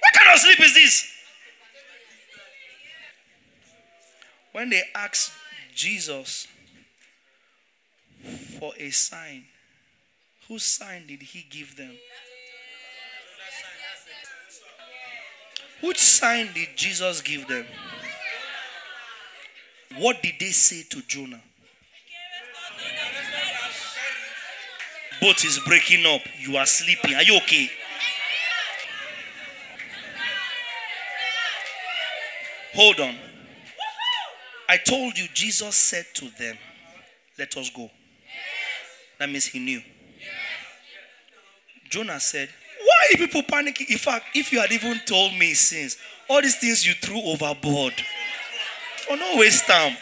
What 0.00 0.14
kind 0.14 0.34
of 0.34 0.40
sleep 0.40 0.60
is 0.60 0.74
this? 0.74 1.12
When 4.52 4.70
they 4.70 4.82
asked 4.94 5.32
Jesus 5.74 6.48
for 8.58 8.72
a 8.78 8.90
sign, 8.90 9.44
whose 10.48 10.62
sign 10.64 11.06
did 11.06 11.22
he 11.22 11.44
give 11.48 11.76
them? 11.76 11.96
Which 15.82 15.98
sign 15.98 16.48
did 16.54 16.68
Jesus 16.76 17.20
give 17.20 17.46
them? 17.48 17.66
What 19.98 20.22
did 20.22 20.34
they 20.40 20.50
say 20.50 20.82
to 20.90 21.02
Jonah? 21.02 21.40
Boat 25.20 25.44
is 25.44 25.58
breaking 25.66 26.04
up. 26.06 26.20
You 26.38 26.56
are 26.56 26.66
sleeping. 26.66 27.14
Are 27.14 27.22
you 27.22 27.36
okay? 27.38 27.70
Hold 32.74 33.00
on. 33.00 33.14
I 34.68 34.76
told 34.76 35.16
you, 35.16 35.26
Jesus 35.32 35.74
said 35.74 36.06
to 36.14 36.28
them, 36.38 36.56
Let 37.38 37.56
us 37.56 37.70
go. 37.70 37.90
That 39.18 39.28
means 39.28 39.46
he 39.46 39.58
knew. 39.58 39.82
Jonah 41.88 42.20
said, 42.20 42.48
why 42.86 43.14
are 43.14 43.26
people 43.26 43.42
panicking? 43.42 43.90
In 43.90 43.98
fact, 43.98 44.26
if 44.34 44.52
you 44.52 44.60
had 44.60 44.70
even 44.72 45.00
told 45.06 45.34
me 45.34 45.54
since, 45.54 45.96
all 46.28 46.42
these 46.42 46.56
things 46.56 46.86
you 46.86 46.94
threw 46.94 47.20
overboard, 47.20 47.94
for 49.06 49.16
no 49.16 49.36
waste 49.36 49.66
time. 49.66 49.96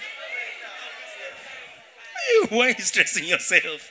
Why 2.49 2.67
are 2.67 2.69
you 2.71 2.75
stressing 2.85 3.25
yourself? 3.25 3.91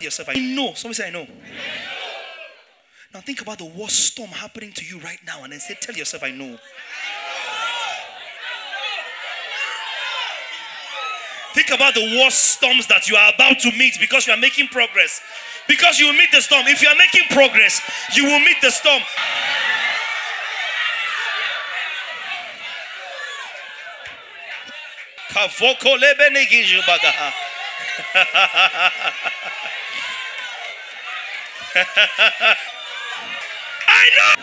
Yourself, 0.00 0.28
I 0.28 0.34
know. 0.34 0.74
Somebody 0.74 0.94
say, 0.94 1.06
I 1.08 1.10
know. 1.10 1.26
Now 3.14 3.20
think 3.20 3.40
about 3.40 3.58
the 3.58 3.64
worst 3.64 4.06
storm 4.06 4.30
happening 4.30 4.72
to 4.72 4.84
you 4.84 4.98
right 5.00 5.18
now 5.26 5.42
and 5.44 5.52
then 5.52 5.60
say, 5.60 5.76
Tell 5.80 5.94
yourself, 5.94 6.22
I 6.22 6.30
know. 6.30 6.58
Think 11.54 11.70
about 11.70 11.94
the 11.94 12.18
worst 12.20 12.56
storms 12.56 12.86
that 12.88 13.08
you 13.08 13.16
are 13.16 13.32
about 13.34 13.58
to 13.60 13.72
meet 13.72 13.98
because 14.00 14.26
you 14.26 14.32
are 14.32 14.38
making 14.38 14.68
progress. 14.68 15.20
Because 15.66 15.98
you 15.98 16.06
will 16.06 16.14
meet 16.14 16.30
the 16.32 16.40
storm. 16.40 16.66
If 16.66 16.82
you 16.82 16.88
are 16.88 16.96
making 16.96 17.24
progress, 17.30 17.80
you 18.14 18.24
will 18.24 18.40
meet 18.40 18.60
the 18.62 18.70
storm. 18.70 19.02
I 33.88 34.10
know. 34.16 34.42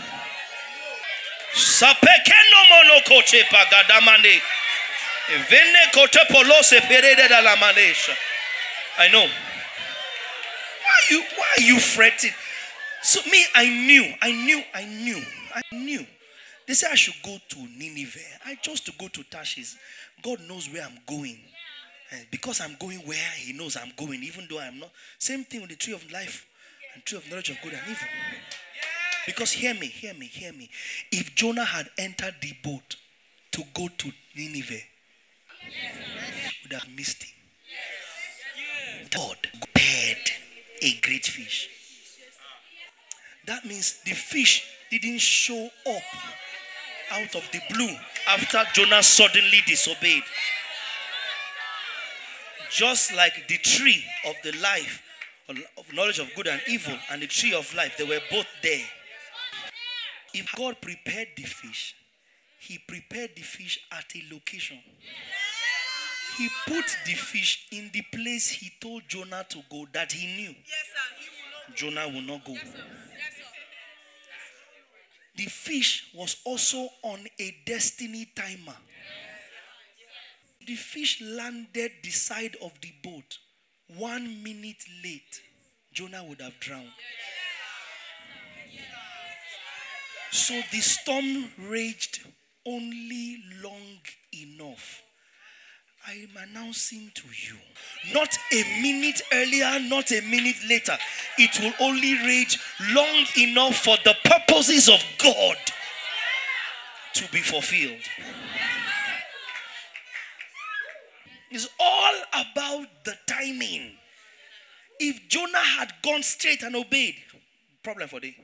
I 8.98 9.08
know 9.10 9.28
you 11.10 11.22
why 11.38 11.46
are 11.58 11.62
you 11.62 11.80
fretting? 11.80 12.32
So 13.02 13.22
me, 13.30 13.44
I 13.54 13.70
knew, 13.70 14.14
I 14.22 14.32
knew, 14.32 14.64
I 14.74 14.86
knew, 14.86 15.22
I 15.54 15.62
knew. 15.76 16.06
They 16.68 16.74
said 16.74 16.90
I 16.92 16.96
should 16.96 17.22
go 17.24 17.38
to 17.50 17.60
Nineveh. 17.78 18.20
I 18.46 18.56
chose 18.56 18.82
to 18.82 18.92
go 18.98 19.08
to 19.10 19.24
Tarshish. 19.24 19.76
God 20.24 20.40
knows 20.48 20.68
where 20.72 20.84
I'm 20.84 20.98
going. 21.06 21.38
And 22.12 22.26
because 22.32 22.62
I'm 22.62 22.76
going 22.80 22.98
where 23.00 23.18
He 23.38 23.54
knows 23.54 23.78
I'm 23.78 23.92
going, 23.96 24.24
even 24.24 24.48
though 24.50 24.60
I'm 24.60 24.80
not. 24.80 24.92
Same 25.20 25.44
thing 25.44 25.62
with 25.62 25.70
the 25.70 25.76
tree 25.76 25.94
of 25.94 26.12
life 26.12 26.48
and 26.94 27.06
tree 27.06 27.20
of 27.20 27.30
knowledge 27.30 27.52
of 27.52 27.58
good 27.62 27.74
and 27.74 27.82
evil. 27.84 28.08
Because 29.28 29.52
hear 29.52 29.74
me, 29.76 29.88
hear 29.88 30.14
me, 30.16 30.26
hear 30.26 30.54
me. 30.54 30.70
If 31.12 31.36
Jonah 31.36 31.66
had 31.66 31.90
entered 31.98 32.36
the 32.42 32.54
boat 32.64 32.96
to 33.52 33.64
go 33.76 33.88
to 33.88 34.12
Nineveh, 34.36 34.82
would 36.64 36.74
have 36.74 36.90
missed 36.96 37.24
him. 37.24 37.32
God 39.12 39.38
prepared 39.42 40.32
a 40.82 41.00
great 41.02 41.26
fish. 41.26 41.70
That 43.48 43.66
means 43.66 44.02
the 44.04 44.12
fish 44.12 44.66
didn't 44.90 45.20
show 45.20 45.70
up 45.88 46.04
out 47.12 47.36
of 47.36 47.48
the 47.52 47.62
blue 47.70 47.96
after 48.28 48.64
Jonah 48.74 49.04
suddenly 49.04 49.62
disobeyed. 49.66 50.24
Just 52.72 53.14
like 53.16 53.48
the 53.48 53.58
tree 53.58 54.04
of 54.26 54.36
the 54.44 54.52
life 54.60 55.02
of 55.48 55.94
knowledge 55.94 56.20
of 56.20 56.34
good 56.36 56.48
and 56.48 56.62
evil 56.68 56.98
and 57.12 57.22
the 57.22 57.28
tree 57.28 57.54
of 57.54 57.74
life, 57.76 57.96
they 57.98 58.04
were 58.04 58.20
both 58.32 58.48
there. 58.64 58.86
If 60.34 60.54
God 60.56 60.82
prepared 60.82 61.30
the 61.38 61.44
fish, 61.44 61.96
He 62.60 62.80
prepared 62.80 63.32
the 63.36 63.44
fish 63.44 63.80
at 63.92 64.06
a 64.16 64.34
location. 64.34 64.80
He 66.38 66.50
put 66.68 66.86
the 67.06 67.14
fish 67.14 67.68
in 67.72 67.90
the 67.94 68.02
place 68.02 68.50
he 68.50 68.72
told 68.82 69.04
Jonah 69.08 69.46
to 69.50 69.60
go 69.70 69.88
that 69.94 70.12
he 70.12 70.28
knew. 70.28 70.50
Yes, 70.50 70.86
sir. 70.94 71.70
Will 71.70 71.76
Jonah 71.76 72.08
will 72.10 72.22
not 72.22 72.44
go. 72.44 72.54
Yes, 72.54 72.64
sir. 72.64 72.78
Yes, 72.78 73.38
sir. 73.38 73.44
The 75.38 75.46
fish 75.46 76.10
was 76.14 76.38
also 76.46 76.90
on 77.04 77.20
a 77.40 77.56
destiny 77.66 78.28
timer. 78.36 78.76
The 80.66 80.76
fish 80.76 81.22
landed 81.22 81.92
the 82.04 82.10
side 82.10 82.58
of 82.62 82.72
the 82.82 82.92
boat 83.04 83.38
one 83.98 84.44
minute 84.44 84.84
late. 85.04 85.42
Jonah 85.94 86.24
would 86.24 86.42
have 86.42 86.60
drowned. 86.60 86.90
So 90.32 90.60
the 90.72 90.82
storm 90.82 91.46
raged 91.70 92.26
only 92.66 93.42
long 93.64 94.00
enough 94.34 95.05
I 96.08 96.12
am 96.14 96.50
announcing 96.50 97.12
to 97.16 97.24
you. 97.28 97.56
Not 98.14 98.38
a 98.54 98.82
minute 98.82 99.22
earlier, 99.34 99.80
not 99.80 100.12
a 100.12 100.22
minute 100.22 100.58
later. 100.70 100.96
It 101.40 101.60
will 101.60 101.74
only 101.88 102.14
rage 102.26 102.60
long 102.92 103.26
enough 103.38 103.78
for 103.78 103.98
the 104.04 104.16
purposes 104.24 104.88
of 104.88 105.04
God 105.18 105.58
to 107.14 107.32
be 107.32 107.40
fulfilled. 107.40 108.02
It's 111.50 111.68
all 111.80 112.14
about 112.34 112.88
the 113.04 113.16
timing. 113.26 113.94
If 115.00 115.28
Jonah 115.28 115.58
had 115.58 115.92
gone 116.04 116.22
straight 116.22 116.62
and 116.62 116.76
obeyed, 116.76 117.16
problem 117.82 118.10
for 118.10 118.20
day. 118.20 118.36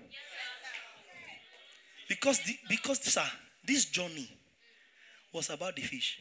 Because 2.09 2.39
the, 2.39 2.57
because 2.67 2.99
sir, 3.03 3.23
this 3.65 3.85
journey 3.85 4.29
was 5.33 5.49
about 5.49 5.75
the 5.75 5.81
fish. 5.81 6.19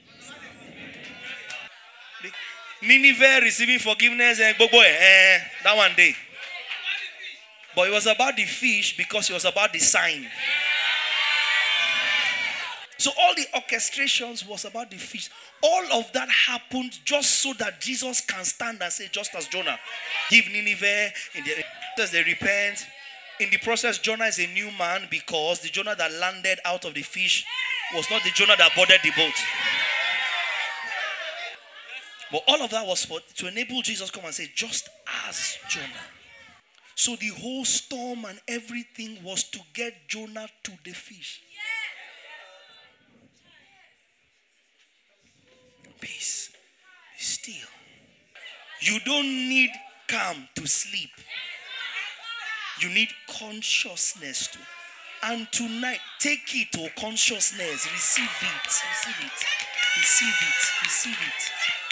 Nineveh 2.82 3.40
receiving 3.42 3.78
forgiveness 3.78 4.40
and 4.40 4.56
boy, 4.56 4.66
eh, 4.72 5.38
that 5.64 5.76
one 5.76 5.92
day. 5.96 6.14
But 7.76 7.88
it 7.88 7.92
was 7.92 8.06
about 8.06 8.36
the 8.36 8.44
fish 8.44 8.96
because 8.96 9.30
it 9.30 9.34
was 9.34 9.44
about 9.44 9.72
the 9.72 9.78
sign. 9.78 10.26
So 12.98 13.10
all 13.18 13.34
the 13.34 13.46
orchestrations 13.54 14.46
was 14.46 14.64
about 14.66 14.90
the 14.90 14.98
fish. 14.98 15.30
All 15.62 16.00
of 16.00 16.12
that 16.12 16.28
happened 16.28 16.98
just 17.04 17.38
so 17.38 17.54
that 17.54 17.80
Jesus 17.80 18.20
can 18.20 18.44
stand 18.44 18.82
and 18.82 18.92
say, 18.92 19.08
just 19.10 19.34
as 19.34 19.46
Jonah, 19.46 19.78
give 20.28 20.46
Nineveh 20.50 21.10
in 21.34 21.44
the 21.44 21.64
as 22.00 22.10
they 22.10 22.22
repent. 22.22 22.86
In 23.40 23.50
the 23.50 23.58
process, 23.58 23.98
Jonah 23.98 24.24
is 24.24 24.38
a 24.38 24.46
new 24.48 24.70
man 24.78 25.06
because 25.10 25.60
the 25.60 25.68
Jonah 25.68 25.94
that 25.96 26.12
landed 26.12 26.58
out 26.64 26.84
of 26.84 26.94
the 26.94 27.02
fish 27.02 27.46
was 27.94 28.06
not 28.10 28.22
the 28.22 28.30
Jonah 28.30 28.56
that 28.56 28.74
boarded 28.74 29.00
the 29.02 29.10
boat. 29.10 29.32
But 32.30 32.42
all 32.46 32.62
of 32.62 32.70
that 32.70 32.86
was 32.86 33.04
for 33.04 33.18
to 33.36 33.48
enable 33.48 33.82
Jesus 33.82 34.10
come 34.10 34.24
and 34.24 34.34
say, 34.34 34.50
just 34.54 34.88
as 35.28 35.58
Jonah. 35.68 35.86
So 36.94 37.16
the 37.16 37.28
whole 37.28 37.64
storm 37.64 38.24
and 38.26 38.38
everything 38.46 39.22
was 39.24 39.44
to 39.50 39.58
get 39.74 39.94
Jonah 40.06 40.48
to 40.64 40.72
the 40.84 40.92
fish. 40.92 41.42
Peace. 46.00 46.50
Be 46.52 46.58
still. 47.16 47.68
You 48.80 49.00
don't 49.00 49.26
need 49.26 49.70
calm 50.08 50.48
to 50.54 50.66
sleep. 50.66 51.10
You 52.80 52.88
need 52.88 53.08
consciousness 53.28 54.48
to. 54.48 54.58
And 55.22 55.46
tonight, 55.52 56.00
take 56.18 56.54
it 56.54 56.72
to 56.72 56.88
consciousness. 56.98 57.86
Receive 57.92 58.24
it. 58.24 58.66
Receive 58.66 59.16
it. 59.20 59.26
Receive 59.26 59.26
it. 59.26 59.44
Receive 59.96 60.28
it. 60.28 60.82
Receive 60.82 61.12
it. 61.12 61.89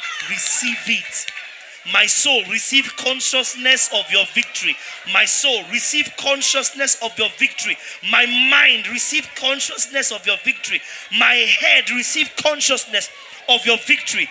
My 1.92 2.06
soul, 2.06 2.42
receive 2.50 2.92
consciousness 2.96 3.88
of 3.94 4.10
your 4.10 4.24
victory. 4.34 4.76
My 5.12 5.24
soul, 5.24 5.62
receive 5.70 6.10
consciousness 6.18 6.98
of 7.02 7.16
your 7.18 7.30
victory. 7.38 7.78
My 8.10 8.26
mind, 8.26 8.88
receive 8.88 9.28
consciousness 9.36 10.12
of 10.12 10.26
your 10.26 10.36
victory. 10.44 10.82
My 11.18 11.34
head, 11.34 11.90
receive 11.90 12.30
consciousness 12.36 13.08
of 13.48 13.64
your 13.64 13.78
victory. 13.78 14.28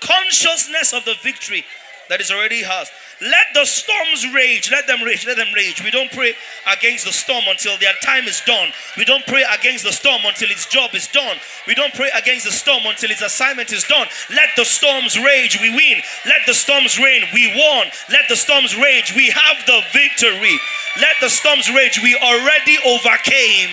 Consciousness 0.00 0.92
of 0.92 1.04
the 1.04 1.14
victory 1.22 1.64
that 2.08 2.20
is 2.20 2.30
already 2.30 2.56
yours. 2.56 2.90
Let 3.20 3.52
the 3.52 3.66
storms 3.66 4.26
rage. 4.32 4.70
Let 4.70 4.86
them 4.86 5.02
rage. 5.02 5.26
Let 5.26 5.36
them 5.36 5.52
rage. 5.54 5.84
We 5.84 5.90
don't 5.90 6.10
pray 6.10 6.32
against 6.66 7.04
the 7.04 7.12
storm 7.12 7.44
until 7.48 7.76
their 7.76 7.92
time 8.02 8.24
is 8.24 8.40
done. 8.46 8.70
We 8.96 9.04
don't 9.04 9.26
pray 9.26 9.44
against 9.52 9.84
the 9.84 9.92
storm 9.92 10.22
until 10.24 10.50
its 10.50 10.64
job 10.64 10.94
is 10.94 11.06
done. 11.06 11.36
We 11.66 11.74
don't 11.74 11.92
pray 11.92 12.08
against 12.16 12.46
the 12.46 12.52
storm 12.52 12.86
until 12.86 13.10
its 13.10 13.20
assignment 13.20 13.72
is 13.72 13.84
done. 13.84 14.06
Let 14.30 14.48
the 14.56 14.64
storms 14.64 15.18
rage. 15.20 15.60
We 15.60 15.68
win. 15.68 16.00
Let 16.24 16.46
the 16.46 16.54
storms 16.54 16.98
rain. 16.98 17.24
We 17.34 17.48
won. 17.48 17.88
Let 18.08 18.26
the 18.30 18.36
storms 18.36 18.74
rage. 18.74 19.14
We 19.14 19.28
have 19.28 19.66
the 19.66 19.82
victory. 19.92 20.58
Let 20.98 21.16
the 21.20 21.28
storms 21.28 21.70
rage. 21.70 22.00
We 22.02 22.16
already 22.16 22.78
overcame. 22.86 23.70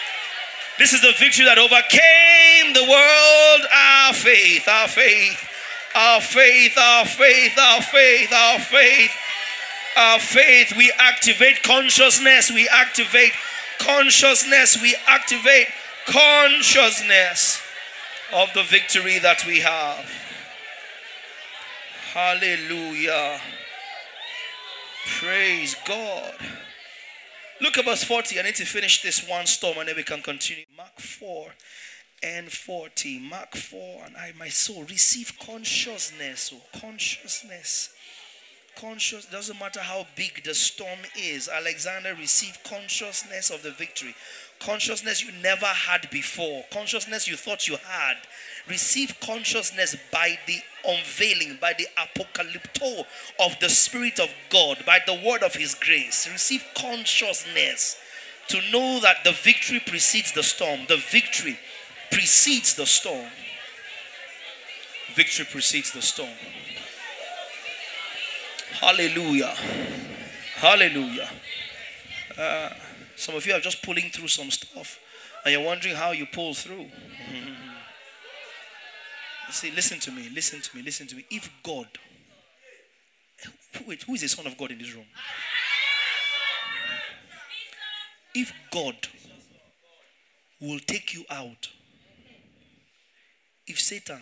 this 0.79 0.93
is 0.93 1.01
the 1.01 1.11
victory 1.19 1.43
that 1.45 1.57
overcame 1.59 2.73
the 2.73 2.87
world. 2.87 3.67
Our 3.73 4.13
faith, 4.13 4.69
our 4.69 4.87
faith 4.87 5.49
our 5.95 6.21
faith, 6.21 6.77
our 6.77 7.05
faith, 7.05 7.57
our 7.57 7.81
faith, 7.81 8.31
our 8.33 8.59
faith, 8.59 9.11
our 9.97 10.19
faith. 10.19 10.75
We 10.75 10.91
activate 10.97 11.63
consciousness. 11.63 12.51
We 12.51 12.67
activate 12.69 13.33
consciousness. 13.79 14.81
We 14.81 14.95
activate 15.07 15.67
consciousness 16.07 17.61
of 18.33 18.49
the 18.53 18.63
victory 18.63 19.19
that 19.19 19.45
we 19.45 19.59
have. 19.59 20.09
Hallelujah. 22.13 23.39
Praise 25.19 25.75
God. 25.85 26.35
Look 27.61 27.77
at 27.77 27.85
verse 27.85 28.03
40. 28.03 28.39
I 28.39 28.43
need 28.43 28.55
to 28.55 28.65
finish 28.65 29.01
this 29.01 29.27
one 29.27 29.45
storm 29.45 29.77
and 29.77 29.89
then 29.89 29.95
we 29.95 30.03
can 30.03 30.21
continue. 30.21 30.65
Mark 30.75 30.99
4 30.99 31.51
and 32.23 32.51
40. 32.51 33.19
Mark 33.19 33.55
4. 33.55 34.05
And 34.05 34.17
I, 34.17 34.31
my 34.39 34.47
soul, 34.47 34.83
receive 34.83 35.33
consciousness. 35.39 36.53
Oh, 36.55 36.79
consciousness. 36.79 37.89
Conscious 38.75 39.25
doesn't 39.25 39.59
matter 39.59 39.81
how 39.81 40.07
big 40.15 40.43
the 40.43 40.55
storm 40.55 40.99
is. 41.15 41.47
Alexander 41.47 42.15
received 42.15 42.63
consciousness 42.63 43.51
of 43.51 43.61
the 43.61 43.71
victory. 43.71 44.15
Consciousness 44.59 45.23
you 45.23 45.31
never 45.43 45.65
had 45.65 46.09
before. 46.09 46.63
Consciousness 46.71 47.27
you 47.27 47.35
thought 47.35 47.67
you 47.67 47.77
had. 47.87 48.15
Receive 48.67 49.15
consciousness 49.19 49.95
by 50.11 50.39
the 50.47 50.57
unveiling, 50.87 51.57
by 51.61 51.73
the 51.77 51.87
apocalypto 51.97 53.05
of 53.39 53.59
the 53.59 53.69
Spirit 53.69 54.19
of 54.19 54.29
God, 54.49 54.83
by 54.85 54.99
the 55.05 55.21
word 55.25 55.43
of 55.43 55.53
His 55.53 55.75
grace. 55.75 56.27
Receive 56.31 56.63
consciousness 56.75 57.97
to 58.47 58.59
know 58.71 58.99
that 59.01 59.17
the 59.23 59.33
victory 59.33 59.81
precedes 59.85 60.31
the 60.31 60.43
storm. 60.43 60.81
The 60.87 60.97
victory 60.97 61.59
precedes 62.13 62.75
the 62.75 62.85
storm. 62.85 63.27
Victory 65.15 65.45
precedes 65.49 65.91
the 65.91 66.01
storm. 66.01 66.29
Hallelujah. 68.79 69.53
Hallelujah. 70.55 71.29
Uh, 72.37 72.69
some 73.15 73.35
of 73.35 73.45
you 73.45 73.53
are 73.53 73.59
just 73.59 73.83
pulling 73.83 74.09
through 74.09 74.27
some 74.27 74.51
stuff 74.51 74.99
and 75.43 75.53
you're 75.53 75.63
wondering 75.63 75.95
how 75.95 76.11
you 76.11 76.25
pull 76.25 76.53
through. 76.53 76.87
See, 79.51 79.71
listen 79.71 79.99
to 79.99 80.11
me, 80.11 80.29
listen 80.33 80.61
to 80.61 80.75
me, 80.75 80.83
listen 80.83 81.07
to 81.07 81.15
me. 81.15 81.25
If 81.29 81.49
God, 81.63 81.87
wait, 83.87 84.03
who 84.03 84.15
is 84.15 84.21
the 84.21 84.29
Son 84.29 84.47
of 84.47 84.57
God 84.57 84.71
in 84.71 84.79
this 84.79 84.93
room? 84.93 85.05
If 88.33 88.51
God 88.71 88.95
will 90.59 90.79
take 90.79 91.13
you 91.13 91.23
out 91.29 91.67
if 93.67 93.79
Satan 93.79 94.21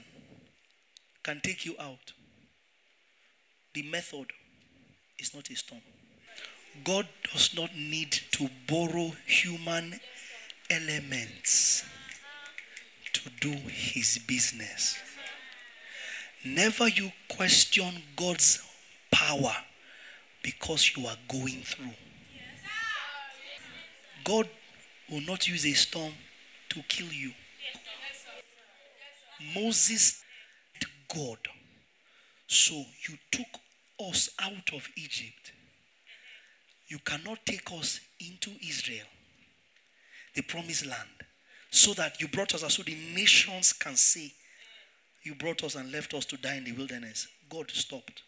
can 1.23 1.39
take 1.41 1.65
you 1.65 1.75
out, 1.79 2.13
the 3.73 3.83
method 3.83 4.27
is 5.19 5.33
not 5.33 5.49
a 5.49 5.55
storm. 5.55 5.81
God 6.83 7.07
does 7.31 7.55
not 7.55 7.75
need 7.75 8.11
to 8.31 8.49
borrow 8.67 9.11
human 9.25 9.99
elements 10.69 11.85
to 13.13 13.29
do 13.39 13.51
his 13.67 14.19
business. 14.27 14.97
Never 16.43 16.87
you 16.87 17.11
question 17.27 17.91
God's 18.15 18.63
power 19.11 19.53
because 20.41 20.95
you 20.95 21.05
are 21.05 21.17
going 21.27 21.61
through. 21.61 21.93
God 24.23 24.47
will 25.09 25.21
not 25.21 25.47
use 25.47 25.65
a 25.65 25.73
storm 25.73 26.13
to 26.69 26.81
kill 26.87 27.11
you. 27.11 27.31
Moses, 29.55 30.21
God. 31.13 31.37
So 32.47 32.73
you 32.75 33.17
took 33.31 33.47
us 34.09 34.29
out 34.39 34.73
of 34.73 34.87
Egypt. 34.97 35.53
You 36.87 36.99
cannot 36.99 37.45
take 37.45 37.71
us 37.71 38.01
into 38.19 38.51
Israel, 38.67 39.05
the 40.35 40.41
promised 40.41 40.85
land, 40.85 41.09
so 41.69 41.93
that 41.93 42.19
you 42.19 42.27
brought 42.27 42.53
us, 42.53 42.73
so 42.73 42.83
the 42.83 42.97
nations 43.15 43.71
can 43.71 43.95
say, 43.95 44.33
You 45.23 45.35
brought 45.35 45.63
us 45.63 45.75
and 45.75 45.91
left 45.91 46.13
us 46.13 46.25
to 46.25 46.37
die 46.37 46.55
in 46.55 46.65
the 46.65 46.73
wilderness. 46.73 47.27
God 47.49 47.71
stopped. 47.71 48.23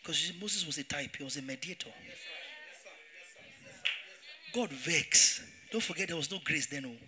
Because 0.00 0.32
Moses 0.40 0.66
was 0.66 0.78
a 0.78 0.84
type, 0.84 1.16
he 1.16 1.24
was 1.24 1.36
a 1.36 1.42
mediator. 1.42 1.90
God 4.52 4.70
vexed. 4.70 5.42
Don't 5.70 5.82
forget 5.82 6.08
there 6.08 6.16
was 6.16 6.30
no 6.30 6.38
grace 6.44 6.66
then. 6.66 6.84
Oh. 6.86 7.06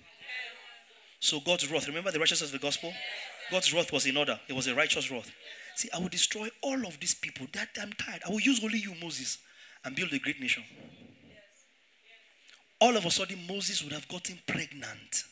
So 1.22 1.38
God's 1.38 1.70
wrath, 1.70 1.86
remember 1.86 2.10
the 2.10 2.18
righteousness 2.18 2.52
of 2.52 2.60
the 2.60 2.66
gospel? 2.66 2.92
God's 3.48 3.72
wrath 3.72 3.92
was 3.92 4.06
in 4.06 4.16
order. 4.16 4.40
It 4.48 4.54
was 4.54 4.66
a 4.66 4.74
righteous 4.74 5.08
wrath. 5.08 5.30
See, 5.76 5.88
I 5.94 6.00
will 6.00 6.08
destroy 6.08 6.48
all 6.62 6.84
of 6.84 6.98
these 6.98 7.14
people. 7.14 7.46
That 7.52 7.68
I'm 7.80 7.92
tired. 7.92 8.22
I 8.26 8.30
will 8.30 8.40
use 8.40 8.62
only 8.62 8.80
you, 8.80 8.92
Moses, 9.00 9.38
and 9.84 9.94
build 9.94 10.12
a 10.12 10.18
great 10.18 10.40
nation. 10.40 10.64
All 12.80 12.96
of 12.96 13.06
a 13.06 13.10
sudden, 13.12 13.38
Moses 13.48 13.84
would 13.84 13.92
have 13.92 14.08
gotten 14.08 14.40
pregnant. 14.48 15.22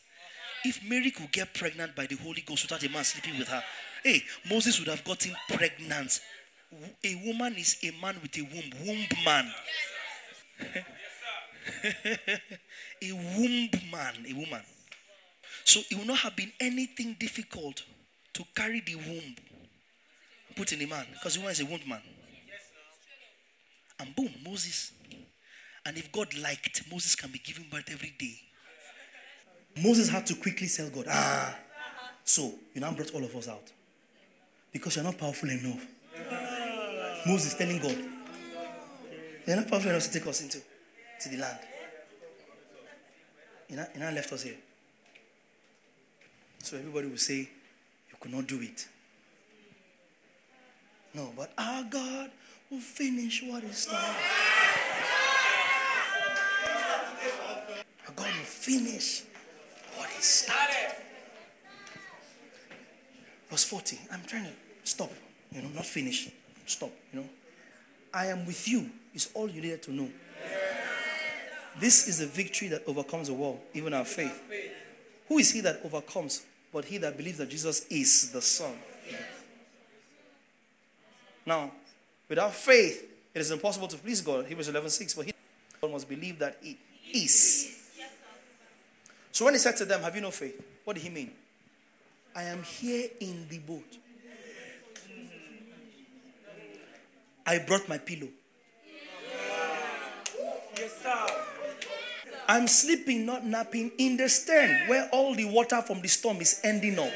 If 0.65 0.81
Mary 0.89 1.11
could 1.11 1.33
get 1.33 1.53
pregnant 1.55 1.97
by 1.97 2.07
the 2.07 2.15
Holy 2.15 2.43
Ghost 2.43 2.71
without 2.71 2.85
a 2.85 2.89
man 2.89 3.03
sleeping 3.03 3.37
with 3.37 3.49
her, 3.49 3.63
hey, 4.05 4.23
Moses 4.49 4.79
would 4.79 4.89
have 4.89 5.03
gotten 5.03 5.35
pregnant. 5.49 6.21
A 7.03 7.15
woman 7.27 7.57
is 7.57 7.79
a 7.83 7.91
man 8.01 8.15
with 8.23 8.39
a 8.39 8.43
womb, 8.43 8.71
womb 8.87 9.07
man. 9.25 9.53
a 13.03 13.13
womb 13.13 13.71
man, 13.91 14.15
a 14.29 14.33
woman. 14.35 14.63
So 15.71 15.79
it 15.89 15.97
will 15.97 16.05
not 16.05 16.19
have 16.19 16.35
been 16.35 16.51
anything 16.59 17.15
difficult 17.21 17.85
to 18.33 18.43
carry 18.57 18.81
the 18.81 18.97
womb, 18.97 19.37
put 20.57 20.73
in 20.73 20.83
a 20.83 20.87
man, 20.89 21.07
because 21.13 21.35
the 21.35 21.41
woman 21.41 21.53
is 21.53 21.61
a 21.61 21.65
womb 21.65 21.79
man. 21.87 22.03
And 24.01 24.17
boom, 24.17 24.31
Moses. 24.45 24.91
And 25.87 25.97
if 25.97 26.11
God 26.11 26.37
liked, 26.43 26.83
Moses 26.91 27.15
can 27.15 27.31
be 27.31 27.39
given 27.39 27.67
birth 27.71 27.89
every 27.89 28.13
day. 28.19 28.35
Moses 29.81 30.09
had 30.09 30.27
to 30.27 30.35
quickly 30.35 30.67
tell 30.67 30.91
God, 30.91 31.05
ah, 31.09 31.57
so 32.25 32.53
you 32.75 32.81
now 32.81 32.91
brought 32.91 33.15
all 33.15 33.23
of 33.23 33.37
us 33.37 33.47
out 33.47 33.71
because 34.73 34.97
you're 34.97 35.05
not 35.05 35.19
powerful 35.19 35.51
enough. 35.51 35.87
Moses 37.29 37.55
telling 37.55 37.79
God, 37.79 37.97
you're 39.47 39.57
not 39.57 39.69
powerful 39.69 39.91
enough 39.91 40.03
to 40.03 40.19
take 40.19 40.27
us 40.27 40.43
into 40.43 40.59
to 41.21 41.29
the 41.29 41.37
land. 41.37 41.61
You 43.69 43.77
know, 43.77 43.87
you 43.95 44.01
now 44.01 44.11
left 44.11 44.33
us 44.33 44.43
here. 44.43 44.57
So 46.63 46.77
everybody 46.77 47.09
will 47.09 47.17
say, 47.17 47.49
You 48.11 48.17
could 48.21 48.33
not 48.33 48.47
do 48.47 48.61
it. 48.61 48.87
No, 51.15 51.33
but 51.37 51.53
our 51.59 51.83
God 51.85 52.31
will 52.71 52.79
finish 52.79 53.43
what 53.43 53.65
is 53.65 53.79
started. 53.79 54.07
Ah, 54.07 54.75
our 58.07 58.15
God 58.15 58.27
will 58.27 58.45
finish 58.45 59.25
what 59.97 60.09
is 60.19 60.25
started. 60.25 60.95
Verse 63.51 63.65
40. 63.65 63.99
I'm 64.13 64.23
trying 64.25 64.45
to 64.45 64.53
stop, 64.85 65.11
you 65.51 65.63
know, 65.63 65.69
not 65.75 65.87
finish. 65.87 66.31
Stop, 66.67 66.93
you 67.13 67.21
know. 67.21 67.29
I 68.15 68.27
am 68.27 68.47
with 68.47 68.69
you 68.69 68.91
is 69.13 69.31
all 69.35 69.51
you 69.51 69.61
needed 69.61 69.83
to 69.85 69.93
know. 69.93 70.09
This 71.81 72.07
is 72.09 72.19
the 72.19 72.27
victory 72.27 72.69
that 72.69 72.83
overcomes 72.87 73.29
the 73.29 73.35
world, 73.35 73.61
even 73.75 73.95
our 73.95 74.05
faith. 74.05 74.43
Who 75.29 75.39
is 75.39 75.51
he 75.53 75.61
that 75.63 75.81
overcomes? 75.85 76.43
But 76.73 76.85
he 76.85 76.99
that 76.99 77.17
believes 77.17 77.39
that 77.39 77.49
Jesus 77.49 77.87
is 77.89 78.31
the 78.31 78.43
Son. 78.43 78.73
Now, 81.45 81.73
without 82.29 82.55
faith, 82.55 83.09
it 83.35 83.41
is 83.41 83.51
impossible 83.51 83.89
to 83.89 83.97
please 83.97 84.21
God. 84.21 84.47
Hebrews 84.47 84.69
11 84.69 84.91
6. 84.91 85.15
For 85.15 85.25
he 85.25 85.33
must 85.83 86.09
believe 86.09 86.39
that 86.39 86.59
he 86.61 86.79
is. 87.13 87.77
So 89.33 89.45
when 89.45 89.55
he 89.55 89.59
said 89.59 89.77
to 89.79 89.85
them, 89.85 90.03
Have 90.03 90.15
you 90.15 90.21
no 90.21 90.31
faith? 90.31 90.61
What 90.85 90.95
did 90.95 91.03
he 91.03 91.11
mean? 91.11 91.31
I 92.35 92.45
am 92.45 92.63
here 92.63 93.09
in 93.21 93.47
the 93.49 93.59
boat. 93.59 93.99
I 97.47 97.59
brought 97.59 97.89
my 97.89 97.99
pillow. 97.99 98.29
Yes, 100.77 101.03
sir. 101.03 101.60
I'm 102.51 102.67
sleeping, 102.67 103.27
not 103.27 103.47
napping, 103.47 103.93
in 103.97 104.17
the 104.17 104.29
stern 104.29 104.89
where 104.89 105.09
all 105.13 105.37
the 105.37 105.45
water 105.45 105.81
from 105.83 106.01
the 106.01 106.09
storm 106.09 106.41
is 106.41 106.61
ending 106.65 106.99
up. 106.99 107.13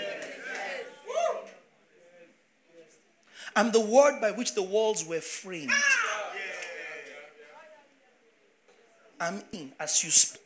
I'm 3.57 3.72
the 3.72 3.80
word 3.80 4.20
by 4.20 4.30
which 4.30 4.55
the 4.55 4.62
walls 4.62 5.05
were 5.05 5.20
framed. 5.20 5.72
I'm 9.20 9.43
in 9.51 9.72
as 9.80 10.05
you 10.05 10.11
speak. 10.11 10.41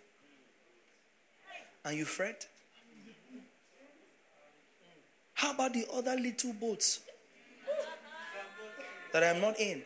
And 1.84 1.94
you 1.94 2.06
fret. 2.06 2.46
How 5.34 5.52
about 5.52 5.74
the 5.74 5.84
other 5.92 6.16
little 6.16 6.54
boats 6.54 7.00
that 9.12 9.22
I'm 9.22 9.42
not 9.42 9.60
in? 9.60 9.82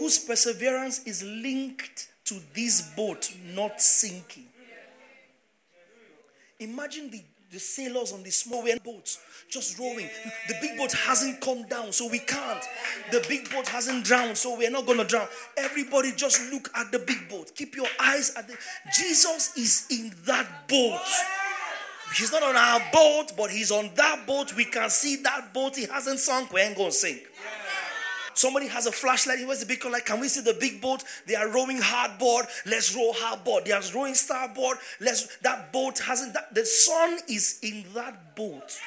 Whose 0.00 0.18
perseverance 0.18 1.02
is 1.06 1.22
linked 1.22 2.10
to 2.24 2.40
this 2.54 2.94
boat 2.96 3.32
not 3.54 3.80
sinking. 3.80 4.46
Imagine 6.60 7.10
the, 7.10 7.22
the 7.50 7.58
sailors 7.58 8.12
on 8.12 8.22
the 8.22 8.30
small 8.30 8.64
boats 8.82 9.18
just 9.50 9.78
rowing. 9.78 10.08
The 10.48 10.54
big 10.60 10.78
boat 10.78 10.92
hasn't 10.92 11.40
come 11.40 11.66
down, 11.68 11.92
so 11.92 12.08
we 12.08 12.18
can't. 12.18 12.64
The 13.12 13.24
big 13.28 13.50
boat 13.50 13.68
hasn't 13.68 14.04
drowned, 14.04 14.38
so 14.38 14.56
we're 14.56 14.70
not 14.70 14.86
going 14.86 14.98
to 14.98 15.04
drown. 15.04 15.28
Everybody 15.56 16.12
just 16.12 16.52
look 16.52 16.70
at 16.74 16.90
the 16.90 16.98
big 16.98 17.28
boat. 17.28 17.52
Keep 17.54 17.76
your 17.76 17.88
eyes 18.00 18.34
at 18.36 18.48
the. 18.48 18.56
Jesus 18.96 19.56
is 19.56 19.86
in 19.90 20.12
that 20.24 20.68
boat. 20.68 21.00
He's 22.16 22.32
not 22.32 22.42
on 22.44 22.56
our 22.56 22.80
boat, 22.92 23.32
but 23.36 23.50
he's 23.50 23.70
on 23.72 23.90
that 23.96 24.26
boat. 24.26 24.54
We 24.54 24.64
can 24.64 24.88
see 24.88 25.16
that 25.22 25.52
boat. 25.52 25.76
He 25.76 25.86
hasn't 25.86 26.20
sunk. 26.20 26.52
We 26.52 26.60
ain't 26.60 26.76
going 26.76 26.90
to 26.90 26.96
sink. 26.96 27.22
Somebody 28.34 28.66
has 28.68 28.86
a 28.86 28.92
flashlight. 28.92 29.38
He 29.38 29.44
was 29.44 29.60
the 29.60 29.66
big 29.66 29.84
light. 29.84 30.04
Can 30.04 30.20
we 30.20 30.28
see 30.28 30.40
the 30.40 30.56
big 30.58 30.80
boat? 30.80 31.04
They 31.26 31.36
are 31.36 31.48
rowing 31.48 31.78
hardboard. 31.78 32.46
Let's 32.66 32.94
row 32.94 33.12
hardboard. 33.14 33.64
They 33.64 33.72
are 33.72 33.82
rowing 33.94 34.14
starboard. 34.14 34.78
Let's. 35.00 35.36
That 35.38 35.72
boat 35.72 36.00
hasn't. 36.00 36.34
That, 36.34 36.54
the 36.54 36.64
sun 36.64 37.18
is 37.28 37.60
in 37.62 37.84
that 37.94 38.34
boat. 38.36 38.78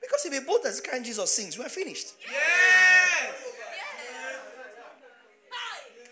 Because 0.00 0.26
if 0.26 0.42
a 0.42 0.44
boat 0.44 0.60
that's 0.62 0.80
carrying 0.80 1.04
Jesus 1.04 1.32
sings, 1.32 1.58
we're 1.58 1.68
finished. 1.68 2.14
Yes. 2.30 3.34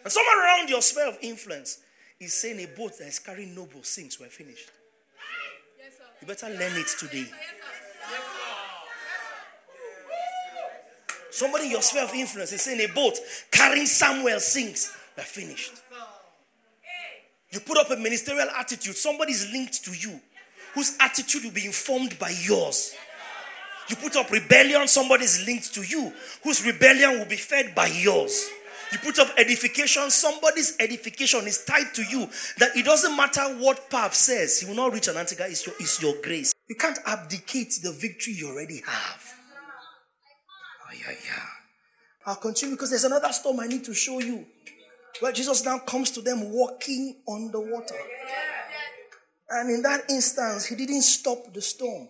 And 0.05 0.13
someone 0.13 0.39
around 0.39 0.69
your 0.69 0.83
sphere 0.83 1.09
of 1.09 1.19
influence 1.21 1.79
is 2.19 2.35
saying 2.35 2.61
a 2.61 2.67
boat 2.67 2.99
that 2.99 3.07
is 3.07 3.19
carrying 3.19 3.55
noble 3.55 3.83
sinks, 3.83 4.19
we're 4.19 4.27
finished. 4.27 4.71
You 6.21 6.27
better 6.27 6.49
learn 6.49 6.73
it 6.77 6.87
today. 6.99 7.27
Somebody 11.33 11.65
in 11.65 11.71
your 11.71 11.83
sphere 11.83 12.05
of 12.05 12.13
influence 12.13 12.53
is 12.53 12.61
saying 12.61 12.79
a 12.81 12.93
boat 12.93 13.19
carrying 13.51 13.87
Samuel 13.87 14.39
sinks. 14.39 14.95
We're 15.17 15.25
finished. 15.25 15.73
You 17.51 17.61
put 17.61 17.79
up 17.79 17.91
a 17.91 17.97
ministerial 17.97 18.49
attitude, 18.51 18.97
somebody 18.97 19.33
is 19.33 19.51
linked 19.51 19.83
to 19.85 19.93
you 19.93 20.21
whose 20.75 20.97
attitude 21.01 21.45
will 21.45 21.51
be 21.51 21.65
informed 21.65 22.19
by 22.19 22.35
yours. 22.43 22.95
You 23.89 23.97
put 23.97 24.15
up 24.17 24.31
rebellion, 24.31 24.87
somebody 24.89 25.25
is 25.25 25.45
linked 25.47 25.75
to 25.75 25.83
you 25.83 26.13
whose 26.45 26.65
rebellion 26.67 27.19
will 27.19 27.27
be 27.27 27.37
fed 27.37 27.75
by 27.75 27.87
yours. 27.87 28.51
You 28.91 28.99
put 28.99 29.19
up 29.19 29.29
edification, 29.39 30.11
somebody's 30.11 30.77
edification 30.81 31.47
is 31.47 31.65
tied 31.65 31.95
to 31.95 32.03
you. 32.03 32.29
That 32.59 32.77
it 32.77 32.85
doesn't 32.85 33.17
matter 33.17 33.43
what 33.59 33.89
path 33.89 34.15
says, 34.15 34.61
he 34.61 34.67
will 34.67 34.77
not 34.77 34.93
reach 34.93 35.09
an 35.09 35.17
Antigua, 35.17 35.47
it's 35.49 35.67
your, 35.67 35.75
it's 35.81 36.03
your 36.03 36.15
grace. 36.23 36.53
You 36.69 36.77
can't 36.77 36.99
abdicate 37.07 37.79
the 37.83 37.93
victory 37.93 38.35
you 38.35 38.51
already 38.51 38.83
have 38.87 39.42
yeah, 41.03 41.15
yeah. 41.25 41.47
I'll 42.27 42.37
continue 42.37 42.77
because 42.77 42.91
there's 42.91 43.05
another 43.05 43.33
storm 43.33 43.61
I 43.61 43.67
need 43.67 43.85
to 43.85 43.95
show 43.95 44.21
you. 44.21 44.47
Where 45.21 45.33
Jesus 45.33 45.65
now 45.65 45.79
comes 45.79 46.11
to 46.13 46.23
them 46.23 46.51
walking 46.51 47.17
on 47.27 47.51
the 47.51 47.61
water. 47.61 47.97
And 49.51 49.71
in 49.71 49.83
that 49.83 50.09
instance, 50.09 50.67
he 50.67 50.77
didn't 50.77 51.03
stop 51.03 51.53
the 51.53 51.61
storm. 51.61 52.09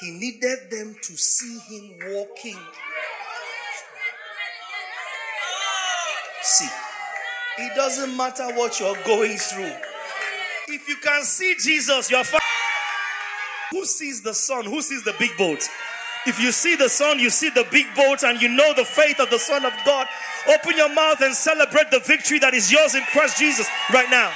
He 0.00 0.10
needed 0.10 0.70
them 0.70 0.96
to 1.00 1.16
see 1.16 1.58
him 1.58 1.98
walking. 2.14 2.58
See, 6.42 6.68
it 7.58 7.74
doesn't 7.76 8.16
matter 8.16 8.46
what 8.54 8.80
you're 8.80 8.96
going 9.04 9.36
through. 9.36 9.72
If 10.68 10.88
you 10.88 10.96
can 10.96 11.22
see 11.22 11.54
Jesus, 11.62 12.10
you're 12.10 12.24
fine. 12.24 12.40
Who 13.70 13.84
sees 13.84 14.22
the 14.22 14.34
sun? 14.34 14.64
Who 14.64 14.82
sees 14.82 15.04
the 15.04 15.14
big 15.18 15.36
boat? 15.36 15.68
If 16.28 16.38
you 16.38 16.52
see 16.52 16.76
the 16.76 16.90
sun, 16.90 17.18
you 17.18 17.30
see 17.30 17.48
the 17.48 17.66
big 17.72 17.86
boat, 17.96 18.22
and 18.22 18.38
you 18.38 18.50
know 18.50 18.74
the 18.74 18.84
faith 18.84 19.18
of 19.18 19.30
the 19.30 19.38
Son 19.38 19.64
of 19.64 19.72
God, 19.86 20.06
open 20.46 20.76
your 20.76 20.92
mouth 20.92 21.22
and 21.22 21.34
celebrate 21.34 21.90
the 21.90 22.00
victory 22.00 22.38
that 22.40 22.52
is 22.52 22.70
yours 22.70 22.94
in 22.94 23.02
Christ 23.04 23.38
Jesus 23.38 23.66
right 23.94 24.10
now. 24.10 24.30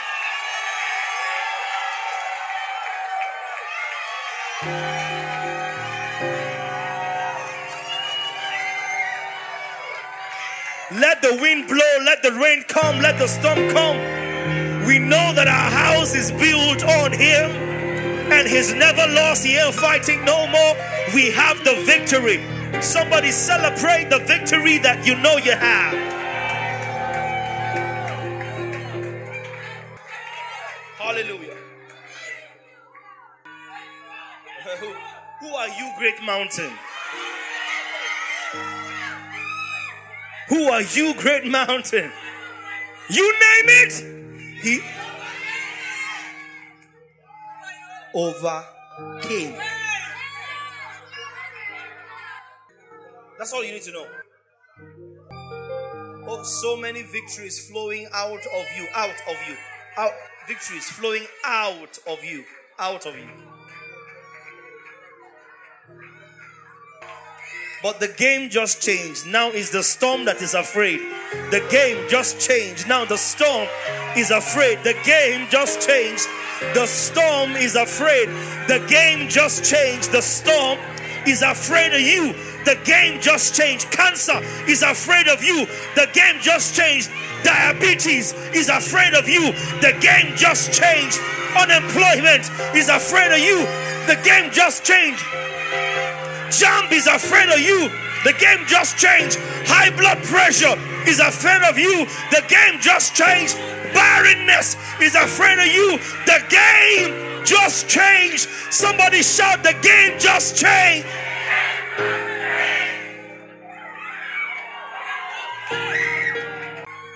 Let 10.98 11.20
the 11.20 11.36
wind 11.42 11.68
blow, 11.68 11.76
let 12.06 12.22
the 12.22 12.32
rain 12.32 12.64
come, 12.68 13.00
let 13.00 13.18
the 13.18 13.26
storm 13.26 13.68
come. 13.68 13.98
We 14.86 14.98
know 14.98 15.34
that 15.34 15.46
our 15.46 15.70
house 15.70 16.14
is 16.14 16.32
built 16.32 16.84
on 16.84 17.12
Him 17.12 17.81
and 18.32 18.48
He's 18.48 18.72
never 18.74 19.06
lost. 19.12 19.44
He 19.44 19.56
ain't 19.56 19.74
fighting 19.74 20.24
no 20.24 20.46
more 20.46 20.74
we 21.14 21.30
have 21.32 21.58
the 21.64 21.74
victory. 21.84 22.40
Somebody 22.80 23.30
celebrate 23.30 24.08
the 24.10 24.18
victory 24.20 24.78
that 24.78 25.06
you 25.06 25.14
know 25.16 25.36
you 25.36 25.52
have. 25.52 25.94
Hallelujah. 30.98 31.56
Who 35.40 35.48
are 35.54 35.68
you, 35.68 35.92
great 35.98 36.22
mountain? 36.22 36.72
Who 40.48 40.64
are 40.64 40.82
you, 40.82 41.14
great 41.14 41.46
mountain? 41.46 42.12
You 43.10 43.32
name 43.32 43.68
it. 43.68 44.62
He 44.62 44.80
overcame. 48.14 49.56
That's 53.38 53.52
all 53.52 53.64
you 53.64 53.72
need 53.72 53.82
to 53.82 53.92
know. 53.92 54.06
Oh, 56.28 56.42
so 56.44 56.76
many 56.76 57.02
victories 57.02 57.68
flowing 57.68 58.06
out 58.12 58.32
of 58.32 58.66
you, 58.76 58.86
out 58.94 59.10
of 59.28 59.36
you, 59.48 59.56
out 59.96 60.12
victories 60.46 60.88
flowing 60.88 61.26
out 61.44 61.98
of 62.06 62.24
you, 62.24 62.44
out 62.78 63.06
of 63.06 63.16
you. 63.16 63.51
But 67.82 67.98
the 67.98 68.06
game 68.06 68.48
just 68.48 68.80
changed. 68.80 69.26
Now 69.26 69.50
is 69.50 69.70
the 69.70 69.82
storm 69.82 70.24
that 70.26 70.40
is 70.40 70.54
afraid. 70.54 71.00
The 71.50 71.66
game 71.68 71.98
just 72.08 72.38
changed. 72.38 72.86
Now 72.86 73.04
the 73.04 73.16
storm 73.16 73.66
is 74.16 74.30
afraid. 74.30 74.78
The 74.84 74.94
game 75.04 75.48
just 75.50 75.84
changed. 75.84 76.28
The 76.74 76.86
storm 76.86 77.56
is 77.56 77.74
afraid. 77.74 78.28
The 78.68 78.78
game 78.88 79.28
just 79.28 79.64
changed. 79.64 80.12
The 80.12 80.22
storm 80.22 80.78
is 81.26 81.42
afraid 81.42 81.92
of 81.92 82.00
you. 82.00 82.32
The 82.64 82.78
game 82.84 83.20
just 83.20 83.56
changed. 83.56 83.90
Cancer 83.90 84.38
is 84.70 84.82
afraid 84.82 85.26
of 85.26 85.42
you. 85.42 85.66
The 85.96 86.08
game 86.14 86.40
just 86.40 86.76
changed. 86.76 87.10
Diabetes 87.42 88.32
is 88.54 88.68
afraid 88.68 89.14
of 89.14 89.28
you. 89.28 89.50
The 89.82 89.98
game 90.00 90.36
just 90.36 90.72
changed. 90.72 91.18
Unemployment 91.58 92.46
is 92.76 92.88
afraid 92.88 93.32
of 93.32 93.40
you. 93.40 93.66
The 94.06 94.20
game 94.22 94.52
just 94.52 94.84
changed. 94.84 95.24
Jump 96.52 96.92
is 96.92 97.06
afraid 97.06 97.48
of 97.48 97.60
you. 97.60 97.88
The 98.24 98.34
game 98.34 98.66
just 98.66 98.98
changed. 98.98 99.38
High 99.66 99.90
blood 99.96 100.22
pressure 100.24 100.76
is 101.08 101.18
afraid 101.18 101.62
of 101.62 101.78
you. 101.78 102.04
The 102.30 102.44
game 102.46 102.78
just 102.80 103.14
changed. 103.14 103.56
Barrenness 103.94 104.76
is 105.00 105.14
afraid 105.14 105.58
of 105.58 105.66
you. 105.66 105.98
The 106.26 106.44
game 106.50 107.44
just 107.44 107.88
changed. 107.88 108.48
Somebody 108.70 109.22
shout, 109.22 109.62
The 109.62 109.74
game 109.80 110.18
just 110.18 110.56
changed. 110.56 111.06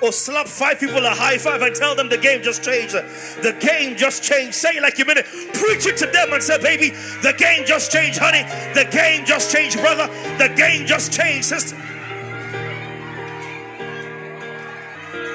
Or 0.02 0.12
slap 0.12 0.46
five 0.46 0.78
people 0.78 1.04
a 1.04 1.10
high 1.10 1.38
five 1.38 1.62
and 1.62 1.74
tell 1.74 1.94
them 1.94 2.08
the 2.08 2.18
game 2.18 2.42
just 2.42 2.62
changed. 2.62 2.94
The 2.94 3.56
game 3.60 3.96
just 3.96 4.22
changed. 4.22 4.54
Say 4.54 4.78
like 4.80 4.98
you 4.98 5.04
mean 5.04 5.18
it. 5.18 5.26
Preach 5.54 5.86
it 5.86 5.96
to 5.98 6.06
them 6.06 6.32
and 6.32 6.42
say, 6.42 6.60
baby, 6.60 6.90
the 7.22 7.34
game 7.38 7.64
just 7.64 7.90
changed, 7.90 8.18
honey. 8.18 8.42
The 8.74 8.88
game 8.90 9.24
just 9.24 9.50
changed, 9.54 9.78
brother. 9.78 10.06
The 10.38 10.52
game 10.54 10.86
just 10.86 11.12
changed, 11.12 11.46
sister. 11.46 11.76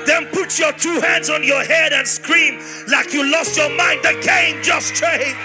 Then 0.06 0.26
put 0.28 0.58
your 0.60 0.74
two 0.74 1.00
hands 1.00 1.30
on 1.30 1.44
your 1.44 1.64
head 1.64 1.94
and 1.94 2.08
scream 2.08 2.60
like 2.88 3.14
you 3.14 3.32
lost 3.32 3.58
your 3.58 3.70
mind. 3.76 4.02
The 4.04 4.20
game 4.24 4.62
just 4.64 4.96
changed. 4.96 5.38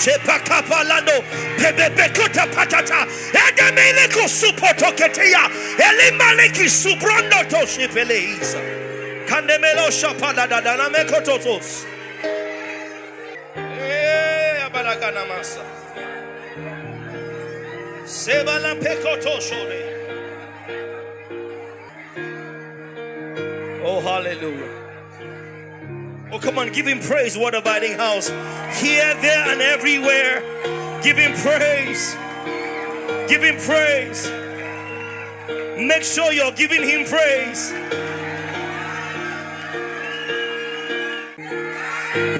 Shepakapalando, 0.00 1.22
Pebebekuta 1.58 2.46
patata, 2.46 3.06
Edemeleko 3.32 4.28
supotoketea, 4.28 5.50
Elimaleki 5.78 6.68
subrondo 6.68 7.44
toshipeleisa. 7.50 8.58
Kandemelo 9.28 9.90
shapadada 9.90 10.88
mekototos. 10.90 11.86
Eh. 13.56 14.42
Sebala 18.04 18.74
pekotoshore. 18.76 19.82
Oh, 23.84 24.00
hallelujah. 24.00 24.81
Oh, 26.34 26.38
come 26.38 26.58
on, 26.58 26.72
give 26.72 26.86
him 26.86 26.98
praise, 26.98 27.36
Word 27.36 27.52
Abiding 27.52 27.92
House. 27.92 28.28
Here, 28.80 29.14
there, 29.20 29.52
and 29.52 29.60
everywhere. 29.60 30.40
Give 31.02 31.18
him 31.18 31.34
praise. 31.34 32.14
Give 33.28 33.42
him 33.42 33.58
praise. 33.60 34.30
Make 35.76 36.02
sure 36.02 36.32
you're 36.32 36.52
giving 36.52 36.82
him 36.82 37.04
praise. 37.04 37.74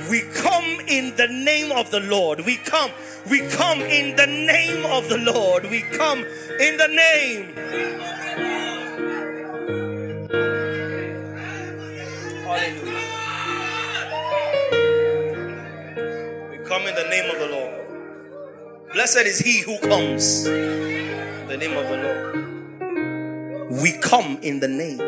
We 0.08 0.22
come 0.32 0.80
in 0.86 1.14
the 1.16 1.28
name 1.28 1.70
of 1.70 1.90
the 1.90 2.00
Lord. 2.00 2.46
We 2.46 2.56
come. 2.56 2.92
We 3.28 3.46
come 3.48 3.82
in 3.82 4.16
the 4.16 4.26
name 4.26 4.86
of 4.86 5.10
the 5.10 5.18
Lord. 5.18 5.64
We 5.64 5.82
come 5.82 6.24
in 6.58 6.78
the 6.78 6.88
name. 6.88 8.21
In 16.92 17.04
the 17.04 17.08
name 17.08 17.30
of 17.30 17.38
the 17.38 17.48
Lord. 17.48 18.92
Blessed 18.92 19.24
is 19.24 19.38
he 19.38 19.62
who 19.62 19.78
comes 19.78 20.46
in 20.46 21.46
the 21.48 21.56
name 21.56 21.76
of 21.76 21.88
the 21.88 21.96
Lord. 21.96 23.80
We 23.82 23.92
come 23.92 24.38
in 24.42 24.60
the 24.60 24.68
name. 24.68 24.98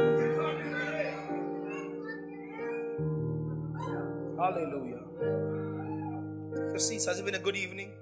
Hallelujah. 4.38 5.02
Your 6.70 6.78
seats. 6.78 7.04
Has 7.04 7.18
it 7.18 7.24
been 7.26 7.34
a 7.34 7.38
good 7.38 7.56
evening? 7.56 7.92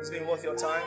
It's 0.00 0.10
been 0.10 0.26
worth 0.26 0.44
your 0.44 0.56
time. 0.56 0.82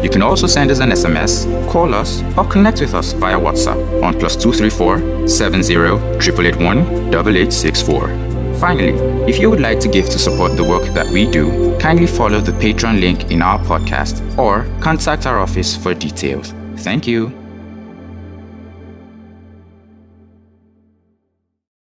You 0.07 0.13
can 0.13 0.23
also 0.23 0.47
send 0.47 0.71
us 0.71 0.79
an 0.79 0.91
SMS, 0.91 1.45
call 1.69 1.93
us, 1.93 2.23
or 2.39 2.45
connect 2.45 2.81
with 2.81 2.95
us 2.95 3.13
via 3.15 3.37
WhatsApp 3.37 4.05
on 4.05 4.17
plus 4.17 4.37
234 4.37 5.27
70 5.27 5.75
881 5.75 6.79
8864. 7.13 8.55
Finally, 8.61 8.93
if 9.29 9.41
you 9.41 9.51
would 9.51 9.59
like 9.59 9.81
to 9.81 9.89
give 9.89 10.09
to 10.11 10.17
support 10.17 10.57
the 10.57 10.63
work 10.63 10.85
that 10.95 11.09
we 11.09 11.29
do, 11.29 11.77
kindly 11.81 12.07
follow 12.07 12.41
the 12.41 12.53
Patreon 12.53 13.01
link 13.01 13.33
in 13.33 13.43
our 13.43 13.59
podcast 13.59 14.23
or 14.39 14.65
contact 14.81 15.27
our 15.27 15.41
office 15.41 15.77
for 15.77 15.93
details. 15.93 16.55
Thank 16.77 17.09
you. 17.09 17.46